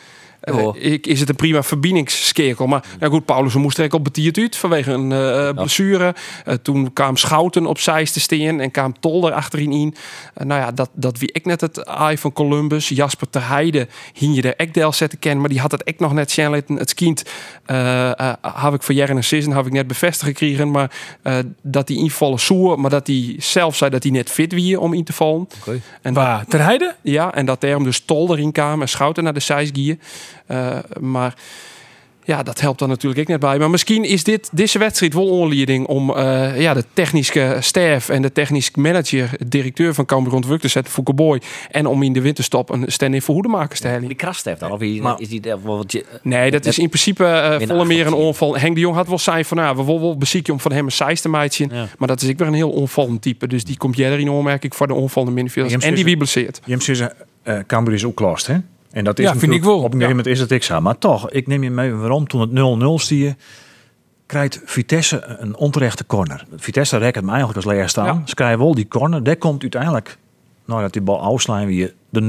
Eh, 0.58 0.92
ik, 0.92 1.06
is 1.06 1.20
het 1.20 1.28
een 1.28 1.36
prima 1.36 1.62
verbindingsskekel. 1.62 2.66
Maar 2.66 2.84
ja 3.00 3.08
goed, 3.08 3.24
Paulus 3.24 3.54
moest 3.54 3.78
er 3.78 3.92
op 3.92 4.04
betiert 4.04 4.38
uit 4.38 4.56
vanwege 4.56 4.92
een 4.92 5.12
eh, 5.12 5.54
blessure. 5.54 6.14
Eh, 6.44 6.54
toen 6.54 6.92
kwam 6.92 7.16
Schouten 7.16 7.66
op 7.66 7.78
zij 7.78 8.04
te 8.04 8.20
staan 8.20 8.60
en 8.60 8.70
kwam 8.70 9.00
Tolder 9.00 9.32
achterin 9.32 9.72
in. 9.72 9.94
Nou 10.34 10.60
ja, 10.60 10.72
dat, 10.72 10.90
dat 10.92 11.18
wie 11.18 11.32
ik 11.32 11.44
net 11.44 11.60
het 11.60 11.78
eye 11.78 12.18
van 12.18 12.32
Columbus. 12.32 12.88
Jasper 12.88 13.30
ter 13.30 13.48
Heide 13.48 13.88
hing 14.12 14.34
je 14.34 14.42
de 14.42 14.54
Ekdel 14.54 14.92
zetten 14.92 15.18
kennen, 15.18 15.40
maar 15.40 15.50
die 15.50 15.60
had 15.60 15.70
het 15.70 15.82
echt 15.82 15.98
nog 15.98 16.12
net 16.12 16.30
snel. 16.30 16.52
Het 16.52 16.94
kind 16.94 17.22
heb 18.60 18.74
ik 18.74 18.82
voor 18.82 18.94
jaren 18.94 19.16
en 19.16 19.24
season 19.24 19.52
heb 19.52 19.66
ik 19.66 19.72
net 19.72 19.86
bevestigd 19.86 20.26
gekregen, 20.26 20.70
maar 20.70 20.90
eh, 21.22 21.38
dat 21.62 21.88
hij 21.88 21.96
invallen 21.96 22.40
zoer, 22.40 22.80
maar 22.80 22.90
dat 22.90 23.06
hij 23.06 23.34
zelf 23.38 23.76
zei 23.76 23.90
dat 23.90 24.02
hij 24.02 24.12
net 24.12 24.30
fit 24.30 24.52
wie 24.52 24.80
om 24.80 24.94
in 24.94 25.04
te 25.04 25.12
vallen. 25.12 25.48
En 26.02 26.14
Waar? 26.14 26.44
Ter 26.46 26.62
Heide? 26.62 26.94
ja, 27.02 27.34
en 27.34 27.46
dat 27.46 27.62
er 27.62 27.84
dus 27.84 28.00
Tol 28.00 28.32
erin 28.32 28.52
kwam 28.52 28.80
en 28.80 28.88
Schouten 28.88 29.24
naar 29.24 29.34
de 29.34 29.40
zijsgier. 29.40 29.96
Eh 29.98 30.39
maar 31.00 31.34
ja, 32.24 32.42
dat 32.42 32.60
helpt 32.60 32.78
dan 32.78 32.88
natuurlijk 32.88 33.20
ook 33.20 33.26
net 33.26 33.40
bij. 33.40 33.58
Maar 33.58 33.70
misschien 33.70 34.04
is 34.04 34.24
dit, 34.24 34.48
deze 34.52 34.78
wedstrijd 34.78 35.14
wel 35.14 35.28
onleiding 35.28 35.86
om 35.86 36.10
eh, 36.14 36.60
ja, 36.60 36.74
de 36.74 36.84
technische 36.92 37.56
staf 37.60 38.08
en 38.08 38.22
de 38.22 38.32
technisch 38.32 38.70
manager, 38.74 39.30
directeur 39.48 39.94
van 39.94 40.04
Cambuur 40.06 40.32
ontwikkeld 40.32 40.62
te 40.62 40.68
zetten, 40.68 40.92
Fouke 40.92 41.12
Boy. 41.14 41.40
En 41.70 41.86
om 41.86 42.02
in 42.02 42.12
de 42.12 42.20
winterstop 42.20 42.70
een 42.70 42.84
stand-in 42.86 43.22
voor 43.22 43.34
hoedemakers 43.34 43.80
te 43.80 43.88
halen. 43.88 44.06
Die 44.06 44.16
krast 44.16 44.44
heeft 44.44 44.60
dan. 44.60 44.70
Of 44.70 44.78
wie, 44.78 45.02
Maar- 45.02 45.20
is 45.20 45.28
die... 45.28 45.40
eh, 45.50 45.54
wat 45.62 45.92
je- 45.92 46.04
Nee, 46.22 46.50
dat 46.50 46.66
is 46.66 46.78
in 46.78 46.88
principe 46.88 47.24
eh 47.24 47.48
Minder 47.50 47.68
volle 47.68 47.84
meer 47.84 48.06
een 48.06 48.12
onval. 48.12 48.56
Henk 48.58 48.74
de 48.74 48.80
Jong 48.80 48.94
had 48.96 49.08
wel 49.08 49.18
zijn 49.18 49.44
van, 49.44 49.56
nou, 49.56 49.76
we 49.76 49.84
willen 49.84 50.00
wel 50.00 50.16
bezieken 50.18 50.52
om 50.52 50.60
van 50.60 50.72
hem 50.72 50.84
een 50.84 50.92
zijs 50.92 51.20
te 51.20 51.28
meidje. 51.28 51.66
Ja. 51.72 51.86
Maar 51.98 52.08
dat 52.08 52.22
is 52.22 52.28
ik 52.28 52.38
weer 52.38 52.48
een 52.48 52.54
heel 52.54 52.70
onvallend 52.70 53.22
type. 53.22 53.46
Dus 53.46 53.64
die 53.64 53.76
komt 53.76 53.96
jij 53.96 54.10
erin 54.12 54.28
onmerking 54.30 54.74
voor 54.76 54.86
de 54.86 54.94
onvallende 54.94 55.34
middenvelders. 55.34 55.72
James 55.72 55.86
En 55.88 55.94
die 55.94 56.04
is- 56.04 56.10
wiebelseert. 56.10 56.60
James 56.64 56.88
is 56.88 57.00
uh, 57.00 57.58
Cambuur 57.66 57.94
is 57.94 58.04
ook 58.04 58.20
lost, 58.20 58.46
hè? 58.46 58.56
En 58.90 59.04
dat 59.04 59.18
is 59.18 59.24
Ja, 59.24 59.36
vind 59.36 59.52
ik 59.52 59.64
wel. 59.64 59.76
Op 59.76 59.84
een 59.84 59.90
gegeven 59.90 60.08
moment 60.08 60.26
is 60.26 60.40
het 60.40 60.50
ik 60.50 60.62
zo. 60.62 60.80
Maar 60.80 60.98
toch, 60.98 61.30
ik 61.30 61.46
neem 61.46 61.62
je 61.62 61.70
mee 61.70 61.92
waarom. 61.92 62.26
Toen 62.28 62.40
het 62.40 63.00
0-0 63.00 63.02
stier, 63.02 63.34
krijgt 64.26 64.60
Vitesse 64.64 65.24
een 65.24 65.56
onterechte 65.56 66.06
corner. 66.06 66.46
Vitesse 66.56 66.96
rekt 66.96 67.14
hem 67.14 67.28
eigenlijk 67.28 67.56
als 67.56 67.66
leer 67.66 67.88
staan. 67.88 68.04
Ja. 68.06 68.22
Ze 68.24 68.34
krijgen 68.34 68.58
wel 68.58 68.74
die 68.74 68.88
corner. 68.88 69.22
Daar 69.22 69.36
komt 69.36 69.62
uiteindelijk, 69.62 70.18
nou 70.64 70.80
dat 70.80 70.92
die 70.92 71.02
bal 71.02 71.20
afslaan 71.20 71.66
weer 71.66 71.94
de 72.10 72.20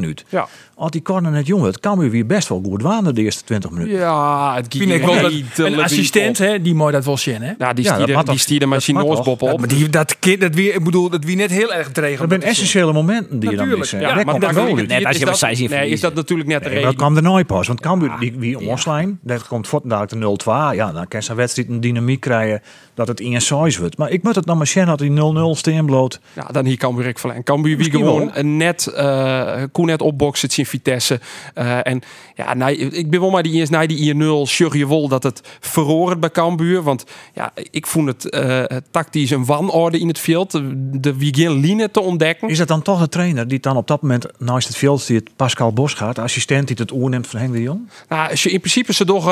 0-1 0.00 0.04
uit. 0.04 0.24
Ja. 0.28 0.48
Als 0.74 0.90
die 0.90 1.02
corner 1.02 1.30
net 1.30 1.46
jong 1.46 1.62
werd, 1.62 1.80
kan 1.80 1.98
weer 1.98 2.10
weer 2.10 2.26
best 2.26 2.48
wel 2.48 2.62
goed 2.64 2.82
waan 2.82 3.04
de 3.04 3.22
eerste 3.22 3.44
20 3.44 3.70
minuten. 3.70 3.94
Ja, 3.98 4.54
het 4.54 4.66
Vind 4.76 4.90
ik 4.90 5.04
wel 5.04 5.22
dat 5.22 5.32
een 5.56 5.80
assistent, 5.80 6.38
hè, 6.38 6.62
die 6.62 6.74
mooi 6.74 6.92
dat 6.92 7.04
wel 7.04 7.16
zien, 7.16 7.42
hè? 7.42 7.52
Ja, 7.58 7.72
die 7.72 7.84
Ja, 7.84 7.90
dat 7.90 7.94
stierde, 8.00 8.12
mag 8.12 8.24
die 8.24 8.38
stierde 8.38 8.80
zijn 8.80 8.96
Ja, 8.96 9.02
op. 9.02 9.58
maar 9.58 9.68
die, 9.68 9.88
dat, 9.88 10.18
kind, 10.18 10.40
dat 10.40 10.54
wie, 10.54 10.72
ik 10.72 10.84
bedoel, 10.84 11.10
dat 11.10 11.24
wie 11.24 11.36
net 11.36 11.50
heel 11.50 11.72
erg 11.74 11.92
dreigend. 11.92 12.30
Dat 12.30 12.40
zijn 12.40 12.50
essentiële 12.52 12.92
momenten 12.92 13.40
die 13.40 13.50
je 13.50 13.56
dan 13.56 13.68
Natuurlijk, 13.68 13.78
missen. 13.78 14.00
ja, 14.00 14.08
Ja, 14.18 14.24
maar 14.24 14.40
dat 14.40 14.52
wel 14.52 14.74
Net 14.74 14.90
als 14.90 14.90
je 14.90 15.08
is 15.08 15.18
maar 15.18 15.26
dat- 15.26 15.38
zij 15.38 15.54
zien 15.54 15.70
Nee, 15.70 15.90
is 15.90 16.00
dat 16.00 16.14
natuurlijk 16.14 16.48
net 16.48 16.64
de 16.64 16.80
dat 16.80 16.94
kwam 16.96 17.16
er 17.16 17.22
nooit 17.22 17.46
pas. 17.46 17.66
Want 17.66 17.80
Cambuur, 17.80 18.12
die, 18.20 18.34
wie 18.38 18.58
omslijn, 18.68 19.18
dat 19.22 19.46
komt 19.46 19.68
voortdurend 19.68 20.10
de 20.10 20.16
0-2. 20.16 20.74
Ja, 20.74 20.92
dan 20.92 21.08
kan 21.08 21.22
zo'n 21.22 21.36
wedstrijd 21.36 21.68
een 21.68 21.80
dynamiek 21.80 22.20
krijgen 22.20 22.62
dat 22.94 23.08
het 23.08 23.20
in 23.20 23.40
size 23.40 23.80
wordt. 23.80 23.96
Maar 23.98 24.10
ik 24.10 24.22
moet 24.22 24.34
het 24.34 24.44
nog 24.46 24.56
maar 24.56 24.66
zien 24.66 24.86
dat 24.86 24.98
die 24.98 25.10
0-0 25.10 25.54
steen 25.54 25.86
bloot. 25.86 26.20
Ja, 26.32 26.46
dan 26.52 26.64
hier 26.64 26.76
Cambuur 26.76 27.06
ik 27.06 27.18
verlengen. 27.18 27.44
Cambuur 27.44 27.76
wie 27.76 27.90
gewoon 27.90 28.30
een 28.32 28.56
net, 28.56 28.86
eh 29.30 29.62
koen 29.72 29.86
net 29.86 30.02
opboksen 30.02 30.48
in 30.54 30.66
Vitesse. 30.66 31.20
Eh, 31.54 31.86
en 31.86 32.02
ja, 32.34 32.66
ik 32.68 33.10
ben 33.10 33.20
wel 33.20 33.30
maar 33.30 33.42
die 33.42 33.52
eerst 33.52 33.70
naar 33.70 33.86
die 33.86 34.14
1-0 34.14 34.46
sjug 34.46 34.74
je 34.74 34.88
wel 34.88 35.08
dat 35.08 35.22
het 35.22 35.40
verroren 35.60 36.20
bij 36.20 36.30
Cambuur. 36.30 36.82
Want 36.82 37.04
ja, 37.34 37.52
ik 37.70 37.86
vond 37.86 38.06
het 38.06 38.30
eh, 38.30 38.64
tactisch 38.90 39.30
een 39.30 39.44
wanorde 39.44 39.98
in 39.98 40.08
het 40.08 40.18
veld. 40.18 40.52
De, 40.92 41.14
line 41.20 41.90
te 41.90 42.00
ontdekken. 42.00 42.48
Is 42.48 42.58
dat 42.58 42.68
dan 42.68 42.82
toch 42.82 43.00
de 43.00 43.08
trainer 43.08 43.48
die 43.48 43.60
dan 43.60 43.76
op 43.76 43.86
dat 43.86 44.02
moment 44.02 44.26
naast 44.38 44.68
het 44.68 44.76
veld 44.76 45.00
zit, 45.00 45.30
Pascal 45.36 45.72
Bos 45.72 45.94
gaat, 45.94 46.14
de 46.14 46.20
assistent 46.20 46.66
die 46.66 46.76
het 46.78 46.92
oerneemt 46.92 47.26
van 47.26 47.40
Henk 47.40 47.52
de 47.52 47.62
Jong? 47.62 47.88
Nou, 48.08 48.30
als 48.30 48.42
je 48.42 48.50
in 48.50 48.60
principe 48.60 48.92
ze 48.92 49.04
toch 49.04 49.24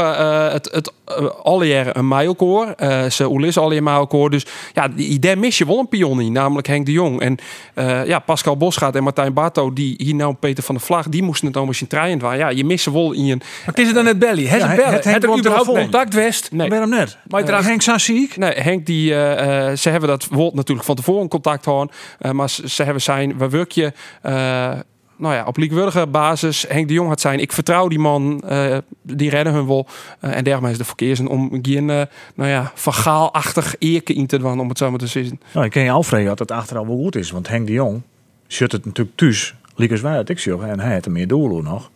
het, 0.53 0.69
het 0.73 0.93
alle 1.43 1.67
jaren 1.67 1.99
een 1.99 2.09
mijlkoor. 2.09 2.75
Ze 3.11 3.31
Oelis 3.31 3.59
alle 3.59 3.77
een 3.77 3.83
mijlkoor. 3.83 4.31
Dus 4.31 4.47
ja, 4.75 4.89
die 4.89 5.09
idee 5.09 5.37
mis 5.37 5.59
je 5.59 5.67
wel 5.67 5.79
een 5.79 5.89
pion 5.89 6.21
in, 6.21 6.33
namelijk 6.33 6.67
Henk 6.67 6.87
de 6.87 6.93
Jong. 6.93 7.21
En 7.21 7.39
ja, 8.07 8.19
Pascal 8.19 8.57
Bosgaard 8.57 8.97
en 8.97 9.03
Martijn 9.03 9.33
Barto, 9.33 9.73
die 9.73 9.88
hier 9.99 10.15
nou 10.15 10.35
Peter 10.35 10.65
van 10.65 10.75
der 10.75 10.85
Vlag, 10.85 11.09
die 11.09 11.23
moesten 11.23 11.47
het 11.47 11.57
allemaal 11.57 11.75
zien 11.75 11.89
trein 11.89 12.19
waar. 12.19 12.37
Ja, 12.37 12.49
je 12.49 12.65
mist 12.65 12.83
ze 12.85 12.93
wel 12.93 13.13
in 13.13 13.25
je. 13.27 13.37
Maar 13.37 13.47
het 13.65 13.79
is 13.79 13.87
het 13.87 13.95
dan 13.95 14.05
net 14.05 14.19
belly? 14.19 14.47
Het 14.47 14.61
Ja, 14.61 14.73
is 14.73 14.77
het- 14.83 14.91
het 14.95 15.05
Het 15.05 15.25
er 15.25 15.39
überhaupt 15.39 15.69
contact 15.69 16.15
west? 16.15 16.53
Nee. 16.53 16.69
Waarom 16.69 16.91
net? 16.91 17.17
Maar 17.29 17.47
Uh, 17.49 17.61
Henk 17.61 17.83
Sassiek? 17.83 18.37
Nee, 18.37 18.53
Henk, 18.53 18.87
die, 18.87 19.15
eh, 19.15 19.69
eh, 19.71 19.77
ze 19.77 19.89
hebben 19.91 20.09
dat 20.09 20.27
woord 20.27 20.55
natuurlijk 20.55 20.87
van 20.87 20.97
tevoren 20.97 21.29
contact 21.29 21.65
houden. 21.65 21.95
Maar 22.33 22.51
ze, 22.51 22.69
ze 22.69 22.83
hebben 22.83 23.03
zijn, 23.03 23.39
waar 23.39 23.51
werk 23.51 23.71
je? 23.73 23.93
nou 25.17 25.35
ja, 25.35 25.45
op 25.45 25.57
liekwardige 25.57 26.07
basis. 26.07 26.65
Henk 26.69 26.89
de 26.89 26.95
Jong 26.95 27.09
had 27.09 27.21
zijn, 27.21 27.39
ik 27.41 27.53
vertrouw 27.53 27.89
die 27.89 27.99
man, 27.99 28.43
die 29.03 29.31
redden 29.31 29.53
hun 29.53 29.67
wel. 29.67 29.87
En 30.21 30.45
daarmee 30.45 30.73
is 30.73 30.79
de 30.79 30.85
verkeer 30.85 31.29
om 31.29 31.59
geen, 31.63 31.85
nou 31.87 32.09
ja, 32.51 32.73
vergaalachtig 32.75 33.75
eerke 33.79 34.15
in 34.15 34.27
te 34.27 34.39
doen, 34.39 34.61
om 34.61 34.69
het 34.69 34.79
zo 34.79 34.91
maar 34.91 34.99
te 34.99 35.07
zeggen. 35.07 35.41
Nou, 35.53 35.65
ik 35.67 35.71
ken 35.73 35.83
je 35.83 35.91
Alfred 35.91 36.27
dat 36.27 36.39
het 36.39 36.51
achteraf 36.51 36.87
wel 36.87 36.97
goed 36.97 37.17
is. 37.17 37.31
Want 37.31 37.49
Henk 37.49 37.67
de 37.67 37.73
Jong 37.73 38.03
zit 38.47 38.73
het 38.73 38.85
natuurlijk 38.85 39.17
thuis. 39.17 39.55
Liekers 39.79 40.01
waar 40.01 40.17
het 40.17 40.31
ik. 40.31 40.69
En 40.69 40.81
hij 40.81 40.93
heeft 40.93 41.07
er 41.07 41.13
meer 41.13 41.29
doelen 41.29 41.65
nog. 41.65 41.91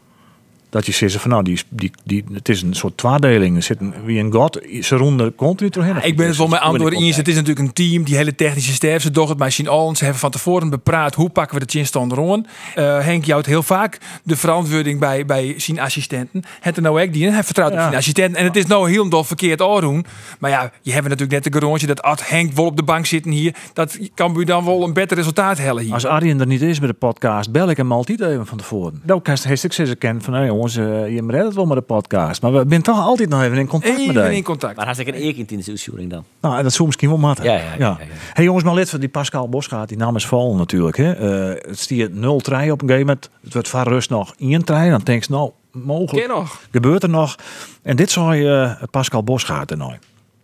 Dat 0.72 0.86
je 0.86 0.92
zegt 0.92 1.14
van 1.14 1.30
nou, 1.30 1.42
die, 1.42 1.60
die, 1.68 1.90
die, 2.04 2.24
het 2.32 2.48
is 2.48 2.62
een 2.62 2.74
soort 2.74 2.96
tweedeling. 2.96 3.56
Er 3.56 3.62
zit 3.62 3.80
een, 3.80 3.94
wie 4.04 4.18
een 4.18 4.32
god, 4.32 4.60
ze 4.80 4.96
ronden 4.96 5.34
continu 5.34 5.70
doorheen. 5.70 6.02
Ik 6.02 6.16
ben 6.16 6.26
het 6.26 6.36
wel 6.36 6.48
met 6.48 6.60
antwoorden 6.60 6.98
in. 6.98 7.12
Het 7.12 7.28
is 7.28 7.34
natuurlijk 7.34 7.66
een 7.66 7.72
team, 7.72 8.04
die 8.04 8.16
hele 8.16 8.34
technische 8.34 8.72
sterf. 8.72 9.02
Ze 9.02 9.10
doen 9.10 9.28
het 9.28 9.38
maar 9.38 9.52
zien 9.52 9.68
al. 9.68 9.96
Ze 9.96 10.02
hebben 10.04 10.20
van 10.20 10.30
tevoren 10.30 10.70
bepraat 10.70 11.14
hoe 11.14 11.30
pakken 11.30 11.58
we 11.58 11.64
de 11.64 11.70
chinstand 11.70 12.12
rond. 12.12 12.46
Uh, 12.78 13.00
Henk 13.00 13.24
jouwt 13.24 13.46
heel 13.46 13.62
vaak 13.62 13.98
de 14.22 14.36
verantwoording 14.36 15.00
bij, 15.00 15.26
bij 15.26 15.54
zijn 15.56 15.80
assistenten. 15.80 16.42
Het 16.60 16.76
er 16.76 16.82
nou 16.82 17.02
ook 17.02 17.12
die 17.12 17.30
hij 17.30 17.44
vertrouwt 17.44 17.72
op 17.72 17.76
Ja. 17.76 17.82
zijn 17.82 17.96
assistenten. 17.96 18.38
En 18.38 18.44
het 18.44 18.56
is 18.56 18.66
nou 18.66 18.90
heel 18.90 19.08
dol 19.08 19.24
verkeerd 19.24 19.58
doen. 19.58 20.04
Maar 20.38 20.50
ja, 20.50 20.72
je 20.82 20.92
hebt 20.92 21.08
natuurlijk 21.08 21.44
net 21.44 21.52
de 21.52 21.60
garage 21.60 21.86
dat 21.86 22.02
als 22.02 22.28
Henk 22.28 22.52
wel 22.52 22.64
op 22.64 22.76
de 22.76 22.82
bank 22.82 23.06
zitten 23.06 23.30
hier, 23.30 23.54
dat 23.72 23.98
kan 24.14 24.34
u 24.36 24.44
dan 24.44 24.64
wel 24.64 24.84
een 24.84 24.92
beter 24.92 25.16
resultaat 25.16 25.58
hellen 25.58 25.82
hier. 25.82 25.92
Als 25.92 26.06
Arjen 26.06 26.40
er 26.40 26.46
niet 26.46 26.62
is 26.62 26.78
bij 26.78 26.88
de 26.88 26.94
podcast, 26.94 27.50
bel 27.50 27.70
ik 27.70 27.76
hem 27.76 27.92
altijd 27.92 28.20
even 28.20 28.46
van 28.46 28.58
tevoren. 28.58 29.00
Dan 29.04 29.22
kan 29.22 29.36
hij 29.42 29.58
ik 29.62 29.72
ze 29.72 29.96
kennen 29.96 30.22
van, 30.22 30.34
hey 30.34 30.50
jongens, 30.62 30.76
eh, 30.76 31.14
je 31.14 31.24
redt 31.26 31.44
het 31.44 31.54
wel 31.54 31.66
met 31.66 31.76
de 31.76 31.82
podcast. 31.82 32.42
Maar 32.42 32.52
we 32.52 32.64
zijn 32.68 32.82
toch 32.82 32.98
altijd 32.98 33.28
nog 33.28 33.42
even 33.42 33.58
in 33.58 33.66
contact 33.66 34.06
met 34.06 34.16
Even 34.16 34.32
in 34.32 34.42
contact. 34.42 34.76
Maar 34.76 34.84
hartstikke 34.84 35.14
een 35.14 35.22
eer 35.22 35.38
in 35.38 35.46
de 35.46 35.64
uitzending 35.68 36.10
dan. 36.10 36.24
Nou, 36.40 36.62
dat 36.62 36.72
zou 36.72 36.86
misschien 36.86 37.08
wel 37.08 37.18
matten. 37.18 37.44
Ja, 37.44 37.52
ja, 37.52 37.60
ja, 37.60 37.74
ja, 37.78 37.96
ja. 38.00 38.06
Hey 38.32 38.44
jongens, 38.44 38.64
maar 38.64 38.74
lid 38.74 38.90
van 38.90 39.00
die 39.00 39.08
Pascal 39.08 39.48
Bosgaard, 39.48 39.88
die 39.88 39.98
naam 39.98 40.16
is 40.16 40.26
val 40.26 40.54
natuurlijk. 40.54 40.96
Hè. 40.96 41.12
Eh, 41.12 41.68
het 41.68 41.78
stiert 41.78 42.14
0 42.14 42.40
3 42.40 42.72
op 42.72 42.82
een 42.82 42.88
gegeven 42.88 43.06
moment. 43.06 43.30
Het 43.42 43.52
wordt 43.52 43.68
van 43.68 43.82
rust 43.82 44.10
nog 44.10 44.34
1 44.38 44.64
3 44.64 44.90
Dan 44.90 45.00
denk 45.04 45.24
je, 45.24 45.32
nou, 45.32 45.50
mogelijk 45.72 46.28
nog. 46.28 46.60
gebeurt 46.70 47.02
er 47.02 47.08
nog. 47.08 47.36
En 47.82 47.96
dit 47.96 48.10
zou 48.10 48.36
je 48.36 48.76
Pascal 48.90 49.22
Bosgaard 49.22 49.70
er 49.70 49.76
nou. 49.76 49.92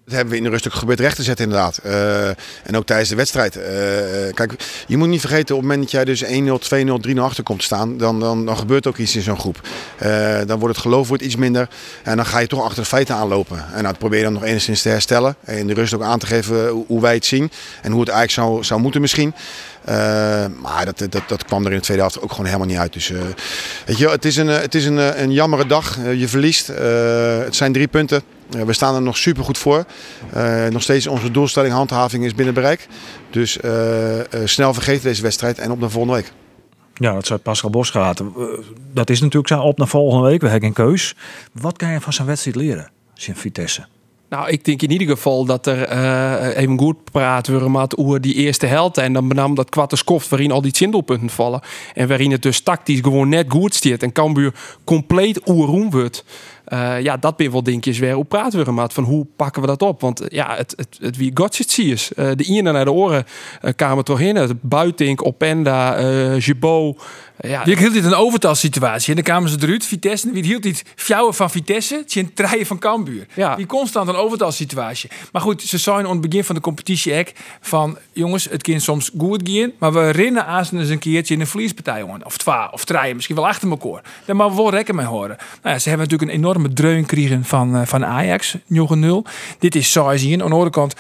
Dat 0.09 0.16
hebben 0.16 0.35
we 0.35 0.40
in 0.40 0.44
de 0.44 0.51
rust 0.51 0.66
ook 0.66 0.75
gebeurd 0.75 1.01
recht 1.01 1.16
te 1.16 1.23
zetten 1.23 1.44
inderdaad. 1.44 1.79
Eh, 1.79 2.29
en 2.29 2.77
ook 2.77 2.87
tijdens 2.87 3.09
de 3.09 3.16
wedstrijd. 3.16 3.57
Eh, 3.57 4.35
kijk, 4.35 4.53
je 4.87 4.97
moet 4.97 5.09
niet 5.09 5.21
vergeten 5.21 5.55
op 5.55 5.61
het 5.61 5.71
moment 5.71 5.81
dat 5.81 5.90
jij 5.90 6.05
dus 6.05 6.23
1-0, 6.25 6.59
2-0, 6.59 6.99
3-0 7.01 7.25
achter 7.25 7.44
komt 7.44 7.62
staan. 7.62 7.99
Dan, 7.99 8.21
dan, 8.21 8.47
dan 8.47 8.57
gebeurt 8.57 8.87
ook 8.87 8.97
iets 8.97 9.16
in 9.16 9.23
zo'n 9.23 9.38
groep. 9.38 9.61
Eh, 9.99 10.38
dan 10.47 10.59
wordt 10.59 10.75
het 10.75 10.85
geloof 10.85 11.09
wordt 11.09 11.23
iets 11.23 11.37
minder. 11.37 11.68
En 12.03 12.16
dan 12.16 12.27
ga 12.27 12.38
je 12.38 12.47
toch 12.47 12.62
achter 12.62 12.83
de 12.83 12.88
feiten 12.88 13.14
aanlopen. 13.14 13.57
En 13.59 13.73
nou, 13.73 13.83
dat 13.83 13.99
probeer 13.99 14.18
je 14.18 14.25
dan 14.25 14.33
nog 14.33 14.44
enigszins 14.44 14.83
te 14.83 14.88
herstellen. 14.88 15.37
En 15.44 15.59
in 15.59 15.66
de 15.66 15.75
rust 15.75 15.94
ook 15.94 16.03
aan 16.03 16.18
te 16.18 16.27
geven 16.27 16.68
hoe 16.68 17.01
wij 17.01 17.14
het 17.14 17.27
zien. 17.27 17.51
En 17.83 17.90
hoe 17.90 18.01
het 18.01 18.09
eigenlijk 18.09 18.49
zou, 18.49 18.64
zou 18.64 18.81
moeten 18.81 19.01
misschien. 19.01 19.35
Eh, 19.85 19.95
maar 20.62 20.85
dat, 20.85 20.99
dat, 20.99 21.23
dat 21.27 21.45
kwam 21.45 21.64
er 21.64 21.71
in 21.71 21.77
de 21.77 21.83
tweede 21.83 22.03
helft 22.03 22.21
ook 22.21 22.31
gewoon 22.31 22.47
helemaal 22.47 22.67
niet 22.67 22.77
uit. 22.77 22.93
Dus 22.93 23.11
eh, 23.11 23.21
weet 23.87 23.99
je, 23.99 24.09
het 24.09 24.25
is 24.25 24.37
een, 24.37 24.49
eh, 24.49 24.61
het 24.61 24.75
is 24.75 24.85
een, 24.87 25.23
een 25.23 25.33
jammere 25.33 25.67
dag. 25.67 25.99
Je 26.17 26.29
verliest. 26.29 26.67
Het 26.67 27.57
zijn 27.57 27.73
drie 27.73 27.87
punten. 27.87 28.23
We 28.49 28.73
staan 28.73 28.95
er 28.95 29.03
nog 29.03 29.17
super 29.17 29.45
goed 29.45 29.59
voor. 29.59 29.85
Nog 30.71 30.83
steeds 30.83 31.07
onze 31.07 31.31
doelstelling 31.31 31.75
handhaving 31.75 32.25
is 32.25 32.35
binnen 32.35 32.55
bereik. 32.55 32.87
Dus 33.31 33.59
snel 34.45 34.75
vergeten 34.75 35.03
deze 35.03 35.23
wedstrijd 35.23 35.59
en 35.59 35.71
op 35.71 35.81
naar 35.81 35.91
volgende 35.91 36.17
week. 36.17 36.33
Ja, 36.95 37.12
dat 37.12 37.27
zou 37.27 37.41
Pascal 37.41 37.71
Bosgaard. 37.71 38.21
Dat 38.93 39.11
is 39.11 39.21
natuurlijk 39.21 39.49
zo 39.49 39.61
op 39.61 39.79
naar 39.79 39.88
volgende 39.88 40.29
week. 40.29 40.41
We 40.41 40.49
hebben 40.49 40.75
geen 40.75 40.87
keus. 40.87 41.14
Wat 41.53 41.77
kan 41.77 41.91
je 41.91 42.01
van 42.01 42.12
zijn 42.12 42.27
wedstrijd 42.27 42.57
leren? 42.57 42.91
In 43.27 43.37
Vitesse. 43.37 43.87
Nou, 44.29 44.49
ik 44.51 44.64
denk 44.64 44.83
in 44.83 44.91
ieder 44.91 45.09
geval 45.09 45.45
dat 45.45 45.67
er 45.67 45.83
eh, 45.83 46.57
even 46.57 46.79
goed 46.79 47.05
praat 47.05 47.49
worden 47.49 47.71
met 47.71 47.97
over 47.97 48.21
die 48.21 48.35
eerste 48.35 48.67
helft. 48.67 48.99
En 48.99 49.12
dan 49.12 49.29
benam 49.29 49.55
dat 49.55 49.71
kwarte 49.71 49.97
skoft 49.97 50.29
waarin 50.29 50.51
al 50.51 50.62
die 50.62 50.77
zindelpunten 50.77 51.31
vallen. 51.31 51.61
En 51.95 52.09
waarin 52.09 52.33
het 52.33 52.43
dus 52.43 52.61
tactisch 52.61 53.01
gewoon 53.01 53.29
net 53.29 53.47
goed 53.49 53.75
stiert. 53.75 54.03
En 54.03 54.12
Cambuur 54.12 54.55
compleet 54.85 55.49
oerroem 55.49 55.91
wordt. 55.91 56.25
Eh, 56.64 57.01
ja, 57.01 57.17
dat 57.17 57.37
ben 57.37 57.51
wel 57.51 57.62
dingetjes 57.62 57.99
weer 57.99 58.14
hoe 58.14 58.25
praten 58.25 58.64
we 58.64 58.73
maar 58.73 58.91
van 58.91 59.05
hoe 59.05 59.27
pakken 59.37 59.62
we 59.62 59.69
dat 59.69 59.83
op? 59.83 60.01
Want 60.01 60.23
ja, 60.29 60.57
het, 60.57 60.75
het, 60.77 60.99
het 61.01 61.17
wie 61.17 61.31
Gotchit 61.35 61.71
zie 61.71 61.93
is. 61.93 62.12
Eh, 62.12 62.31
de 62.35 62.45
ene 62.45 62.73
naar 62.73 62.85
de 62.85 62.93
oren 62.93 63.25
uh, 63.62 63.71
kamer 63.77 64.05
toch 64.05 64.21
in. 64.21 64.59
Buitink, 64.62 65.27
Openda, 65.27 66.01
Jebot. 66.37 67.03
Ja, 67.40 67.64
Wie 67.64 67.77
hield 67.77 67.92
dit 67.92 68.05
een 68.05 68.14
overtalsituatie? 68.14 69.09
En 69.09 69.14
dan 69.14 69.24
kwamen 69.24 69.51
ze 69.51 69.57
eruit, 69.61 69.87
Vitesse. 69.87 70.31
Wie 70.31 70.44
hield 70.44 70.62
dit 70.62 70.85
fjouwen 70.96 71.35
van 71.35 71.51
Vitesse? 71.51 71.94
Het 71.96 72.12
zijn 72.12 72.35
treien 72.35 72.66
van 72.66 72.79
Cambuur. 72.79 73.27
Ja. 73.35 73.57
Die 73.57 73.66
constant 73.66 74.09
een 74.09 74.14
overtalsituatie. 74.14 75.11
Maar 75.33 75.42
goed, 75.42 75.62
ze 75.62 75.79
zeiden 75.79 76.07
aan 76.07 76.12
het 76.12 76.20
begin 76.20 76.44
van 76.44 76.55
de 76.55 76.61
competitie 76.61 77.27
van... 77.61 77.98
jongens, 78.12 78.44
het 78.51 78.62
kan 78.62 78.81
soms 78.81 79.11
goed 79.18 79.48
gaan... 79.48 79.72
maar 79.79 79.92
we 79.92 80.11
rennen 80.11 80.46
aan 80.46 80.66
eens 80.72 80.88
een 80.88 80.98
keertje 80.98 81.35
in 81.35 81.40
een 81.40 81.46
verliespartij. 81.46 81.98
Jongen. 81.98 82.24
Of 82.24 82.37
twee, 82.37 82.72
of 82.72 82.85
drie, 82.85 83.14
misschien 83.14 83.37
wel 83.37 83.46
achter 83.46 83.70
elkaar. 83.70 84.03
Daar 84.24 84.37
maar 84.37 84.51
we 84.51 84.57
wel 84.57 84.70
rekken 84.70 84.94
mee 84.94 85.07
horen. 85.07 85.37
Nou 85.62 85.74
ja, 85.74 85.79
ze 85.79 85.88
hebben 85.88 86.09
natuurlijk 86.09 86.31
een 86.33 86.44
enorme 86.44 86.72
dreun 86.72 87.01
gekregen 87.01 87.44
van, 87.44 87.77
eh, 87.77 87.87
van 87.87 88.05
Ajax, 88.05 88.57
0-0. 88.66 89.24
Dit 89.59 89.74
is 89.74 89.90
saai 89.90 90.18
zien. 90.18 90.42
Aan 90.42 90.48
de 90.48 90.55
andere 90.55 90.70
kant... 90.70 90.94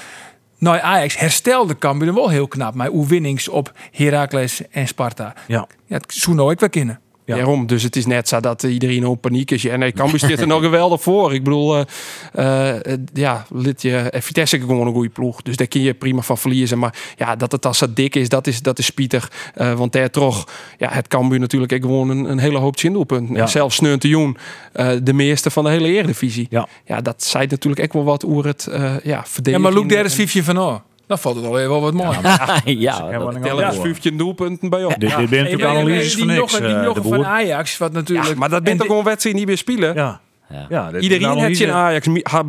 Nou, 0.58 0.78
Ajax 0.80 1.18
herstelde 1.18 1.78
Cambuur 1.78 2.14
wel 2.14 2.28
heel 2.28 2.48
knap. 2.48 2.74
Maar 2.74 2.90
oefenings 2.90 3.48
op 3.48 3.72
Heracles 3.92 4.68
en 4.70 4.88
Sparta. 4.88 5.34
Ja. 5.46 5.66
Ja, 5.86 5.96
het 5.96 6.14
zou 6.14 6.40
ook 6.40 6.60
wel 6.60 6.68
kunnen. 6.68 7.00
Ja. 7.28 7.34
Daarom, 7.34 7.66
dus 7.66 7.82
het 7.82 7.96
is 7.96 8.06
net 8.06 8.28
zo 8.28 8.40
dat 8.40 8.62
iedereen 8.62 9.06
op 9.06 9.20
paniek 9.20 9.50
is. 9.50 9.62
Ja, 9.62 9.76
nee, 9.76 9.92
Cambuur 9.92 10.18
zit 10.18 10.40
er 10.40 10.46
nog 10.46 10.62
geweldig 10.62 11.02
voor. 11.02 11.34
Ik 11.34 11.44
bedoel, 11.44 11.76
eh, 11.76 11.84
eh, 12.32 12.92
eh, 12.92 12.98
ja, 13.12 13.46
lid 13.50 13.82
je 13.82 14.12
Vitesse 14.14 14.58
gewoon 14.60 14.86
een 14.86 14.92
goede 14.92 15.08
ploeg. 15.08 15.42
Dus 15.42 15.56
daar 15.56 15.66
kun 15.66 15.80
je 15.80 15.94
prima 15.94 16.20
van 16.20 16.38
verliezen. 16.38 16.78
Maar 16.78 16.94
ja, 17.16 17.36
dat 17.36 17.52
het 17.52 17.66
als 17.66 17.78
zo 17.78 17.86
dik 17.94 18.14
is, 18.14 18.28
dat 18.28 18.46
is, 18.46 18.62
dat 18.62 18.78
is 18.78 18.86
spietig. 18.86 19.30
Eh, 19.54 19.72
want 19.72 19.92
daar 19.92 20.10
toch, 20.10 20.48
ja, 20.78 20.88
het 20.92 21.08
Cambuur 21.08 21.38
natuurlijk 21.38 21.72
ook 21.72 21.80
gewoon 21.82 22.08
een, 22.10 22.30
een 22.30 22.38
hele 22.38 22.58
hoop 22.58 22.78
zindoelpunten. 22.78 23.34
Ja. 23.34 23.46
Zelfs 23.46 23.76
Sneun 23.76 23.98
de 23.98 24.32
eh, 24.72 24.90
de 25.02 25.12
meeste 25.12 25.50
van 25.50 25.64
de 25.64 25.70
hele 25.70 25.88
Eredivisie. 25.88 26.46
Ja. 26.50 26.68
ja, 26.84 27.00
dat 27.00 27.24
zei 27.24 27.46
natuurlijk 27.46 27.82
ook 27.82 27.92
wel 27.92 28.04
wat 28.04 28.24
over 28.26 28.46
het 28.46 28.66
eh 28.66 28.80
ja, 28.80 29.00
Ja, 29.02 29.24
verdedigen. 29.26 29.60
maar 29.60 29.82
Luc, 29.82 29.86
daar 29.86 30.04
is 30.04 30.14
Vivje 30.14 30.44
van 30.44 30.58
oh. 30.58 30.76
Dan 31.08 31.18
valt 31.18 31.36
het 31.36 31.44
alweer 31.44 31.68
wel 31.68 31.80
wat 31.80 31.92
mooi. 31.94 32.16
ja, 32.22 32.60
Ja, 32.64 33.18
dat- 33.18 33.42
Tellen 33.42 33.64
ja. 33.64 33.72
15 33.72 34.16
doelpunten 34.16 34.68
bij 34.70 34.84
op. 34.84 34.94
Dit, 34.98 35.16
dit 35.16 35.30
bent 35.30 35.62
analyses 35.62 36.14
die 36.14 36.24
van 36.24 36.34
nog, 36.34 36.36
niks, 36.36 36.56
die 36.58 36.76
eh, 36.76 36.82
nog 36.82 36.98
van. 37.02 37.24
Ajax, 37.26 37.78
wat 37.78 37.92
natuurlijk... 37.92 38.28
Ja, 38.28 38.34
maar 38.34 38.48
dat 38.48 38.58
en 38.58 38.64
bent 38.64 38.78
toch 38.78 38.86
gewoon 38.86 39.04
wedstrijd 39.04 39.36
niet 39.36 39.46
meer 39.46 39.56
spelen? 39.58 39.94
Ja, 39.94 40.20
Ja. 40.50 40.66
ja 40.68 40.90
Iedereen 41.00 41.34
de 41.34 41.40
heeft 41.40 41.60
in 41.60 41.70
Ajax 41.70 42.06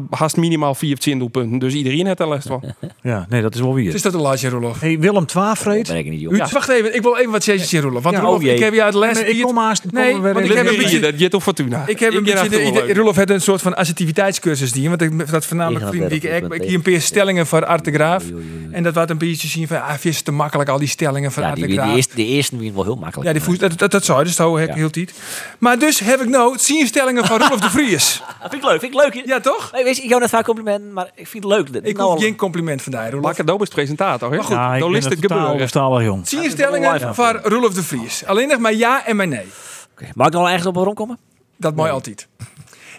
haast 0.10 0.38
minimaal 0.38 0.76
14 0.76 1.20
doelpunten. 1.20 1.60
Dus 1.60 1.74
iedereen 1.74 2.06
heeft 2.06 2.20
er 2.20 2.28
last 2.28 2.48
van. 2.48 2.64
Ja, 3.02 3.26
nee, 3.30 3.42
dat 3.42 3.54
is 3.56 3.62
wel 3.62 3.74
wie. 3.74 3.94
Is 3.94 4.02
dat 4.02 4.14
een 4.14 4.22
laatje, 4.22 4.50
Rolof? 4.50 4.80
Hey, 4.80 5.00
Willem 5.00 5.26
Twaafreed. 5.26 5.88
ben 5.88 5.98
ik 5.98 6.06
niet 6.10 6.22
U- 6.22 6.36
joh. 6.38 6.52
Wacht 6.52 6.70
even, 6.70 6.96
ik 6.96 7.02
wil 7.02 7.18
even 7.18 7.32
wat 7.32 7.44
zeggen, 7.44 7.80
Rolof. 7.82 8.04
Want 8.04 8.16
Ja, 8.16 8.22
Rolof, 8.22 8.38
oh 8.44 8.48
ik 8.50 8.60
heb 8.60 8.74
je 8.74 8.84
uit 8.84 8.94
de 8.94 9.00
les... 9.00 9.22
Nee, 9.22 9.30
ik 9.36 9.42
kom 9.42 9.58
haast. 9.58 9.92
Nee, 9.92 10.18
weer 10.22 10.34
want 10.34 10.46
ik 10.46 10.54
heb 10.54 10.68
een 10.68 10.78
beetje- 10.78 11.00
dat 11.00 11.20
je 11.20 11.30
toch 11.30 11.44
Fortuna. 11.44 11.84
Ik 11.88 12.00
heb 12.00 12.14
een 12.14 12.24
beetje. 12.24 12.94
Rolof 12.94 13.16
had 13.16 13.30
een 13.30 13.42
soort 13.42 13.62
van 13.62 13.76
assertiviteitscursus 13.76 14.72
die, 14.72 14.90
want 14.90 15.02
ik 15.02 15.32
dat 15.32 15.46
voornamelijk 15.46 15.88
vrienden 15.88 16.10
die 16.10 16.22
ik, 16.22 16.54
ik, 16.54 16.62
hier 16.64 16.74
een 16.74 16.82
paar 16.82 17.02
stellingen 17.02 17.48
voor 17.48 17.66
Arte 17.66 17.92
Graaf 17.92 18.24
en 18.72 18.84
dat 18.84 18.94
wat 18.94 19.10
een 19.10 19.18
beetje 19.18 19.48
zien 19.48 19.68
van, 19.68 19.82
ah, 19.82 19.90
vind 19.90 20.02
je 20.04 20.10
het 20.10 20.26
te 20.26 20.32
makkelijk 20.32 20.70
al 20.70 20.80
die 20.80 20.88
stellingen 20.88 21.32
van 21.32 21.44
Ja, 21.44 21.50
Arte 21.50 21.62
die, 21.62 21.70
die, 21.70 21.80
Graaf. 21.80 21.96
eerste, 21.96 22.16
de 22.16 22.26
eerste 22.26 22.58
wien 22.58 22.74
wel 22.74 22.84
heel 22.84 22.96
makkelijk. 22.96 23.28
Ja, 23.28 23.34
die 23.34 23.42
voet, 23.44 23.92
dat, 23.92 24.06
zou, 24.06 24.24
dus 24.24 24.36
zo 24.36 24.60
Ja. 24.60 24.74
heel 24.74 24.90
tijd. 24.90 25.14
Maar 25.60 25.80
dus 25.80 26.00
heb 26.00 26.22
ik 26.22 26.28
nou 26.30 26.58
tien 26.58 26.88
stellingen 26.88 27.26
van 27.26 27.40
Rolof 27.40 27.60
de 27.60 27.70
Vries. 27.70 27.89
Dat 27.92 28.50
vind 28.50 28.64
ik 28.64 28.70
leuk, 28.70 28.80
vind 28.80 28.94
ik 28.94 29.02
leuk. 29.02 29.26
Ja, 29.26 29.40
toch? 29.40 29.72
Nee, 29.72 29.84
weet 29.84 29.98
je, 29.98 30.04
ik 30.04 30.10
hou 30.10 30.22
net 30.22 30.30
vaak 30.30 30.46
complimenten, 30.46 30.94
maar 30.94 31.12
ik 31.16 31.28
vind 31.28 31.44
het 31.44 31.54
leuk. 31.54 31.84
Ik 31.84 31.98
Nou, 31.98 32.12
hoef 32.12 32.22
geen 32.22 32.36
compliment 32.36 32.82
van 32.82 32.92
daar, 32.92 33.12
het 33.38 33.46
als 33.60 33.70
presentator. 33.70 34.30
Hè? 34.30 34.36
Maar 34.36 34.46
goed, 34.46 34.56
Ja, 34.56 34.74
is 34.96 35.06
het 35.06 35.14
gebeuren. 35.20 36.04
jong. 36.04 36.28
Stellingen 36.28 37.16
van 37.16 37.36
Rolof 37.44 37.74
de 37.74 37.84
Vries. 37.84 38.26
Alleen 38.26 38.48
nog 38.48 38.60
maar 38.60 38.74
ja 38.74 39.06
en 39.06 39.16
maar 39.16 39.28
nee. 39.28 39.46
Oké. 39.92 40.08
Mag 40.14 40.28
ik 40.28 40.34
nog 40.34 40.42
wel 40.42 40.52
ergens 40.52 40.68
op 40.68 40.76
rondkomen? 40.76 41.18
Dat 41.58 41.76
mooi 41.76 41.92
altijd. 41.92 42.28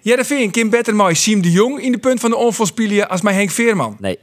Jereveen 0.03 0.51
Kim 0.51 0.71
beter 0.71 0.95
mooi 0.95 1.15
Siem 1.15 1.43
de 1.43 1.51
Jong 1.51 1.81
in 1.81 1.93
de 1.93 1.99
punt 1.99 2.21
van 2.21 2.31
de 2.31 2.37
onvoorspelen 2.37 3.09
als 3.09 3.21
mijn 3.21 3.37
Henk 3.37 3.51
Veerman. 3.51 3.97
Nee. 3.99 4.19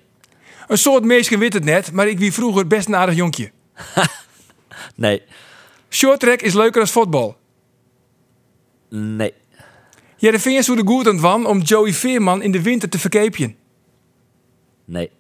Een 0.68 0.78
soort 0.78 1.04
meisje 1.04 1.38
weet 1.38 1.54
het 1.54 1.64
net, 1.64 1.92
maar 1.92 2.08
ik 2.08 2.20
wie 2.20 2.34
vroeger 2.34 2.68
best 2.68 2.88
een 2.88 2.96
aardig 2.96 3.16
jonkje. 3.16 3.52
Nee. 4.96 5.22
Shorttrack 5.90 6.42
is 6.42 6.54
leuker 6.54 6.82
als 6.82 6.92
voetbal. 6.92 7.38
Nee. 8.90 9.34
Jereveen 10.18 10.58
is 10.58 10.68
hoe 10.68 10.76
de 10.76 10.86
goed 10.86 11.08
aan 11.08 11.20
van 11.20 11.46
om 11.46 11.60
Joey 11.62 11.94
Veerman 11.94 12.42
in 12.42 12.52
de 12.52 12.62
winter 12.62 12.90
te 12.90 13.00
verkeepjen. 13.00 13.56
Nee. 14.86 15.12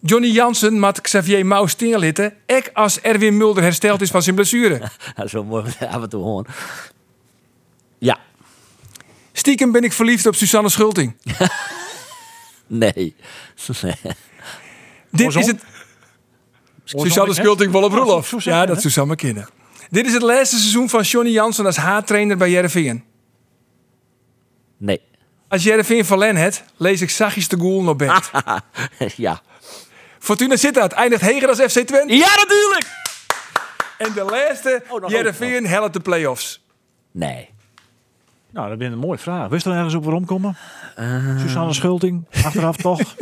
Johnny 0.00 0.28
Jansen 0.28 0.80
met 0.80 1.00
Xavier 1.00 1.46
Mouw 1.46 1.66
stingelitten, 1.66 2.34
ek 2.46 2.70
als 2.74 3.00
Erwin 3.00 3.36
Mulder 3.36 3.62
hersteld 3.62 4.00
is 4.00 4.10
van 4.10 4.22
zijn 4.22 4.34
blessure. 4.34 4.78
Dat 5.14 5.24
is 5.24 5.32
wel 5.32 5.44
mooi 5.44 5.64
af 5.94 6.02
en 6.02 6.08
toe 6.08 6.22
horen. 6.22 6.46
Ja. 7.98 8.18
Stiekem 9.32 9.72
ben 9.72 9.82
ik 9.84 9.92
verliefd 9.92 10.26
op 10.26 10.34
Susanne 10.34 10.68
Schulting. 10.68 11.16
Nee. 12.66 12.92
nee. 12.92 13.14
Dit 15.10 15.26
Ozon? 15.26 15.40
is 15.42 15.46
het... 15.46 15.62
Susanne 16.84 17.34
Schulting 17.34 17.72
wel 17.72 17.82
op 17.82 17.92
Roelof. 17.92 18.28
zo- 18.28 18.38
zo 18.38 18.50
Ja, 18.50 18.66
dat 18.66 18.82
samen 18.82 19.16
kunnen. 19.16 19.48
Dit 19.90 20.06
is 20.06 20.12
het 20.12 20.22
laatste 20.22 20.56
seizoen 20.56 20.88
van 20.88 21.02
Johnny 21.02 21.30
Jansen 21.32 21.66
als 21.66 21.76
haattrainer 21.76 22.36
bij 22.36 22.50
Jereveen. 22.50 23.04
Nee. 24.84 25.00
Als 25.48 25.62
Jereveen 25.62 26.04
verlen 26.04 26.36
het, 26.36 26.64
lees 26.76 27.00
ik 27.00 27.10
zachtjes 27.10 27.48
de 27.48 27.56
goal 27.56 27.82
nog 27.82 27.96
bent. 27.96 28.30
ja. 29.16 29.40
Fortuna 30.18 30.56
Sittard 30.56 30.92
eindigt 30.92 31.22
heger 31.22 31.48
als 31.48 31.58
FC 31.58 31.78
Twente. 31.80 32.14
Ja, 32.14 32.28
natuurlijk! 32.36 32.86
En 33.98 34.12
de 34.12 34.24
laatste, 34.24 34.82
Oh, 34.88 35.08
Jereveen 35.10 35.66
helpt 35.66 35.92
de 35.92 36.00
play-offs. 36.00 36.64
Nee. 37.10 37.48
Nou, 38.50 38.68
dat 38.68 38.80
is 38.80 38.86
een 38.86 38.98
mooie 38.98 39.18
vraag. 39.18 39.48
Wist 39.48 39.66
er 39.66 39.72
ergens 39.72 39.94
op 39.94 40.04
waarom 40.04 40.24
komen? 40.24 40.56
Susanne 41.40 41.72
Schulting, 41.72 42.26
achteraf 42.44 42.76
toch? 42.76 43.00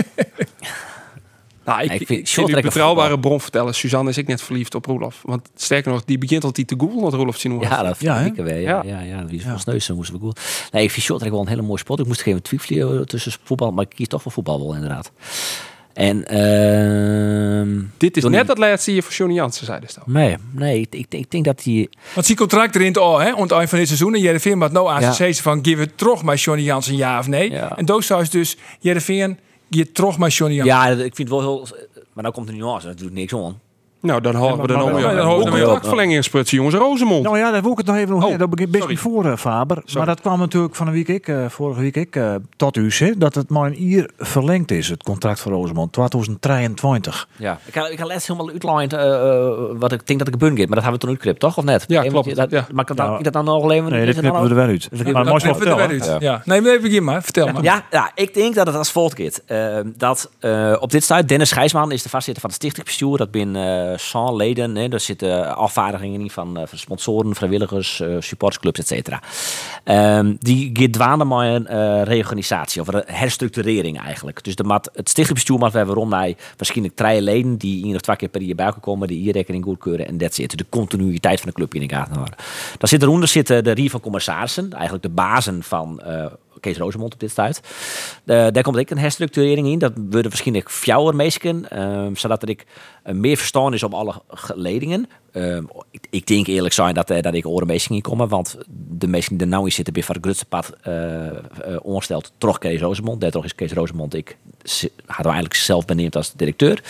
Nou, 1.64 1.82
ik, 1.82 1.92
ik 1.92 2.00
ik 2.00 2.28
vind 2.28 2.48
track 2.48 2.62
betrouwbare 2.62 3.10
voetbal. 3.10 3.28
bron 3.30 3.40
vertellen. 3.40 3.74
Suzanne 3.74 4.10
is 4.10 4.18
ik 4.18 4.26
net 4.26 4.42
verliefd 4.42 4.74
op 4.74 4.86
Roelof. 4.86 5.20
Want 5.22 5.48
sterker 5.54 5.92
nog, 5.92 6.04
die 6.04 6.18
begint 6.18 6.44
altijd 6.44 6.68
te 6.68 6.74
googlen 6.78 7.02
wat 7.02 7.14
Roelof 7.14 7.36
zien 7.36 7.60
Ja, 7.60 7.82
dat 7.82 8.00
Ja, 8.00 8.18
ik. 8.18 8.36
Ja, 8.36 8.82
ja, 8.84 9.00
ja. 9.00 9.22
Die 9.22 9.42
is 9.74 9.86
van 9.86 9.96
moesten 9.96 10.14
we 10.14 10.20
goed. 10.20 10.40
Nee, 10.72 10.82
ik 10.82 10.90
vind 10.90 11.06
wel 11.30 11.40
een 11.40 11.48
hele 11.48 11.62
mooie 11.62 11.78
sport. 11.78 12.00
Ik 12.00 12.06
moest 12.06 12.22
even 12.26 12.42
twijfelen 12.42 12.98
eh, 12.98 13.04
tussen 13.04 13.32
voetbal, 13.44 13.72
maar 13.72 13.84
ik 13.84 13.90
kies 13.94 14.08
toch 14.08 14.22
voor 14.22 14.32
voetbal 14.32 14.58
wel 14.58 14.74
inderdaad. 14.74 15.12
En 15.92 16.24
ehm 16.26 17.80
Dit 17.96 18.16
is 18.16 18.24
net 18.24 18.46
dat 18.46 18.58
laatste 18.58 18.90
hier 18.90 19.02
voor 19.02 19.12
Johnny 19.12 19.36
Jansen, 19.36 19.66
zei 19.66 19.80
dus 19.80 19.94
dan. 19.94 20.04
Nee, 20.06 20.36
nee, 20.50 20.80
ik, 20.80 20.94
ik, 20.94 21.06
ik 21.08 21.30
denk 21.30 21.44
dat 21.44 21.62
die. 21.62 21.90
Want 22.14 22.26
zie 22.26 22.36
contract 22.36 22.74
erin 22.74 22.92
te 22.92 23.00
oh, 23.00 23.20
hè, 23.20 23.32
aan 23.34 23.42
het 23.42 23.52
eind 23.52 23.68
van 23.68 23.78
dit 23.78 23.86
seizoen. 23.86 24.14
En 24.14 24.20
Jereveen 24.20 24.58
maakt 24.58 24.72
nou 24.72 24.88
aan 24.90 25.00
Ja. 25.00 25.32
van, 25.32 25.58
give 25.64 25.80
het 25.80 25.98
terug 25.98 26.22
maar 26.22 26.36
Johnny 26.36 26.64
Jansen 26.64 26.96
ja 26.96 27.18
of 27.18 27.26
nee. 27.26 27.50
Ja. 27.50 27.76
En 27.76 27.84
doos 27.84 28.06
zou 28.06 28.28
dus 28.28 28.56
Jereveen, 28.80 29.38
het 29.80 29.94
terug 29.94 30.18
maar 30.18 30.28
Johnny 30.28 30.56
Jansen. 30.56 30.98
Ja, 30.98 31.04
ik 31.04 31.14
vind 31.14 31.28
het 31.28 31.28
wel 31.28 31.40
heel. 31.40 31.66
Maar 32.12 32.22
nou 32.22 32.34
komt 32.34 32.50
nu 32.50 32.56
nuance, 32.56 32.86
dat 32.86 32.98
doet 32.98 33.12
niks 33.12 33.34
aan. 33.34 33.60
Nou, 34.02 34.20
dan 34.20 34.34
houden 34.34 34.56
we 34.66 34.66
maar- 34.66 34.76
dan 34.82 34.92
maar- 35.24 35.24
ook 35.26 35.42
wel. 35.48 35.52
contractverlenging 35.52 36.14
in 36.14 36.24
sprutsen, 36.24 36.56
jongens. 36.56 36.76
Rosemond. 36.76 37.22
Nou 37.24 37.38
ja, 37.38 37.50
daar 37.50 37.62
wil 37.62 37.70
ik 37.70 37.76
het 37.76 37.86
nog 37.86 37.96
even 37.96 38.14
over. 38.14 38.28
Oh, 38.28 38.38
dat 38.38 38.50
begint 38.50 38.70
best 38.70 39.00
voor, 39.00 39.24
eh, 39.26 39.36
Faber. 39.36 39.76
Sorry. 39.76 39.96
Maar 39.96 40.06
dat 40.06 40.20
kwam 40.20 40.38
natuurlijk 40.38 40.74
van 40.74 40.86
een 40.86 40.92
week 40.92 41.08
ik, 41.08 41.28
eh, 41.28 41.48
vorige 41.48 41.80
week 41.80 41.96
ik, 41.96 42.16
eh, 42.16 42.34
tot 42.56 42.76
u, 42.76 42.90
hè, 42.94 43.12
dat 43.18 43.34
het 43.34 43.50
maar 43.50 43.66
een 43.66 43.88
jaar 43.88 44.08
verlengd 44.18 44.70
is, 44.70 44.88
het 44.88 45.02
contract 45.02 45.40
voor 45.40 45.52
Rosemond, 45.52 45.92
2023. 45.92 47.28
Ja, 47.36 47.58
ik 47.64 47.74
had, 47.74 47.90
ik 47.90 47.98
had 47.98 48.08
laatst 48.08 48.26
helemaal 48.28 48.50
uitlined 48.50 48.92
eh, 48.92 49.12
eh, 49.14 49.50
wat 49.78 49.92
ik 49.92 50.06
denk 50.06 50.18
dat 50.18 50.28
ik 50.28 50.38
bun 50.38 50.56
get, 50.56 50.66
maar 50.68 50.74
dat 50.80 50.82
hebben 50.82 50.92
we 50.92 50.98
toen 50.98 51.08
uitknipt, 51.10 51.40
toch? 51.40 51.56
Of 51.58 51.64
net? 51.64 51.84
Ja, 51.88 51.98
Even- 52.00 52.10
klopt, 52.12 52.36
Dat, 52.36 52.50
ja. 52.50 52.66
Maar 52.72 52.84
kan 52.84 52.96
dat, 52.96 53.06
Ja. 53.06 53.18
ik 53.18 53.24
dat 53.24 53.32
dan 53.32 53.44
nog 53.44 53.62
alleen? 53.62 53.84
Nee, 53.84 54.06
dit 54.06 54.18
knippen 54.18 54.42
we 54.42 54.48
er 54.48 54.54
wel 54.54 54.66
uit. 54.66 54.88
Maar 55.12 55.24
mooi 55.24 55.44
er 55.44 55.74
uit. 55.88 56.16
Ja. 56.20 56.42
Nee, 56.44 56.60
maar 56.60 56.72
even 56.72 57.04
maar. 57.04 57.22
Vertel 57.22 57.46
maar. 57.52 57.62
Ja, 57.62 57.84
ja, 57.90 58.10
ik 58.14 58.34
denk 58.34 58.54
dat 58.54 58.66
het 58.66 58.76
als 58.76 58.90
volgt 58.90 59.20
gaat. 59.20 59.42
Dat 59.96 60.30
eh, 60.38 60.76
op 60.80 60.90
dit 60.90 61.02
stuit, 61.04 61.28
Dennis 61.28 61.52
Gijsman 61.52 61.92
is 61.92 62.02
de 62.02 62.08
voorzitter 62.08 62.40
van 62.40 62.50
het 62.50 62.58
stichtingsbestuur. 62.60 63.16
Dat 63.16 63.30
ben 63.30 63.56
eh 63.56 63.91
100 63.98 64.36
leden. 64.36 64.76
Hè. 64.76 64.88
Daar 64.88 65.00
zitten 65.00 65.56
afvaardigingen 65.56 66.20
in 66.20 66.30
van, 66.30 66.58
eh, 66.58 66.66
van 66.66 66.78
sponsoren, 66.78 67.34
vrijwilligers, 67.34 68.00
eh, 68.00 68.16
supportersclubs, 68.18 68.78
et 68.78 68.86
cetera. 68.86 69.22
Ehm, 69.84 70.34
die 70.38 70.70
gaat 70.72 70.92
dwaande 70.92 71.24
met 71.24 71.38
een 71.38 71.66
eh, 71.66 72.02
reorganisatie 72.02 72.80
of 72.80 72.88
herstructurering 73.06 74.00
eigenlijk. 74.00 74.44
Dus 74.44 74.56
de 74.56 74.64
mat, 74.64 74.90
het 74.94 75.08
stichtingsbestuur 75.08 75.58
mag 75.58 75.72
we 75.72 75.76
hebben 75.76 75.94
rond 75.94 76.10
mij 76.10 76.36
waarschijnlijk 76.56 76.96
drie 76.96 77.22
leden 77.22 77.56
die 77.56 77.84
één 77.84 77.94
of 77.94 78.00
twee 78.00 78.16
keer 78.16 78.28
per 78.28 78.42
jaar 78.42 78.54
bij 78.54 78.72
komen, 78.80 79.08
die 79.08 79.20
hier 79.20 79.32
rekening 79.32 79.64
goedkeuren 79.64 80.06
en 80.06 80.18
dat 80.18 80.34
zit. 80.34 80.58
De 80.58 80.66
continuïteit 80.68 81.40
van 81.40 81.48
de 81.48 81.54
club 81.54 81.74
in 81.74 81.80
de 81.80 81.94
gaten 81.94 82.14
houden. 82.14 82.36
Dan 82.78 82.88
zit 82.88 83.02
eronder 83.02 83.28
zitten 83.28 83.64
de 83.64 83.70
Rie 83.70 83.90
van 83.90 84.00
Commissarissen, 84.00 84.72
eigenlijk 84.72 85.02
de 85.02 85.10
bazen 85.10 85.62
van 85.62 86.00
eh, 86.00 86.26
Kees 86.62 86.78
Rosemond 86.78 87.14
op 87.14 87.20
dit 87.20 87.30
stuit. 87.30 87.60
Eh, 88.24 88.46
daar 88.50 88.62
komt 88.62 88.76
ik 88.76 88.90
een 88.90 88.98
herstructurering 88.98 89.66
in. 89.66 89.78
Dat 89.78 89.92
worden 89.94 90.30
waarschijnlijk 90.30 90.70
fjouwer 90.70 91.16
meesken, 91.16 91.70
ehm, 91.70 92.14
zodat 92.14 92.42
er 92.42 92.48
ik 92.48 92.66
eh, 93.02 93.14
meer 93.14 93.36
verstand 93.36 93.74
is 93.74 93.82
op 93.82 93.94
alle 93.94 94.14
geledingen. 94.28 95.08
Ehm, 95.32 95.64
ik, 95.90 96.06
ik 96.10 96.26
denk 96.26 96.46
eerlijk 96.46 96.74
zijn 96.74 96.94
dat, 96.94 97.10
eh, 97.10 97.22
dat 97.22 97.34
ik 97.34 97.46
oren 97.46 97.66
meesken 97.66 97.94
in 97.94 98.00
komen, 98.00 98.28
want 98.28 98.58
de 98.98 99.06
meesten 99.06 99.36
die 99.36 99.46
nou 99.46 99.64
in 99.64 99.72
zitten, 99.72 99.92
ben 99.94 100.02
van 100.02 100.14
het 100.14 100.24
grootste 100.24 100.44
pad 100.44 100.72
ongesteld, 101.82 102.32
toch 102.38 102.58
Kees 102.58 102.80
Rosemond. 102.80 103.20
Daardoor 103.20 103.44
is 103.44 103.54
Kees 103.54 103.72
Rosemond, 103.72 104.14
ik 104.14 104.36
had 105.06 105.24
eigenlijk 105.24 105.54
zelf 105.54 105.84
benoemd 105.84 106.16
als 106.16 106.32
directeur. 106.32 106.82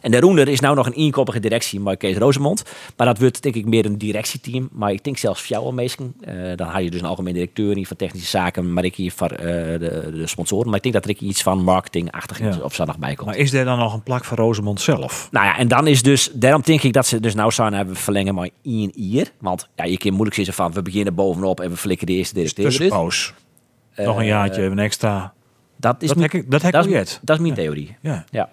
En 0.00 0.10
daaronder 0.10 0.48
is 0.48 0.60
nou 0.60 0.74
nog 0.74 0.86
een 0.86 0.92
eenkoppige 0.92 1.40
directie 1.40 1.80
met 1.80 1.98
Kees 1.98 2.16
Rosemond. 2.16 2.62
Maar 2.96 3.06
dat 3.06 3.18
wordt 3.18 3.42
denk 3.42 3.54
ik 3.54 3.64
meer 3.66 3.84
een 3.86 3.98
directieteam. 3.98 4.68
Maar 4.72 4.92
ik 4.92 5.04
denk 5.04 5.18
zelfs 5.18 5.40
fjouwer 5.40 5.74
meesken. 5.74 6.14
Eh, 6.20 6.34
dan 6.56 6.66
haal 6.66 6.80
je 6.80 6.90
dus 6.90 7.00
een 7.00 7.06
algemeen 7.06 7.34
directeur 7.34 7.74
niet 7.74 7.86
van 7.88 7.96
technische 7.96 8.28
zaken. 8.28 8.72
Maar 8.72 8.84
ik 8.84 8.94
hier 8.94 9.12
voor 9.12 9.30
eh, 9.30 9.44
de, 9.78 10.10
de 10.14 10.26
sponsoren. 10.26 10.66
Maar 10.66 10.76
ik 10.76 10.82
denk 10.82 10.94
dat 10.94 11.04
er 11.04 11.16
iets 11.22 11.42
van 11.42 11.62
marketing-achtig 11.64 12.38
Ja. 12.38 12.58
of 12.62 12.74
zo 12.74 12.84
nog 12.84 12.98
bij 12.98 13.14
komt. 13.14 13.26
Maar 13.28 13.36
is 13.38 13.52
er 13.52 13.64
dan 13.64 13.78
nog 13.78 13.94
een 13.94 14.02
plak 14.02 14.24
van 14.24 14.36
Rosemond 14.36 14.80
zelf? 14.80 15.28
Nou 15.30 15.46
ja, 15.46 15.58
en 15.58 15.68
dan 15.68 15.86
is 15.86 16.02
dus, 16.02 16.30
daarom 16.34 16.62
denk 16.64 16.82
ik 16.82 16.92
dat 16.92 17.06
ze 17.06 17.20
dus 17.20 17.34
nou 17.34 17.52
zouden 17.52 17.78
hebben 17.78 17.96
verlengen 17.96 18.34
maar 18.34 18.48
één 18.62 18.90
jaar. 18.94 19.26
Want 19.40 19.68
ja, 19.76 19.84
je 19.84 19.98
kan 19.98 20.10
moeilijk 20.12 20.34
zeggen 20.36 20.54
van 20.54 20.72
we 20.72 20.82
beginnen 20.82 21.14
bovenop 21.14 21.60
en 21.60 21.70
we 21.70 21.76
flikken 21.76 22.06
de 22.06 22.12
eerste 22.12 22.34
directeur. 22.34 22.64
eruit. 22.64 22.78
Tussenpaus. 22.78 23.32
nog 23.96 24.16
een 24.16 24.22
Eh, 24.22 24.28
jaartje, 24.28 24.62
een 24.62 24.78
extra. 24.78 25.32
Dat 25.76 26.02
is 26.02 26.08
Dat 26.08 26.16
mijn- 26.16 26.30
hek 26.32 26.40
ik- 26.42 26.50
dat 26.50 26.62
hek 26.62 26.72
dat 26.72 26.86
ik 26.86 26.92
is-. 26.92 27.18
Dat 27.22 27.36
is 27.36 27.42
mijn 27.42 27.54
theorie. 27.54 27.96
Ja. 28.00 28.24
Ja. 28.30 28.48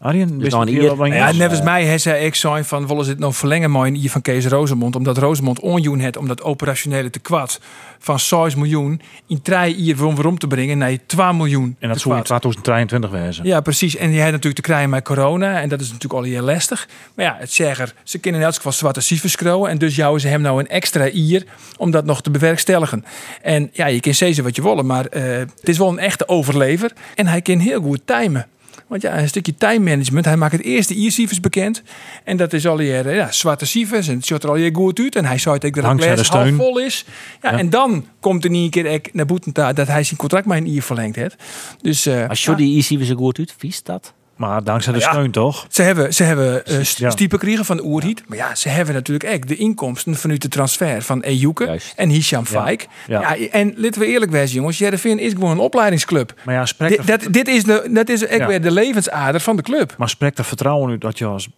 Arjen, 0.00 0.36
nog 0.36 0.50
je 0.50 0.56
een 0.56 0.68
hier 0.68 1.06
Ja, 1.06 1.32
net 1.32 1.50
als 1.50 1.62
mij 1.62 1.98
zei 1.98 2.24
ik 2.24 2.34
zijn 2.34 2.64
van 2.64 2.86
willen 2.86 3.04
ze 3.04 3.10
dit 3.10 3.18
nou 3.18 3.32
verlengen 3.32 3.70
maar 3.70 3.86
hier 3.86 4.10
van 4.10 4.22
Kees 4.22 4.46
Rosemond 4.46 4.96
omdat 4.96 5.18
Rosemond 5.18 5.60
onjoen 5.60 6.00
het 6.00 6.16
om 6.16 6.28
dat 6.28 6.42
operationele 6.42 7.10
tekort 7.10 7.60
van 7.98 8.18
6 8.18 8.54
miljoen 8.54 9.00
in 9.26 9.42
drie 9.42 9.82
jaar 9.82 9.96
waarom 9.96 10.14
waarom 10.14 10.38
te 10.38 10.46
brengen 10.46 10.78
naar 10.78 10.96
2 11.06 11.32
miljoen. 11.32 11.76
En 11.78 11.88
dat 11.88 12.00
zou 12.00 12.16
in 12.16 12.22
tekort. 12.22 12.42
2023 12.42 13.10
wezen. 13.10 13.44
Ja, 13.44 13.60
precies. 13.60 13.96
En 13.96 14.10
je 14.12 14.20
had 14.20 14.30
natuurlijk 14.30 14.54
te 14.54 14.62
krijgen 14.62 14.90
met 14.90 15.04
corona. 15.04 15.60
En 15.60 15.68
dat 15.68 15.80
is 15.80 15.86
natuurlijk 15.86 16.14
al 16.14 16.22
heel 16.22 16.42
lastig. 16.42 16.88
Maar 17.14 17.24
ja, 17.24 17.36
het 17.38 17.52
zeggen, 17.52 17.88
ze 18.02 18.18
kunnen 18.18 18.40
in 18.40 18.46
elk 18.46 18.56
geval 18.56 18.72
zwarte 18.72 19.00
cijfers 19.00 19.32
scrollen. 19.32 19.70
En 19.70 19.78
dus 19.78 19.96
jouwen 19.96 20.20
ze 20.20 20.28
hem 20.28 20.40
nou 20.40 20.60
een 20.60 20.68
extra 20.68 21.10
ier 21.10 21.44
om 21.76 21.90
dat 21.90 22.04
nog 22.04 22.22
te 22.22 22.30
bewerkstelligen. 22.30 23.04
En 23.42 23.70
ja, 23.72 23.86
je 23.86 24.00
kan 24.00 24.14
zeggen 24.14 24.44
wat 24.44 24.56
je 24.56 24.62
wil, 24.62 24.82
maar 24.82 25.06
eh, 25.06 25.22
het 25.38 25.68
is 25.68 25.78
wel 25.78 25.88
een 25.88 25.98
echte 25.98 26.28
overlever. 26.28 26.92
En 27.14 27.26
hij 27.26 27.42
kan 27.42 27.58
heel 27.58 27.80
goed 27.80 28.00
timen. 28.04 28.46
Want 28.90 29.02
ja, 29.02 29.18
een 29.18 29.28
stukje 29.28 29.54
time 29.54 29.90
management. 29.90 30.24
Hij 30.24 30.36
maakt 30.36 30.52
het 30.52 30.62
eerste 30.62 30.94
iercijfers 30.94 31.40
bekend. 31.40 31.82
En 32.24 32.36
dat 32.36 32.52
is 32.52 32.66
al 32.66 32.78
hier 32.78 33.08
eh, 33.08 33.16
ja, 33.16 33.32
zwarte 33.32 33.66
cijfers. 33.66 34.08
En 34.08 34.16
het 34.16 34.26
ziet 34.26 34.42
er 34.42 34.48
al 34.48 34.54
hier 34.54 34.74
goed 34.74 34.98
uit. 34.98 35.16
En 35.16 35.24
hij 35.24 35.38
zei 35.38 35.54
ook 35.54 35.60
dat 35.60 35.74
het 35.74 35.84
Dankzij 35.84 36.12
glas 36.12 36.30
de 36.30 36.36
half 36.36 36.54
vol 36.54 36.78
is. 36.78 37.04
Ja, 37.42 37.50
Ja. 37.50 37.58
En 37.58 37.70
dan 37.70 38.06
komt 38.20 38.44
er 38.44 38.50
niet 38.50 38.64
een 38.64 38.70
keer 38.82 38.92
ek 38.92 39.08
naar 39.12 39.26
boeten 39.26 39.52
dat 39.52 39.86
hij 39.86 40.02
zijn 40.02 40.18
contract 40.18 40.46
maar 40.46 40.56
een 40.56 40.66
ier 40.66 40.82
verlengd 40.82 41.16
heeft. 41.16 41.36
Dus 41.80 42.06
eh, 42.06 42.28
Als 42.28 42.44
Jordi 42.44 42.68
ja. 42.68 42.74
Easy 42.76 43.04
zo 43.04 43.14
goed 43.14 43.38
uit, 43.38 43.54
vies 43.58 43.82
dat? 43.82 44.14
Maar 44.40 44.64
dankzij 44.64 44.92
de 44.92 44.98
Ja. 44.98 45.10
steun 45.10 45.30
toch? 45.30 45.66
Ze 45.68 45.82
hebben, 45.82 46.14
ze 46.14 46.22
hebben 46.22 46.66
eh, 46.66 46.82
Ja. 46.82 47.10
stiepen 47.10 47.38
kregen 47.38 47.64
van 47.64 47.76
de 47.76 47.84
Oerhiet. 47.84 48.22
Maar 48.26 48.38
ja, 48.38 48.54
ze 48.54 48.68
hebben 48.68 48.94
natuurlijk 48.94 49.34
ook 49.34 49.46
de 49.46 49.56
inkomsten 49.56 50.14
vanuit 50.14 50.42
de 50.42 50.48
transfer 50.48 51.02
van 51.02 51.20
Ejuke 51.22 51.80
en 51.96 52.08
Hisham 52.08 52.44
Faik. 52.46 52.88
Ja. 53.06 53.20
Ja. 53.20 53.48
en 53.50 53.72
laten 53.76 54.00
we 54.00 54.06
eerlijk 54.06 54.30
wezen, 54.30 54.56
jongens. 54.56 54.78
Jereveen 54.78 55.18
is 55.18 55.32
gewoon 55.32 55.50
een 55.50 55.58
opleidingsclub. 55.58 56.34
Maar 56.44 56.54
ja, 56.54 56.66
spreekt 56.66 56.96
Dit, 56.96 57.10
er, 57.10 57.18
dat, 57.18 57.32
dit 57.32 57.48
is, 57.48 57.64
de, 57.64 57.88
dat 57.92 58.08
is 58.08 58.26
echt 58.26 58.38
Ja. 58.40 58.46
weer 58.46 58.62
de 58.62 58.70
levensader 58.70 59.40
van 59.40 59.56
de 59.56 59.62
club. 59.62 59.94
maar 59.98 60.08
spreekt 60.08 60.38
er 60.38 60.44
vertrouwen 60.44 60.90
uit 60.90 61.00
dat 61.00 61.18
je 61.18 61.24
als 61.24 61.48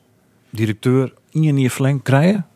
directeur 0.51 1.12
in 1.30 1.59
je 1.59 1.70
verlengd 1.70 2.03
krijgen? 2.03 2.47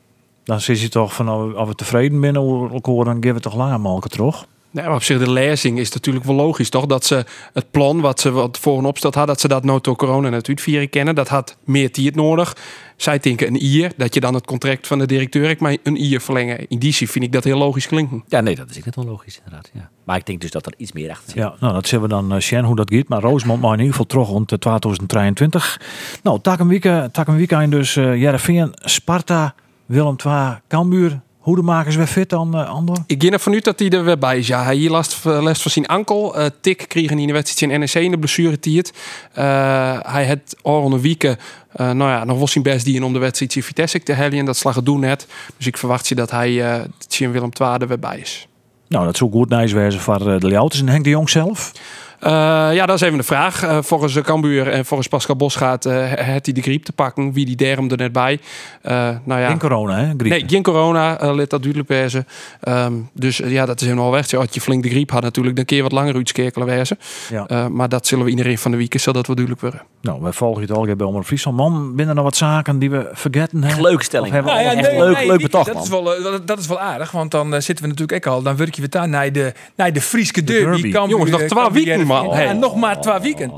Dan 0.44 0.60
zit 0.60 0.80
je 0.80 0.88
toch 0.88 1.14
van, 1.14 1.24
nou, 1.24 1.54
als 1.56 1.68
we 1.68 1.74
tevreden 1.74 2.20
zijn 2.20 3.04
dan 3.04 3.14
geven 3.14 3.34
we 3.34 3.40
toch 3.40 3.54
langer 3.56 3.80
malken 3.80 4.10
terug. 4.10 4.46
Nee, 4.76 4.84
maar 4.84 4.94
op 4.94 5.02
zich 5.02 5.18
de 5.18 5.30
lezing 5.30 5.78
is 5.78 5.92
natuurlijk 5.92 6.24
wel 6.24 6.34
logisch, 6.34 6.70
toch? 6.70 6.86
Dat 6.86 7.04
ze 7.04 7.24
het 7.52 7.70
plan 7.70 8.00
wat 8.00 8.20
ze 8.20 8.30
wat 8.30 8.58
voor 8.58 8.84
opsteld 8.84 9.14
had, 9.14 9.26
dat 9.26 9.40
ze 9.40 9.48
dat 9.48 9.64
nou 9.64 9.78
door 9.82 9.96
corona 9.96 10.28
natuurlijk 10.28 10.60
vieren 10.60 10.90
kennen, 10.90 11.14
dat 11.14 11.28
had 11.28 11.56
meer 11.64 11.92
tijd 11.92 12.14
nodig. 12.14 12.56
Zij 12.96 13.18
denken 13.18 13.46
een 13.46 13.64
ier, 13.64 13.92
dat 13.96 14.14
je 14.14 14.20
dan 14.20 14.34
het 14.34 14.46
contract 14.46 14.86
van 14.86 14.98
de 14.98 15.06
directeur 15.06 15.50
ik 15.50 15.60
maar 15.60 15.76
een 15.82 15.96
ier 15.96 16.20
verlengen. 16.20 16.68
In 16.68 16.78
die 16.78 16.92
zin 16.92 17.08
vind 17.08 17.24
ik 17.24 17.32
dat 17.32 17.44
heel 17.44 17.58
logisch 17.58 17.86
klinken. 17.86 18.24
Ja, 18.28 18.40
nee, 18.40 18.54
dat 18.54 18.70
is 18.70 18.84
net 18.84 18.96
wel 18.96 19.04
logisch 19.04 19.36
inderdaad. 19.44 19.70
Ja. 19.74 19.90
Maar 20.04 20.16
ik 20.16 20.26
denk 20.26 20.40
dus 20.40 20.50
dat 20.50 20.66
er 20.66 20.74
iets 20.76 20.92
meer 20.92 21.10
achter 21.10 21.30
zit. 21.30 21.38
Ja, 21.38 21.54
nou, 21.60 21.72
dat 21.72 21.86
zien 21.86 22.00
we 22.00 22.08
dan 22.08 22.34
uh, 22.34 22.40
zien 22.40 22.64
hoe 22.64 22.76
dat 22.76 22.92
gaat. 22.94 23.08
Maar 23.08 23.20
Roosmond 23.20 23.60
maar 23.60 23.72
in 23.72 23.78
ieder 23.78 23.92
geval 23.92 24.06
terug 24.06 24.28
rond 24.28 24.48
de 24.48 24.58
2023. 24.58 25.80
Nou, 26.22 26.40
tak 26.40 26.58
een 26.58 26.68
week, 26.68 27.08
tak 27.12 27.28
een 27.28 27.36
weekend 27.36 27.70
dus 27.70 27.96
uh, 27.96 28.20
Jereveen, 28.20 28.74
Sparta, 28.74 29.54
Willem 29.86 30.16
II, 30.24 30.58
Cambuur. 30.68 31.20
Hoe 31.46 31.56
de 31.56 31.62
maken 31.62 31.92
ze 31.92 31.98
weer 31.98 32.06
fit 32.06 32.28
dan, 32.28 32.60
uh, 32.60 32.68
Andor? 32.68 32.96
Ik 33.06 33.22
ging 33.22 33.32
ervan 33.32 33.52
uit 33.52 33.64
dat 33.64 33.78
hij 33.78 33.90
er 33.90 34.04
weer 34.04 34.18
bij 34.18 34.38
is. 34.38 34.46
Ja, 34.46 34.64
hij 34.64 34.74
hier 34.74 34.90
last, 34.90 35.24
last 35.24 35.62
van 35.62 35.70
zijn 35.70 35.86
ankel. 35.86 36.38
Uh, 36.38 36.46
tik 36.60 36.84
kreeg 36.88 37.10
in 37.10 37.26
de 37.26 37.32
wedstrijd 37.32 37.72
in 37.72 37.80
NEC 37.80 37.94
in 37.94 38.10
de 38.10 38.18
blessuretijd. 38.18 38.92
Uh, 39.38 39.98
hij 40.02 40.26
had 40.26 40.56
al 40.62 40.92
een 40.92 41.00
weken, 41.00 41.38
nou 41.76 41.98
ja, 41.98 42.24
nog 42.24 42.36
wel 42.36 42.48
zijn 42.48 42.64
best 42.64 42.84
die 42.84 43.04
om 43.04 43.12
de 43.12 43.18
wedstrijd 43.18 43.56
in 43.56 43.62
Vitesse 43.62 44.02
te 44.02 44.12
hellen. 44.12 44.44
Dat 44.44 44.56
slag 44.56 44.74
het 44.74 44.84
doen 44.84 45.00
net. 45.00 45.26
Dus 45.56 45.66
ik 45.66 45.76
verwacht 45.76 46.08
je 46.08 46.14
dat 46.14 46.30
hij 46.30 46.50
uh, 46.50 46.74
in 47.18 47.32
Willem 47.32 47.50
II 47.60 47.76
er 47.78 47.88
weer 47.88 47.98
bij 47.98 48.18
is. 48.18 48.48
Nou, 48.88 49.04
dat 49.04 49.16
zou 49.16 49.30
goed 49.30 49.48
nice 49.48 49.74
wezen 49.74 50.00
voor 50.00 50.18
de 50.18 50.48
Leouters 50.48 50.80
en 50.80 50.88
Henk 50.88 51.04
de 51.04 51.10
Jong 51.10 51.30
zelf. 51.30 51.72
Uh, 52.20 52.30
ja, 52.74 52.86
dat 52.86 52.96
is 52.96 53.00
even 53.00 53.18
de 53.18 53.24
vraag. 53.24 53.64
Uh, 53.64 53.78
volgens 53.82 54.20
Cambuur 54.20 54.68
en 54.68 54.84
volgens 54.84 55.08
Pascal 55.08 55.36
Bos 55.36 55.56
gaat 55.56 55.86
uh, 55.86 55.94
het 56.08 56.46
hij 56.46 56.54
de 56.54 56.62
griep 56.62 56.84
te 56.84 56.92
pakken. 56.92 57.32
Wie 57.32 57.46
die 57.46 57.56
derm 57.56 57.90
er 57.90 57.96
net 57.96 58.12
bij. 58.12 58.40
nou 58.82 59.40
ja. 59.40 59.48
Geen 59.48 59.58
corona, 59.58 59.96
hè? 59.96 60.04
Griep. 60.16 60.30
Nee, 60.30 60.44
geen 60.46 60.62
corona. 60.62 61.34
let 61.34 61.50
dat 61.50 61.62
duidelijk 61.62 61.88
wezen. 61.88 62.26
Um, 62.68 63.10
dus 63.12 63.36
ja, 63.36 63.66
dat 63.66 63.80
is 63.80 63.86
helemaal 63.86 64.10
weg. 64.10 64.34
Als 64.34 64.48
je 64.50 64.60
flink 64.60 64.82
de 64.82 64.88
griep 64.88 65.10
had 65.10 65.22
natuurlijk, 65.22 65.56
dan 65.56 65.64
je 65.76 65.82
wat 65.82 65.92
langer 65.92 66.14
uitskekelen 66.14 66.66
wezen. 66.66 66.98
Ja. 67.30 67.68
maar 67.68 67.88
dat 67.88 68.06
zullen 68.06 68.24
we 68.24 68.30
iedereen 68.30 68.58
van 68.58 68.70
de 68.70 68.76
week 68.76 68.98
zal 68.98 69.12
dat 69.12 69.26
wel 69.26 69.36
duidelijk 69.36 69.64
worden. 69.64 69.82
Nou, 70.00 70.22
wij 70.22 70.32
volgen 70.32 70.62
het 70.62 70.72
al 70.72 70.96
bij 70.96 71.06
Omroep 71.06 71.24
Friesland. 71.24 71.56
Man, 71.56 71.94
binnen 71.94 72.16
er 72.16 72.22
wat 72.22 72.36
zaken 72.36 72.78
die 72.78 72.90
we 72.90 73.08
vergeten 73.12 73.62
hebben? 73.62 73.82
Leuke 73.82 74.04
stelling. 74.04 74.32
Hebben 74.32 74.52
nou, 74.52 74.64
ja, 74.64 74.72
echt 74.72 74.90
nee, 74.90 75.00
leuk, 75.00 75.16
nee, 75.16 75.26
leuk 75.26 75.38
die, 75.38 75.46
betocht, 75.46 75.66
dat, 75.66 75.74
man. 75.74 75.82
is 75.82 75.88
wel, 75.88 76.04
dat, 76.04 76.46
dat, 76.46 76.58
is 76.58 76.66
wel 76.66 76.80
aardig, 76.80 77.10
want 77.10 77.30
dan 77.30 77.54
uh, 77.54 77.60
zitten 77.60 77.84
we 77.84 77.90
natuurlijk 77.90 78.26
ook 78.26 78.34
al. 78.34 78.42
Dan 78.42 78.56
werk 78.56 78.74
je 78.74 78.80
weer 78.80 78.90
daar 78.90 79.08
naar 79.08 79.32
de, 79.32 79.52
naar 79.76 79.92
de 79.92 80.00
Frieske 80.00 80.44
derby. 80.44 80.90
derby. 80.90 81.10
Jongens, 81.10 81.30
nog 81.30 81.42
twee 81.42 81.84
weken, 81.84 82.05
Ja, 82.06 82.52
nog 82.52 82.76
maar 82.76 83.00
twee 83.00 83.18
weken. 83.18 83.52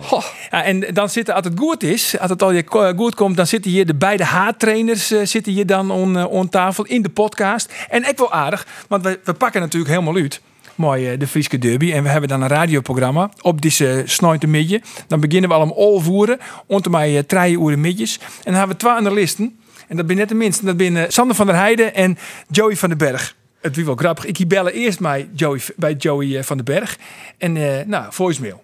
Ja, 0.50 0.64
en 0.64 0.80
dan 0.94 1.08
zitten, 1.08 1.34
als 1.34 1.44
het 1.44 1.58
goed 1.58 1.82
is, 1.82 2.18
als 2.18 2.30
het 2.30 2.42
al 2.42 2.52
je 2.52 2.92
goed 2.96 3.14
komt, 3.14 3.36
dan 3.36 3.46
zitten 3.46 3.70
hier 3.70 3.86
de 3.86 3.94
beide 3.94 4.24
haattrainers 4.24 5.12
uh, 5.12 5.24
zitten 5.24 5.52
hier 5.52 5.66
dan 5.66 5.90
on, 5.90 6.16
uh, 6.16 6.30
on 6.30 6.48
tafel 6.48 6.84
in 6.84 7.02
de 7.02 7.08
podcast. 7.08 7.72
En 7.88 8.08
ik 8.08 8.18
wel 8.18 8.32
aardig, 8.32 8.66
want 8.88 9.02
we, 9.02 9.20
we 9.24 9.32
pakken 9.32 9.60
natuurlijk 9.60 9.90
helemaal 9.90 10.16
uit. 10.16 10.40
Mooi, 10.74 11.12
uh, 11.12 11.18
de 11.18 11.26
Frieske 11.26 11.58
Derby. 11.58 11.92
En 11.92 12.02
we 12.02 12.08
hebben 12.08 12.28
dan 12.28 12.42
een 12.42 12.48
radioprogramma 12.48 13.30
op 13.40 13.62
deze 13.62 14.02
snoite 14.04 14.46
midje. 14.46 14.80
Dan 15.06 15.20
beginnen 15.20 15.50
we 15.50 15.56
al 15.56 15.62
om 15.62 15.72
all 15.72 16.00
voeren. 16.00 16.38
Onder 16.66 16.90
mij 16.90 17.24
uur 17.50 17.78
midjes. 17.78 18.18
En 18.20 18.28
dan 18.44 18.54
hebben 18.54 18.76
we 18.76 18.82
twee 18.82 18.92
analisten. 18.92 19.58
En 19.88 19.96
dat 19.96 20.06
ben 20.06 20.16
net 20.16 20.28
de 20.28 20.34
minste. 20.34 20.64
Dat 20.64 20.76
zijn 20.76 21.12
Sander 21.12 21.36
van 21.36 21.46
der 21.46 21.54
Heijden 21.54 21.94
en 21.94 22.18
Joey 22.50 22.76
van 22.76 22.88
den 22.88 22.98
Berg. 22.98 23.36
Het 23.60 23.76
wie 23.76 23.84
wel 23.84 23.96
grappig. 23.96 24.24
Ik 24.24 24.48
bellen 24.48 24.72
eerst 24.72 25.00
bij 25.00 25.28
Joey, 25.32 25.60
bij 25.76 25.94
Joey 25.94 26.44
van 26.44 26.56
den 26.56 26.66
Berg. 26.66 26.98
En 27.38 27.52
nou, 27.88 28.12
voicemail. 28.12 28.62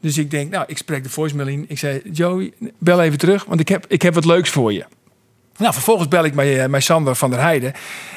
Dus 0.00 0.18
ik 0.18 0.30
denk, 0.30 0.50
nou, 0.50 0.64
ik 0.66 0.76
spreek 0.76 1.02
de 1.02 1.08
voicemail 1.08 1.48
in. 1.48 1.64
Ik 1.68 1.78
zei, 1.78 2.02
Joey, 2.12 2.52
bel 2.78 3.02
even 3.02 3.18
terug, 3.18 3.44
want 3.44 3.60
ik 3.60 3.68
heb, 3.68 3.84
ik 3.88 4.02
heb 4.02 4.14
wat 4.14 4.24
leuks 4.24 4.50
voor 4.50 4.72
je. 4.72 4.84
Nou, 5.60 5.72
vervolgens 5.72 6.08
bel 6.08 6.24
ik 6.24 6.34
uh, 6.34 6.66
met 6.66 6.82
Sander 6.82 7.14
van 7.14 7.30
der 7.30 7.40
Heijden. 7.40 7.72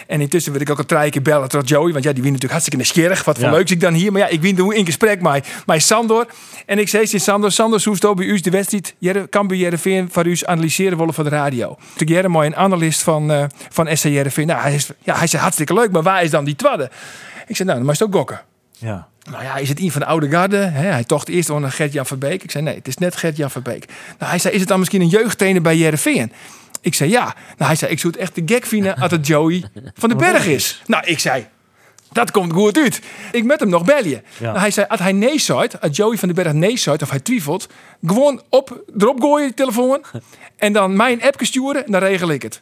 En 0.08 0.22
intussen 0.22 0.52
wil 0.52 0.62
ik 0.62 0.70
ook 0.70 0.80
een 0.80 0.86
drie 0.86 1.10
keer 1.10 1.22
bellen 1.22 1.50
tot 1.50 1.70
Joey. 1.70 1.92
Want 1.92 2.04
ja, 2.04 2.14
die 2.14 2.22
wint 2.24 2.34
natuurlijk 2.34 2.52
hartstikke 2.52 2.78
nieuwsgierig. 2.78 3.24
Wat 3.24 3.38
voor 3.38 3.46
Ja. 3.46 3.52
leuks 3.52 3.72
ik 3.72 3.80
dan 3.80 3.94
hier. 3.94 4.12
Maar 4.12 4.22
ja, 4.22 4.28
ik 4.28 4.42
win 4.42 4.72
in 4.72 4.86
gesprek 4.86 5.22
met, 5.22 5.48
met 5.66 5.84
Sander. 5.84 6.26
En 6.66 6.80
ik 6.80 6.90
zei 6.90 7.06
tegen 7.06 7.20
Sander, 7.20 7.52
Sander, 7.52 7.84
het 7.84 8.16
bij 8.16 8.26
u 8.26 8.40
de 8.40 8.50
wedstrijd? 8.50 8.96
Jerre, 8.98 9.30
Cambuur 9.30 9.58
Jereveen 9.58 10.10
voor 10.12 10.26
u 10.26 10.38
analyseren 10.46 10.98
willen 10.98 11.14
voor 11.14 11.24
de 11.24 11.30
radio. 11.30 11.78
Toen 11.96 12.08
Jerre 12.08 12.28
mooi 12.28 12.48
een 12.48 12.56
analist 12.56 13.02
van, 13.02 13.32
eh 13.32 13.44
van 13.70 13.98
SC 13.98 14.04
Jereveen. 14.04 14.48
Nou, 14.48 14.62
hij, 14.62 14.74
is, 14.74 14.90
ja, 15.00 15.18
hij 15.18 15.28
zei 15.28 15.42
hartstikke 15.42 15.74
leuk, 15.74 15.92
maar 15.92 16.04
waar 16.04 16.24
is 16.24 16.30
dan 16.30 16.46
die 16.46 16.56
twadde? 16.56 16.90
Ik 17.48 17.56
zei, 17.56 17.68
nou, 17.68 17.80
dan 17.80 17.88
moet 17.88 17.98
je 17.98 18.04
het 18.04 18.14
ook 18.14 18.20
gokken. 18.20 18.42
Ja. 18.78 19.08
Nou 19.32 19.44
ja, 19.44 19.56
is 19.58 19.70
het 19.70 19.80
een 19.80 19.92
van 19.92 20.02
de 20.02 20.08
oude 20.08 20.30
garde? 20.30 20.58
Hij 20.58 21.04
tocht 21.04 21.30
eerst 21.30 21.50
onder 21.50 21.72
Gert-Jan 21.72 22.06
Verbeek. 22.06 22.44
Ik 22.44 22.52
zei, 22.52 22.64
nee, 22.64 22.76
het 22.76 22.88
is 22.88 22.98
net 22.98 23.16
Gert-Jan 23.16 23.52
Verbeek. 23.52 23.86
Nou, 24.20 24.30
hij 24.32 24.40
zei, 24.40 24.54
is 24.54 24.60
het 24.60 24.70
dan 24.70 24.80
misschien 24.80 25.02
een 25.02 25.08
jeugdtrainer 25.08 25.62
bij 25.62 25.78
Jereveen? 25.78 26.32
Ik 26.84 26.94
zei, 26.94 27.10
ja. 27.10 27.24
Nou, 27.24 27.36
hij 27.58 27.76
zei, 27.76 27.92
ik 27.92 28.00
zoek 28.00 28.16
echt 28.16 28.36
de 28.36 28.42
gek 28.46 28.66
vinden 28.66 28.96
als 29.02 29.12
het 29.12 29.28
Joey 29.28 29.64
van 29.94 30.10
den 30.10 30.18
Berg 30.18 30.46
is. 30.46 30.82
Nou, 30.86 31.06
ik 31.06 31.20
zei, 31.20 31.48
dat 32.12 32.32
komt 32.32 32.54
goed 32.54 32.78
uit. 32.78 33.02
Ik 33.32 33.44
met 33.44 33.60
hem 33.60 33.70
nog 33.70 33.86
bellen. 33.86 34.10
Ja. 34.10 34.22
Nou, 34.40 34.58
hij 34.58 34.72
zei, 34.72 34.88
als 34.90 35.00
hij 35.00 35.12
nee 35.12 35.40
zei, 35.40 35.68
als 35.82 35.98
Joey 35.98 36.18
van 36.18 36.28
den 36.28 36.44
Berg 36.44 36.54
nee 36.54 36.78
zei, 36.78 36.98
of 37.02 37.10
hij 37.10 37.20
twijfelt, 37.20 37.68
gewoon 38.06 38.42
op, 38.50 38.84
erop 38.98 39.22
gooien 39.22 39.48
je 39.48 39.54
telefoon 39.54 40.04
en 40.56 40.74
dan 40.74 40.96
mijn 40.96 41.22
appje 41.22 41.46
sturen 41.46 41.86
en 41.86 41.92
dan 41.92 42.02
regel 42.02 42.30
ik 42.30 42.42
het. 42.42 42.62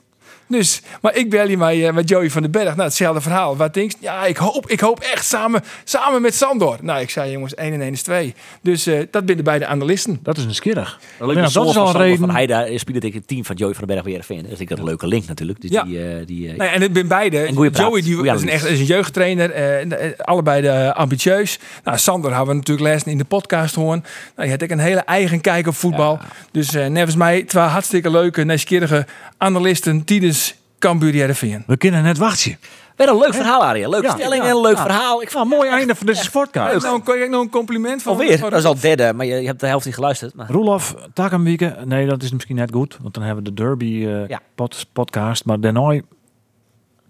Dus, 0.51 0.81
maar 1.01 1.15
ik 1.15 1.29
bel 1.29 1.47
je 1.49 1.57
met, 1.57 1.81
eh, 1.81 1.93
met 1.93 2.09
Joey 2.09 2.29
van 2.29 2.41
den 2.41 2.51
Berg. 2.51 2.65
Nou, 2.75 2.81
hetzelfde 2.81 3.21
verhaal. 3.21 3.57
Wat 3.57 3.73
denk 3.73 3.91
je? 3.91 3.97
Ja, 3.99 4.25
ik 4.25 4.37
hoop, 4.37 4.69
ik 4.69 4.79
hoop 4.79 4.99
echt 4.99 5.25
samen, 5.25 5.63
samen 5.83 6.21
met 6.21 6.35
Sandor. 6.35 6.77
Nou, 6.81 7.01
ik 7.01 7.09
zei 7.09 7.31
jongens, 7.31 7.55
1 7.55 7.73
en 7.73 7.81
1 7.81 7.91
is 7.91 8.01
2. 8.01 8.33
Dus 8.61 8.85
eh, 8.85 8.99
dat 9.11 9.25
binnen 9.25 9.45
beide 9.45 9.65
analisten. 9.65 10.19
Dat 10.23 10.37
is 10.37 10.43
een 10.43 10.55
skierig. 10.55 10.99
Dat, 11.17 11.27
leuk 11.27 11.35
Ja, 11.37 11.43
dat 11.43 11.53
dat 11.53 11.67
is 11.69 11.77
al 11.77 11.87
een 11.89 12.01
reden. 12.01 12.17
Van 12.19 12.29
Heida 12.31 12.77
speelde 12.77 13.07
ik 13.07 13.13
het 13.13 13.27
team 13.27 13.45
van 13.45 13.55
Joey 13.55 13.73
van 13.73 13.79
den 13.85 13.87
Berg 13.95 14.01
bij 14.03 14.11
Heerenveen. 14.11 14.45
Dus 14.49 14.59
ik 14.59 14.69
had 14.69 14.77
een 14.77 14.83
leuke 14.83 15.07
link 15.07 15.27
natuurlijk. 15.27 15.61
Dus 15.61 15.69
Ja. 15.71 15.83
die, 15.83 16.03
eh, 16.07 16.25
die, 16.25 16.49
eh, 16.51 16.57
Nee, 16.57 16.67
en 16.67 16.81
het 16.81 16.93
ben 16.93 17.07
beide. 17.07 17.39
En 17.39 17.53
praat, 17.53 17.77
Joey 17.77 18.01
die 18.01 18.31
is 18.31 18.41
een, 18.41 18.49
echt, 18.49 18.65
is 18.65 18.79
een 18.79 18.85
jeugdtrainer. 18.85 19.51
eh, 19.51 19.81
eh, 19.81 20.11
allebei 20.19 20.61
de, 20.61 20.93
ambitieus. 20.93 21.59
Nou, 21.83 21.97
Sander 21.97 22.29
hebben 22.31 22.49
we 22.49 22.53
natuurlijk 22.55 22.87
les 22.87 23.03
in 23.03 23.17
de 23.17 23.23
podcast 23.25 23.75
horen. 23.75 24.03
Nou, 24.35 24.47
je 24.47 24.53
had 24.53 24.63
ook 24.63 24.69
een 24.69 24.79
hele 24.79 24.99
eigen 24.99 25.41
kijk 25.41 25.67
op 25.67 25.75
voetbal. 25.75 26.19
Dus 26.51 26.73
eh 26.73 26.85
nevens 26.87 27.15
mij 27.15 27.43
twee 27.43 27.63
hartstikke 27.63 28.09
leuke, 28.11 28.43
nieuwsgierige 28.43 29.05
analisten 29.37 30.03
tijdens 30.03 30.40
Cambuur 30.81 31.13
Heerenveen. 31.13 31.63
We 31.67 31.77
kunnen 31.77 32.03
net 32.03 32.17
wachten. 32.17 32.57
Weer 32.95 33.09
een 33.09 33.17
leuk 33.17 33.33
verhaal, 33.33 33.63
Arie. 33.65 33.89
Leuke 33.89 34.05
Ja, 34.05 34.13
stelling 34.13 34.43
ja, 34.43 34.49
en 34.49 34.55
een 34.55 34.61
leuk 34.61 34.75
ja. 34.75 34.81
verhaal. 34.81 35.21
Ik 35.21 35.33
Nou, 35.33 35.47
mooi 35.47 35.69
einde 35.69 35.95
van 35.95 36.05
deze. 36.05 36.29
Nou, 36.53 37.01
kan 37.03 37.17
ik 37.17 37.29
nog 37.29 37.41
een 37.41 37.49
compliment 37.49 38.01
van 38.01 38.11
Alweer, 38.11 38.39
dat 38.39 38.53
is 38.53 38.65
al 38.65 38.79
derde, 38.79 39.13
maar 39.13 39.25
je, 39.25 39.35
je 39.35 39.47
hebt 39.47 39.59
de 39.59 39.67
helft 39.67 39.85
niet 39.85 39.95
geluisterd. 39.95 40.33
Maar... 40.35 40.49
Roelof, 40.49 40.95
Takenwieke. 41.13 41.75
Nee, 41.85 42.05
dat 42.07 42.23
is 42.23 42.31
misschien 42.31 42.55
net 42.55 42.71
goed. 42.71 42.97
Want 43.01 43.13
dan 43.13 43.23
hebben 43.23 43.43
we 43.43 43.53
de 43.53 43.63
Derby 43.63 44.05
eh, 44.05 44.27
Ja. 44.27 44.39
pod- 44.55 44.87
podcast. 44.93 45.45
Maar 45.45 45.59
daarna 45.59 46.01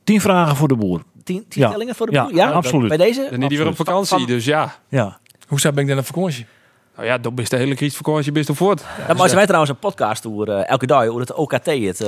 tien 0.04 0.22
vragen 0.22 0.56
voor 0.56 0.68
de 0.68 0.76
boer. 0.76 1.02
Tien, 1.24 1.46
tien 1.48 1.62
Ja. 1.62 1.68
stellingen 1.70 1.96
voor 1.96 2.06
de 2.08 2.14
Ja, 2.14 2.26
boel? 2.26 2.36
Ja, 2.36 2.50
absoluut. 2.52 2.88
Bij 2.88 2.98
deze? 2.98 3.22
Is 3.32 3.48
die 3.48 3.58
weer 3.58 3.68
op 3.68 3.76
vakantie, 3.76 4.18
Van- 4.18 4.26
dus 4.28 4.46
ja. 4.46 4.76
Ja. 4.88 5.20
Hoe 5.48 5.60
zou 5.60 5.74
ben 5.74 5.84
ik 5.84 5.90
dan 5.90 5.98
op 6.00 6.06
vakantie? 6.06 6.46
Nou 6.96 7.08
ja, 7.08 7.18
dat 7.18 7.32
is 7.36 7.50
de 7.50 7.58
hele 7.58 7.76
crisis 7.76 8.32
best 8.32 8.50
op 8.50 8.58
voort. 8.58 8.80
Ja, 9.08 9.14
maar 9.14 9.22
als 9.22 9.34
wij 9.34 9.44
trouwens 9.46 9.72
een 9.72 9.80
podcast 9.80 10.26
over 10.28 10.50
eh, 10.50 10.70
elke 10.70 10.86
dag 10.86 11.06
over 11.08 11.20
het 11.22 11.34
OKT, 11.34 11.66
het 11.66 12.02
uh, 12.02 12.08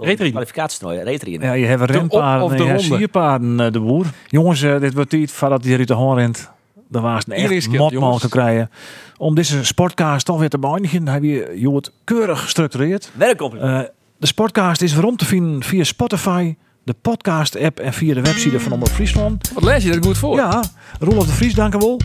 Retrien. 0.00 0.30
kwalificatietoernooi, 0.30 1.02
Retrien. 1.02 1.40
ja, 1.40 1.52
je 1.52 1.66
hebt 1.66 1.82
op- 1.82 1.88
renpaarden 1.90 2.44
of 2.44 2.50
en 2.50 2.56
de 2.56 2.62
je 2.64 2.68
ronde. 2.72 2.96
sierpaarden, 2.96 3.60
eh, 3.60 3.72
de 3.72 3.80
boer. 3.80 4.06
Jongens, 4.26 4.62
eh, 4.62 4.80
dit 4.80 4.94
wordt 4.94 5.10
tijd 5.10 5.30
voordat 5.32 5.64
hij 5.64 5.78
uit 5.78 5.88
de 5.88 5.94
hoorn 5.94 6.18
rent. 6.18 6.50
Dan 6.90 7.02
was 7.02 7.24
het 7.24 7.34
echt 7.34 7.68
motmal 7.68 8.18
te 8.18 8.28
krijgen. 8.28 8.70
Om 9.16 9.34
deze 9.34 9.64
sportcast 9.64 10.26
toch 10.26 10.38
weer 10.38 10.48
te 10.48 10.58
beëindigen, 10.58 11.08
heb 11.08 11.22
je 11.22 11.52
Joert 11.54 11.92
keurig 12.04 12.40
gestructureerd. 12.40 13.10
Werkcompliment. 13.14 13.84
Eh, 13.84 13.90
de 14.16 14.26
sportcast 14.26 14.82
is 14.82 14.94
waarom 14.94 15.16
te 15.16 15.24
vinden 15.24 15.62
via 15.62 15.84
Spotify, 15.84 16.54
de 16.88 16.94
podcast-app 17.02 17.80
en 17.80 17.92
via 17.92 18.14
de 18.14 18.20
website 18.20 18.60
van 18.60 18.72
Omroep 18.72 18.90
Friesland. 18.90 19.50
Wat 19.54 19.62
lees 19.62 19.82
je 19.82 19.90
dat 19.90 20.06
goed 20.06 20.18
voor? 20.18 20.36
Ja, 20.36 20.62
Roelof 21.00 21.26
de 21.26 21.32
Vries 21.32 21.54
danken 21.54 21.80
wel. 21.80 22.00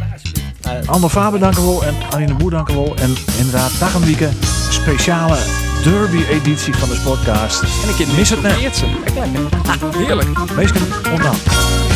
Ander 0.86 1.10
Faber 1.10 1.40
danken 1.40 1.64
wel. 1.66 1.84
En 1.84 1.96
Arine 2.12 2.28
de 2.28 2.34
Boer 2.34 2.52
danken 2.52 2.76
wel. 2.76 2.96
En 2.96 3.16
inderdaad, 3.38 3.72
dag 3.80 3.94
een 3.94 4.06
weekend. 4.06 4.36
Speciale 4.70 5.38
derby-editie 5.84 6.76
van 6.76 6.90
de 6.90 6.96
Sportcast. 6.96 7.62
En 7.62 7.90
ik 8.00 8.16
Mis 8.18 8.30
het 8.30 8.42
net. 8.42 8.84
Heerlijk. 9.98 10.40
Wees 10.56 10.72
ondaan. 11.12 11.93